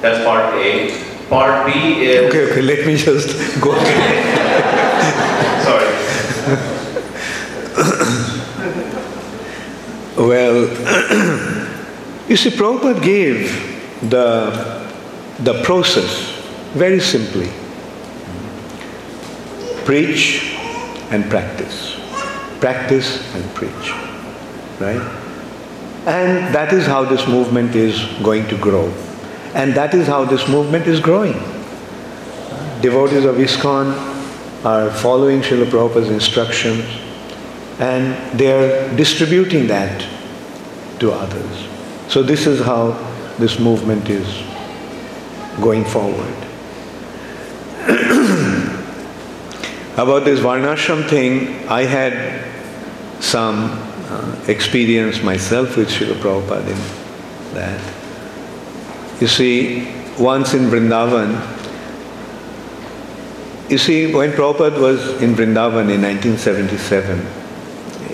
[0.00, 0.90] That's part A.
[1.28, 2.28] Part B is...
[2.28, 3.28] Okay, okay, let me just
[3.60, 3.72] go.
[5.64, 5.88] Sorry.
[10.16, 10.68] well,
[12.28, 13.50] you see, Prabhupada gave
[14.10, 14.83] the,
[15.40, 16.32] the process
[16.74, 17.50] very simply
[19.84, 20.56] preach
[21.10, 22.00] and practice.
[22.60, 23.92] Practice and preach.
[24.80, 25.00] Right?
[26.06, 28.92] And that is how this movement is going to grow.
[29.54, 31.34] And that is how this movement is growing.
[32.80, 33.94] Devotees of ISKCON
[34.64, 36.84] are following Srila Prabhupada's instructions
[37.78, 40.06] and they are distributing that
[41.00, 41.68] to others.
[42.08, 42.92] So this is how
[43.38, 44.26] this movement is
[45.60, 46.34] going forward.
[49.96, 52.44] About this Varnashram thing, I had
[53.22, 53.70] some
[54.08, 57.80] uh, experience myself with Srila Prabhupada in that.
[59.20, 61.40] You see, once in Vrindavan,
[63.70, 67.24] you see, when Prabhupada was in Vrindavan in 1977,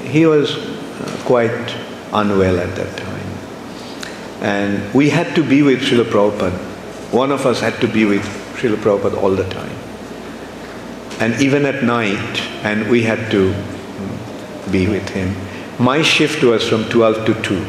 [0.09, 1.77] he was uh, quite
[2.13, 3.27] unwell at that time.
[4.43, 6.70] And we had to be with Srila Prabhupada.
[7.11, 8.23] One of us had to be with
[8.55, 9.77] Srila Prabhupada all the time.
[11.19, 15.35] And even at night, and we had to mm, be with him.
[15.79, 17.67] My shift was from 12 to 2,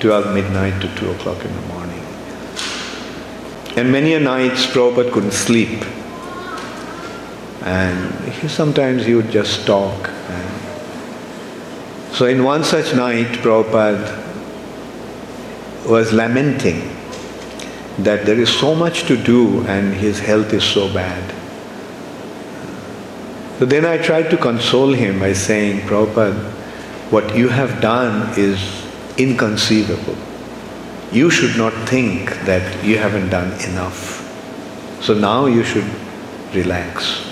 [0.00, 2.00] 12 midnight to 2 o'clock in the morning.
[3.76, 5.84] And many a nights Prabhupada couldn't sleep.
[7.62, 10.10] And he, sometimes he would just talk.
[12.12, 14.26] So in one such night, Prabhupada
[15.86, 16.97] was lamenting
[17.98, 21.34] that there is so much to do and his health is so bad.
[23.58, 26.52] So then I tried to console him by saying, Prabhupada,
[27.10, 28.60] what you have done is
[29.16, 30.16] inconceivable.
[31.10, 34.24] You should not think that you haven't done enough.
[35.02, 35.90] So now you should
[36.54, 37.24] relax.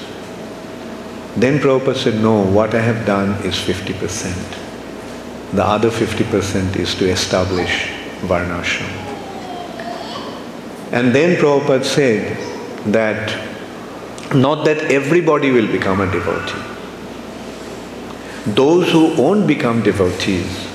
[1.37, 5.53] Then Prabhupada said, no, what I have done is 50%.
[5.53, 7.89] The other 50% is to establish
[8.23, 8.96] Varnashram.
[10.93, 12.37] And then Prabhupada said
[12.93, 16.63] that not that everybody will become a devotee.
[18.55, 20.67] Those who won't become devotees,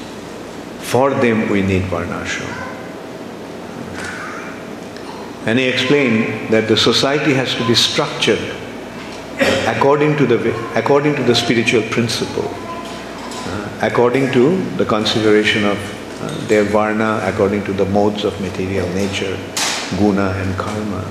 [0.80, 2.68] for them we need Varnashram.
[5.46, 8.40] And he explained that the society has to be structured
[9.68, 10.38] according to the,
[10.76, 15.78] according to the spiritual principle, uh, according to the consideration of
[16.22, 19.38] uh, their varna, according to the modes of material nature,
[19.98, 21.04] guna and karma.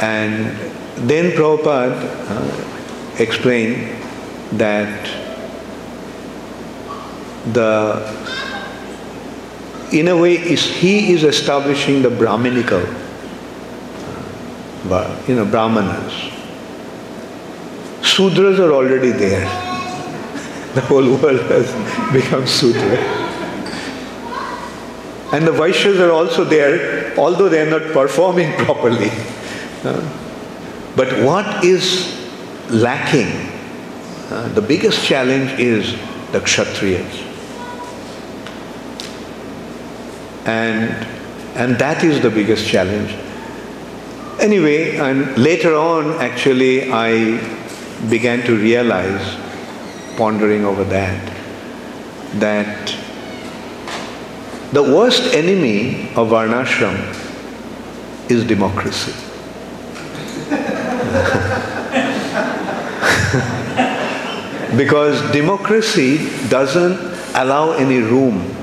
[0.00, 0.56] And
[1.08, 1.94] then Prabhupada
[2.28, 3.96] uh, explained
[4.52, 5.08] that
[7.52, 8.32] the
[9.92, 12.84] in a way is he is establishing the Brahminical
[14.90, 16.12] uh, you know Brahmanas.
[18.02, 19.46] Sudras are already there.
[20.74, 21.68] The whole world has
[22.12, 22.96] become Sudra.
[25.32, 29.10] And the Vaishyas are also there, although they are not performing properly.
[29.84, 30.00] Uh,
[30.96, 32.18] but what is
[32.70, 33.50] lacking?
[34.30, 35.92] Uh, the biggest challenge is
[36.32, 37.28] the Kshatriyas.
[40.46, 41.06] And,
[41.54, 43.14] and that is the biggest challenge.
[44.40, 47.38] Anyway, and later on, actually, I
[48.08, 49.38] began to realize,
[50.16, 51.32] pondering over that,
[52.34, 52.96] that
[54.72, 56.96] the worst enemy of Varnashram
[58.30, 59.12] is democracy.
[64.76, 66.98] because democracy doesn't
[67.34, 68.54] allow any room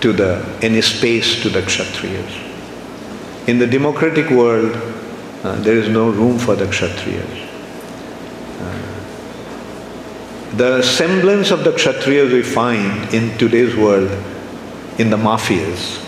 [0.00, 2.42] to the any space to the kshatriyas.
[3.48, 4.74] In the democratic world,
[5.44, 7.48] uh, there is no room for the kshatriyas.
[8.60, 8.96] Uh,
[10.56, 14.10] the semblance of the kshatriyas we find in today's world
[14.98, 16.00] in the mafias.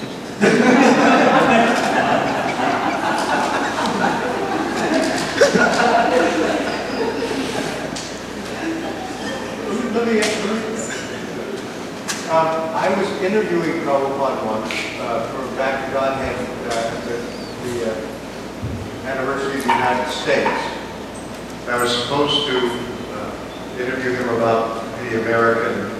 [12.28, 16.36] Um, I was interviewing Prabhupada once uh, for Back to Godhead,
[16.70, 17.16] uh, the,
[17.64, 20.60] the uh, anniversary of the United States.
[21.68, 22.97] I was supposed to
[23.78, 25.90] interview him about the American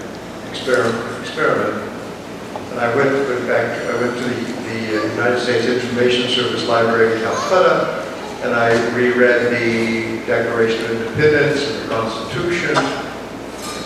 [0.49, 1.21] experiment.
[1.21, 1.89] experiment.
[2.71, 6.67] And I went, went back, I went to the, the uh, United States Information Service
[6.67, 8.05] Library in Calcutta,
[8.43, 12.75] and I reread the Declaration of Independence and the Constitution,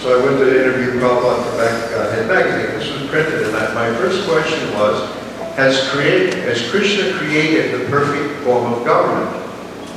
[0.01, 2.79] so I went to interview Prabhupada for Back to Godhead magazine.
[2.79, 5.09] This was printed, and I, my first question was,
[5.55, 9.33] has, create, has Krishna created the perfect form of government?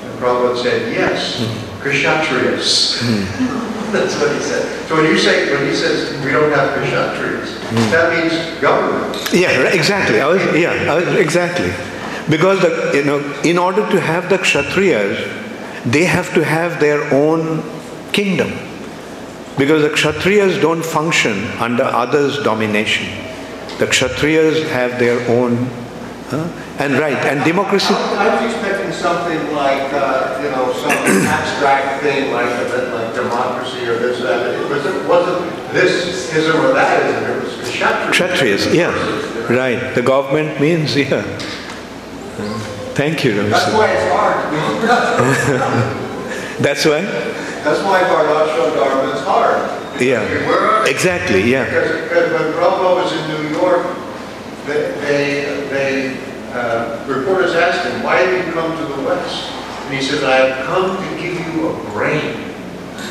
[0.05, 1.41] And Prabhupada said, yes,
[1.81, 3.73] Kshatriyas.
[3.97, 4.89] That's what he said.
[4.89, 7.91] So when you say, when he says we don't have Kshatriyas, hmm.
[7.91, 9.33] that means government.
[9.33, 10.21] Yeah, exactly.
[10.21, 11.73] I was, yeah, I was, exactly.
[12.29, 15.45] Because the, you know, in order to have the kshatriyas,
[15.85, 17.63] they have to have their own
[18.13, 18.51] kingdom.
[19.57, 23.07] Because the kshatriyas don't function under others' domination.
[23.79, 25.69] The kshatriyas have their own,
[26.31, 26.49] huh?
[26.79, 27.95] and right, and democracy.
[27.95, 30.91] I was expecting something like, uh, you know, some
[31.27, 32.51] abstract thing like,
[32.93, 34.55] like democracy or this, or that.
[34.55, 37.25] It was, it wasn't this ism or that ism.
[37.31, 38.13] It was Kshatriyas.
[38.13, 39.95] Kshatriyas, yeah, right.
[39.95, 41.23] The government means, yeah.
[42.97, 44.37] Thank you, That's why it's hard.
[46.65, 47.03] That's why?
[47.03, 50.01] That's why Varnashram Dharma is hard.
[50.01, 50.23] Yeah.
[50.49, 50.91] Where are they?
[50.91, 51.65] Exactly, yeah.
[51.65, 53.85] Because, because when Prabhupada was in New York,
[54.67, 56.17] they, they, they
[56.53, 59.51] uh, reporters asked him, why have you come to the West?
[59.87, 62.43] And he said, I have come to give you a brain.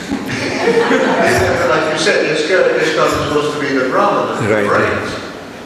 [1.70, 4.68] like you said, this guy, this guy was supposed to be the Brahman, the Right.
[4.68, 5.12] brains.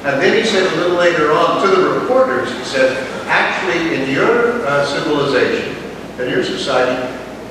[0.05, 2.95] And then he said a little later on to the reporters, he said,
[3.27, 5.75] actually in your uh, civilization,
[6.19, 6.95] in your society,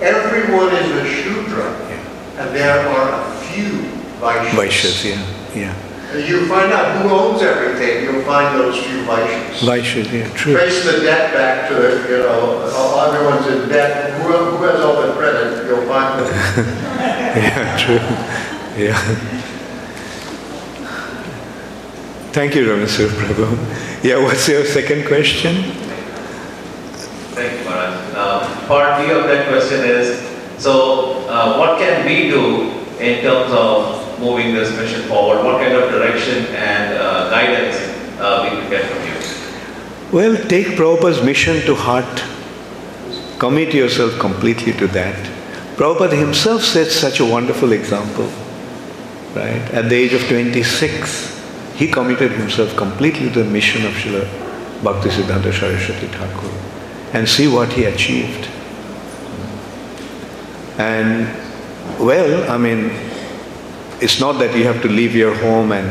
[0.00, 1.70] everyone is a Shudra,
[2.38, 3.68] and there are a few
[4.20, 4.50] Vaishyas.
[4.50, 5.87] Vaishyas, yeah, yeah.
[6.10, 9.60] And You find out who owns everything, you'll find those few Vaishyas.
[9.60, 10.54] Vaishyas, yeah, true.
[10.54, 14.80] Trace the debt back to, the, you know, all- everyone's in debt, who who has
[14.80, 16.74] all the credit, you'll find them.
[17.38, 18.82] Yeah, true.
[18.82, 18.96] Yeah.
[22.32, 23.56] Thank you, Ramasur Prabhu.
[24.04, 25.62] Yeah, what's your second question?
[27.34, 28.14] Thank you, Maharaj.
[28.14, 30.18] Um, part B of that question is,
[30.58, 35.44] so uh, what can we do in terms of moving this mission forward?
[35.44, 37.76] What kind of direction and uh, guidance
[38.20, 39.08] uh, we could get from you?
[40.12, 42.24] Well, take Prabhupada's mission to heart.
[43.38, 45.16] Commit yourself completely to that.
[45.76, 48.28] Prabhupada himself sets such a wonderful example.
[49.34, 49.62] Right?
[49.72, 54.26] At the age of 26, he committed himself completely to the mission of Srila
[54.82, 56.50] Bhaktisiddhanta Saraswati Thakur.
[57.12, 58.48] And see what he achieved.
[60.78, 61.28] And,
[62.00, 62.90] well, I mean,
[64.00, 65.86] it's not that you have to leave your home and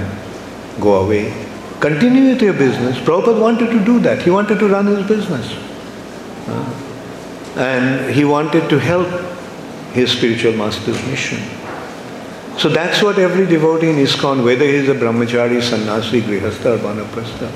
[0.81, 1.34] go away.
[1.79, 2.97] Continue with your business.
[2.97, 4.21] Prabhupada wanted to do that.
[4.21, 5.53] He wanted to run his business.
[7.55, 9.07] And he wanted to help
[9.93, 11.39] his spiritual master's mission.
[12.57, 16.77] So that's what every devotee in ISKCON, whether he is a brahmachari, sannyasi, grihastha or
[16.79, 17.51] vanaprastha,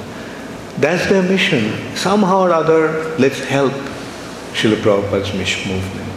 [0.77, 1.95] that's their mission.
[1.95, 3.73] Somehow or other, let's help
[4.53, 6.10] Srila Prabhupada's mission movement.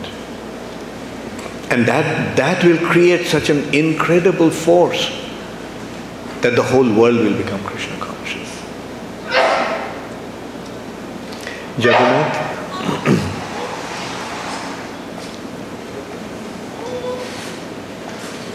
[1.75, 5.11] And that, that will create such an incredible force
[6.41, 8.63] that the whole world will become Krishna conscious.
[11.77, 12.37] Jagannath?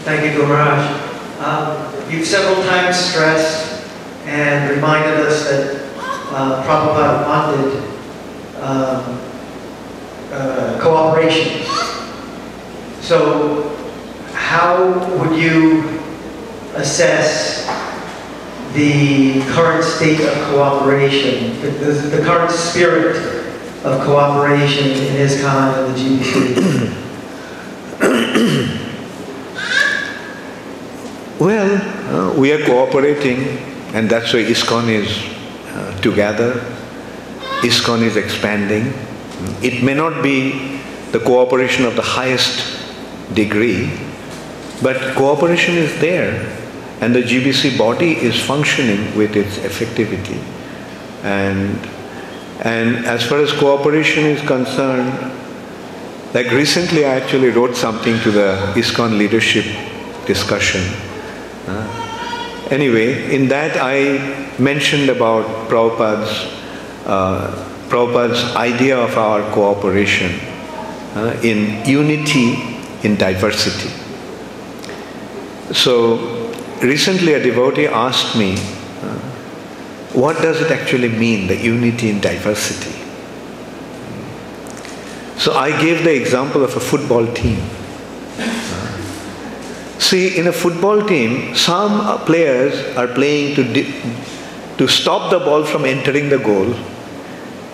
[0.06, 0.80] Thank you, Gumaraj.
[1.42, 3.84] Um, you've several times stressed
[4.24, 5.92] and reminded us that
[6.32, 7.82] uh, Prabhupada wanted
[8.62, 9.20] um,
[10.32, 11.89] uh, cooperation.
[13.10, 13.74] So,
[14.34, 14.78] how
[15.18, 15.82] would you
[16.76, 17.66] assess
[18.72, 23.16] the current state of cooperation, the, the, the current spirit
[23.82, 26.36] of cooperation in ISKCON and the GBC?
[31.40, 33.58] Well, uh, we are cooperating,
[33.92, 35.08] and that's why ISKCON is
[35.74, 36.62] uh, together.
[37.62, 38.92] ISKCON is expanding.
[39.62, 40.78] It may not be
[41.10, 42.79] the cooperation of the highest
[43.34, 43.90] degree,
[44.82, 46.46] but cooperation is there,
[47.00, 50.42] and the GBC body is functioning with its effectivity.
[51.22, 51.78] And,
[52.64, 55.12] and as far as cooperation is concerned,
[56.34, 59.64] like recently I actually wrote something to the ISKCON leadership
[60.26, 60.82] discussion.
[61.66, 66.52] Uh, anyway, in that I mentioned about Prabhupada's,
[67.06, 70.38] uh, Prabhupada's idea of our cooperation
[71.16, 72.69] uh, in unity
[73.02, 73.90] in diversity.
[75.72, 76.52] So
[76.82, 79.18] recently a devotee asked me, uh,
[80.12, 82.96] what does it actually mean, the unity in diversity?
[85.38, 87.58] So I gave the example of a football team.
[89.98, 94.02] See, in a football team, some uh, players are playing to, di-
[94.76, 96.74] to stop the ball from entering the goal,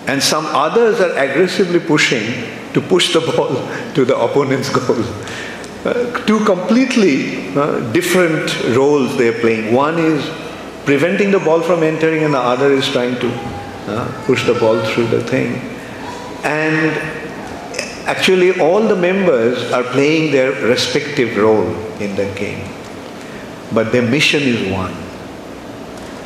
[0.06, 2.44] and some others are aggressively pushing
[2.76, 3.54] to push the ball
[3.94, 5.00] to the opponent's goal.
[5.86, 5.94] Uh,
[6.26, 9.72] two completely uh, different roles they're playing.
[9.72, 10.22] One is
[10.84, 14.78] preventing the ball from entering, and the other is trying to uh, push the ball
[14.90, 15.54] through the thing.
[16.44, 16.92] And
[18.06, 22.68] actually, all the members are playing their respective role in the game,
[23.72, 24.94] but their mission is one.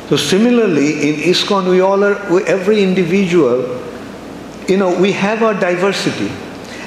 [0.09, 3.81] So similarly, in ISKCON, we all are, we, every individual,
[4.71, 6.31] you know, we have our diversity.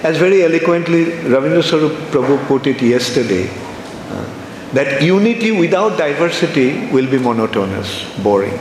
[0.03, 4.25] As very eloquently Ravindra Sarup Prabhu put it yesterday, uh,
[4.73, 7.91] that unity without diversity will be monotonous,
[8.23, 8.59] boring.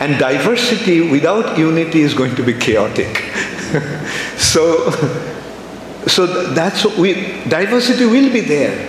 [0.00, 3.18] And diversity without unity is going to be chaotic.
[4.38, 4.90] so,
[6.06, 7.14] so that's we,
[7.48, 8.88] diversity will be there.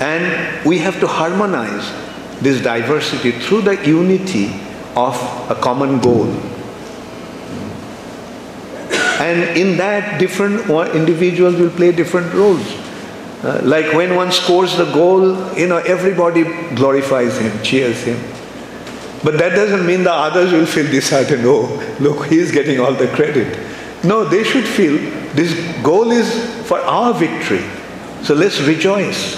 [0.00, 1.90] And we have to harmonize
[2.42, 4.48] this diversity through the unity
[4.96, 5.16] of
[5.50, 6.49] a common goal.
[9.20, 12.66] And in that, different individuals will play different roles.
[13.44, 16.44] Uh, like when one scores the goal, you know, everybody
[16.74, 18.18] glorifies him, cheers him.
[19.22, 21.44] But that doesn't mean the others will feel disheartened.
[21.44, 23.58] Oh, look, he's getting all the credit.
[24.02, 24.96] No, they should feel
[25.34, 25.52] this
[25.82, 27.62] goal is for our victory.
[28.22, 29.36] So let's rejoice.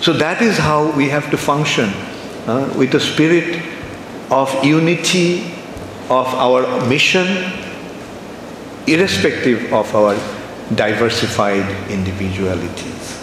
[0.00, 1.90] So that is how we have to function
[2.46, 3.62] uh, with a spirit
[4.30, 5.52] of unity
[6.08, 7.26] of our mission,
[8.92, 10.14] irrespective of our
[10.74, 13.18] diversified individualities.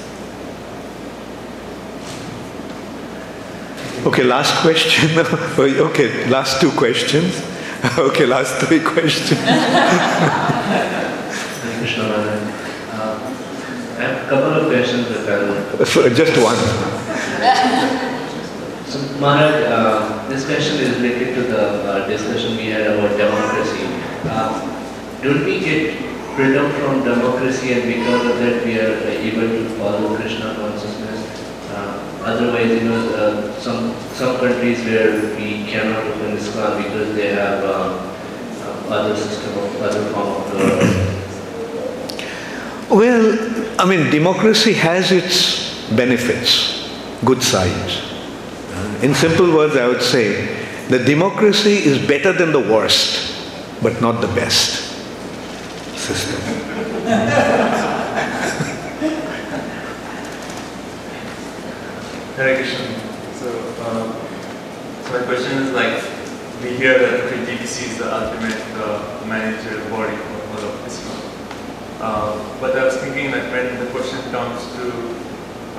[4.05, 5.19] Okay, last question.
[5.59, 7.43] okay, last two questions.
[7.97, 9.39] okay, last three questions.
[11.97, 13.19] Uh,
[13.97, 16.09] I have a couple of questions that I'll...
[16.13, 16.55] Just one.
[18.87, 24.76] So, Maharaj, uh, this question is related to the uh, discussion we had about democracy.
[25.21, 25.95] Don't we get
[26.35, 31.25] freedom from democracy and because of that we are uh, able to follow Krishna consciousness?
[31.71, 37.29] Uh, otherwise, you know, uh, some some countries where we cannot open ISKCON because they
[37.33, 37.97] have uh,
[38.61, 41.07] uh, other system of other form of government.
[42.91, 43.25] Well,
[43.79, 46.87] I mean, democracy has its benefits,
[47.25, 48.03] good sides.
[49.01, 50.45] In simple words, I would say
[50.89, 53.33] that democracy is better than the worst,
[53.81, 54.86] but not the best
[56.15, 56.39] system.
[62.37, 62.63] Hare.
[63.35, 63.49] So,
[63.83, 64.13] um,
[65.03, 65.99] so my question is like,
[66.63, 71.19] we hear that okay, GBC is the ultimate uh, managerial body for all of ISKCON.
[71.99, 74.85] Uh, but I was thinking that when the question comes to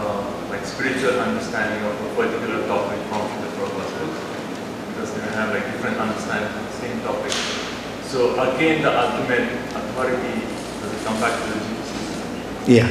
[0.02, 4.06] uh, like spiritual understanding of a particular topic from the Prabhupada,
[4.92, 7.67] because they have like different understanding of the same topic.
[8.08, 10.40] So again, the ultimate authority
[10.80, 12.76] does it come back to the GBC?
[12.78, 12.88] Yeah.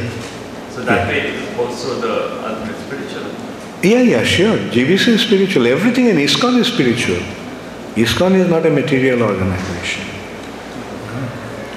[0.73, 1.07] So that Yeah.
[1.09, 2.15] way it is also the
[2.49, 3.25] ultimate spiritual.
[3.81, 4.57] Yeah, yeah, sure.
[4.71, 5.65] GBC is spiritual.
[5.67, 7.21] Everything in ISKCON is spiritual.
[7.95, 10.03] ISKCON is not a material organization.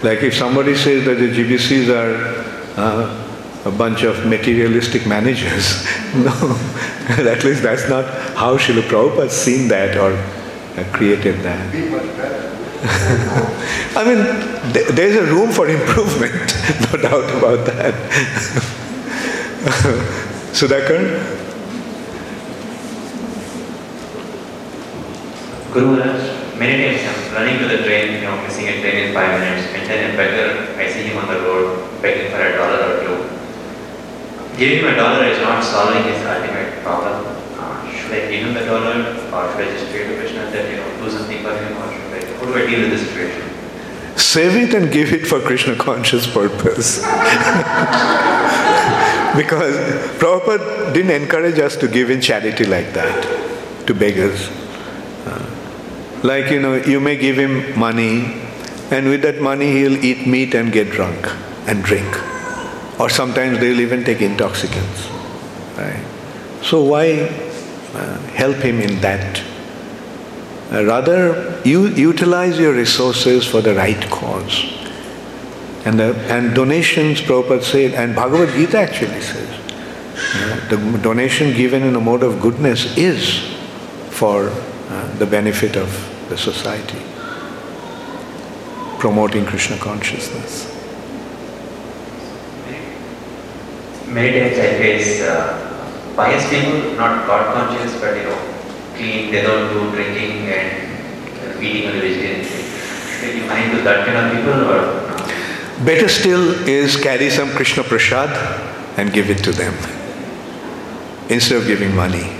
[0.02, 2.14] Like if somebody says that the GBCs are
[2.76, 3.24] uh,
[3.66, 6.32] a bunch of materialistic managers, no,
[7.08, 8.04] at least that's not
[8.34, 11.72] how Srila Prabhupada's seen that or uh, created that.
[11.72, 12.59] Be much better.
[13.96, 16.32] I mean, th- there's a room for improvement,
[16.92, 17.92] no doubt about that.
[20.56, 21.20] Sudhakar?
[25.72, 29.14] Guru Maharaj, many times I'm running to the train, you know, missing a train in
[29.14, 32.56] five minutes, and then a beggar, I see him on the road begging for a
[32.56, 33.16] dollar or two.
[34.56, 37.28] Giving him a dollar is not solving his ultimate problem.
[37.60, 40.64] Uh, should I give him the dollar, or should I just pray to Krishna that,
[40.70, 41.99] you know, do something for him, or
[42.52, 43.42] do I deal with the situation?
[44.18, 46.98] Save it and give it for Krishna conscious purpose.
[49.36, 49.76] because
[50.18, 54.48] Prabhupada didn't encourage us to give in charity like that to beggars.
[55.26, 58.40] Uh, like, you know, you may give him money,
[58.90, 61.28] and with that money he'll eat meat and get drunk
[61.66, 62.08] and drink.
[63.00, 65.08] Or sometimes they'll even take intoxicants.
[65.78, 66.04] Right?
[66.62, 67.22] So why
[67.94, 69.49] uh, help him in that?
[70.72, 74.64] Uh, rather, you utilize your resources for the right cause.
[75.84, 79.48] And, the, and donations, Prabhupada said, and Bhagavad Gita actually says,
[80.68, 83.40] the donation given in a mode of goodness is
[84.10, 85.88] for uh, the benefit of
[86.28, 86.98] the society,
[89.00, 90.68] promoting Krishna consciousness.
[94.06, 98.49] Many times I face uh, pious people, not God conscious, but you know,
[99.00, 102.64] clean, they don't do drinking and uh, eating only vegetarian food.
[103.18, 105.84] Should I give to that kind of people or?
[105.84, 108.30] Better still is carry some Krishna prasad
[108.98, 109.74] and give it to them
[111.30, 112.36] instead of giving money.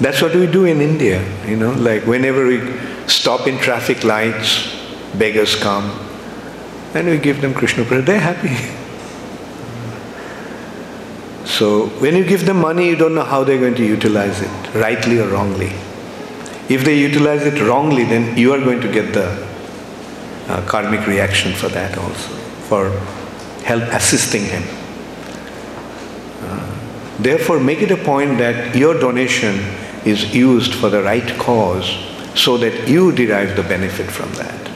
[0.00, 2.58] That's what we do in India, you know, like whenever we
[3.06, 4.74] stop in traffic lights,
[5.18, 5.90] beggars come
[6.94, 8.56] and we give them Krishna prasad, they're happy.
[11.60, 14.74] So when you give them money, you don't know how they're going to utilize it,
[14.74, 15.70] rightly or wrongly.
[16.70, 19.46] If they utilize it wrongly, then you are going to get the
[20.48, 22.32] uh, karmic reaction for that also,
[22.70, 22.88] for
[23.62, 24.62] help assisting him.
[26.44, 26.78] Uh,
[27.18, 29.56] therefore, make it a point that your donation
[30.06, 31.94] is used for the right cause
[32.34, 34.70] so that you derive the benefit from that.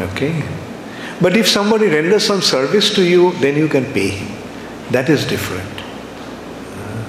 [0.00, 0.63] Okay?
[1.20, 4.36] But if somebody renders some service to you, then you can pay him.
[4.90, 5.70] That is different.
[6.76, 7.04] Uh,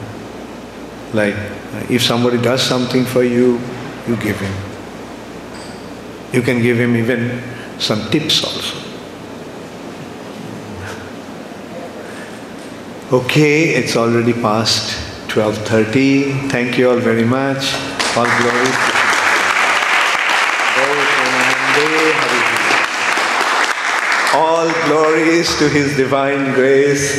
[1.14, 3.60] like, uh, if somebody does something for you,
[4.08, 4.54] you give him.
[6.32, 7.42] You can give him even
[7.80, 8.86] some tips also.
[13.12, 14.98] Okay, it's already past
[15.30, 16.50] 12.30.
[16.50, 17.74] Thank you all very much.
[18.18, 19.05] All glory.
[24.86, 27.18] Glories to His divine grace.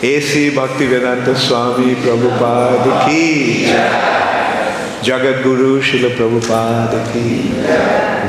[0.00, 0.50] A.C.
[0.54, 3.66] Bhaktivedanta Swami Prabhupada ki.
[5.02, 7.50] Jagat Guru Srila Prabhupada ki.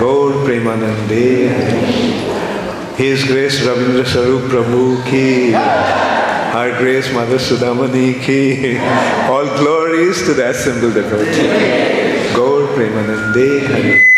[0.02, 1.54] Gaur Premanande
[2.98, 5.54] His Grace Ravindra Sarup Prabhu ki.
[5.54, 8.80] Our Grace Mother Sudamani ki.
[9.30, 12.34] All glories to the assembled devotee.
[12.34, 14.09] Gaur Premanande Hari.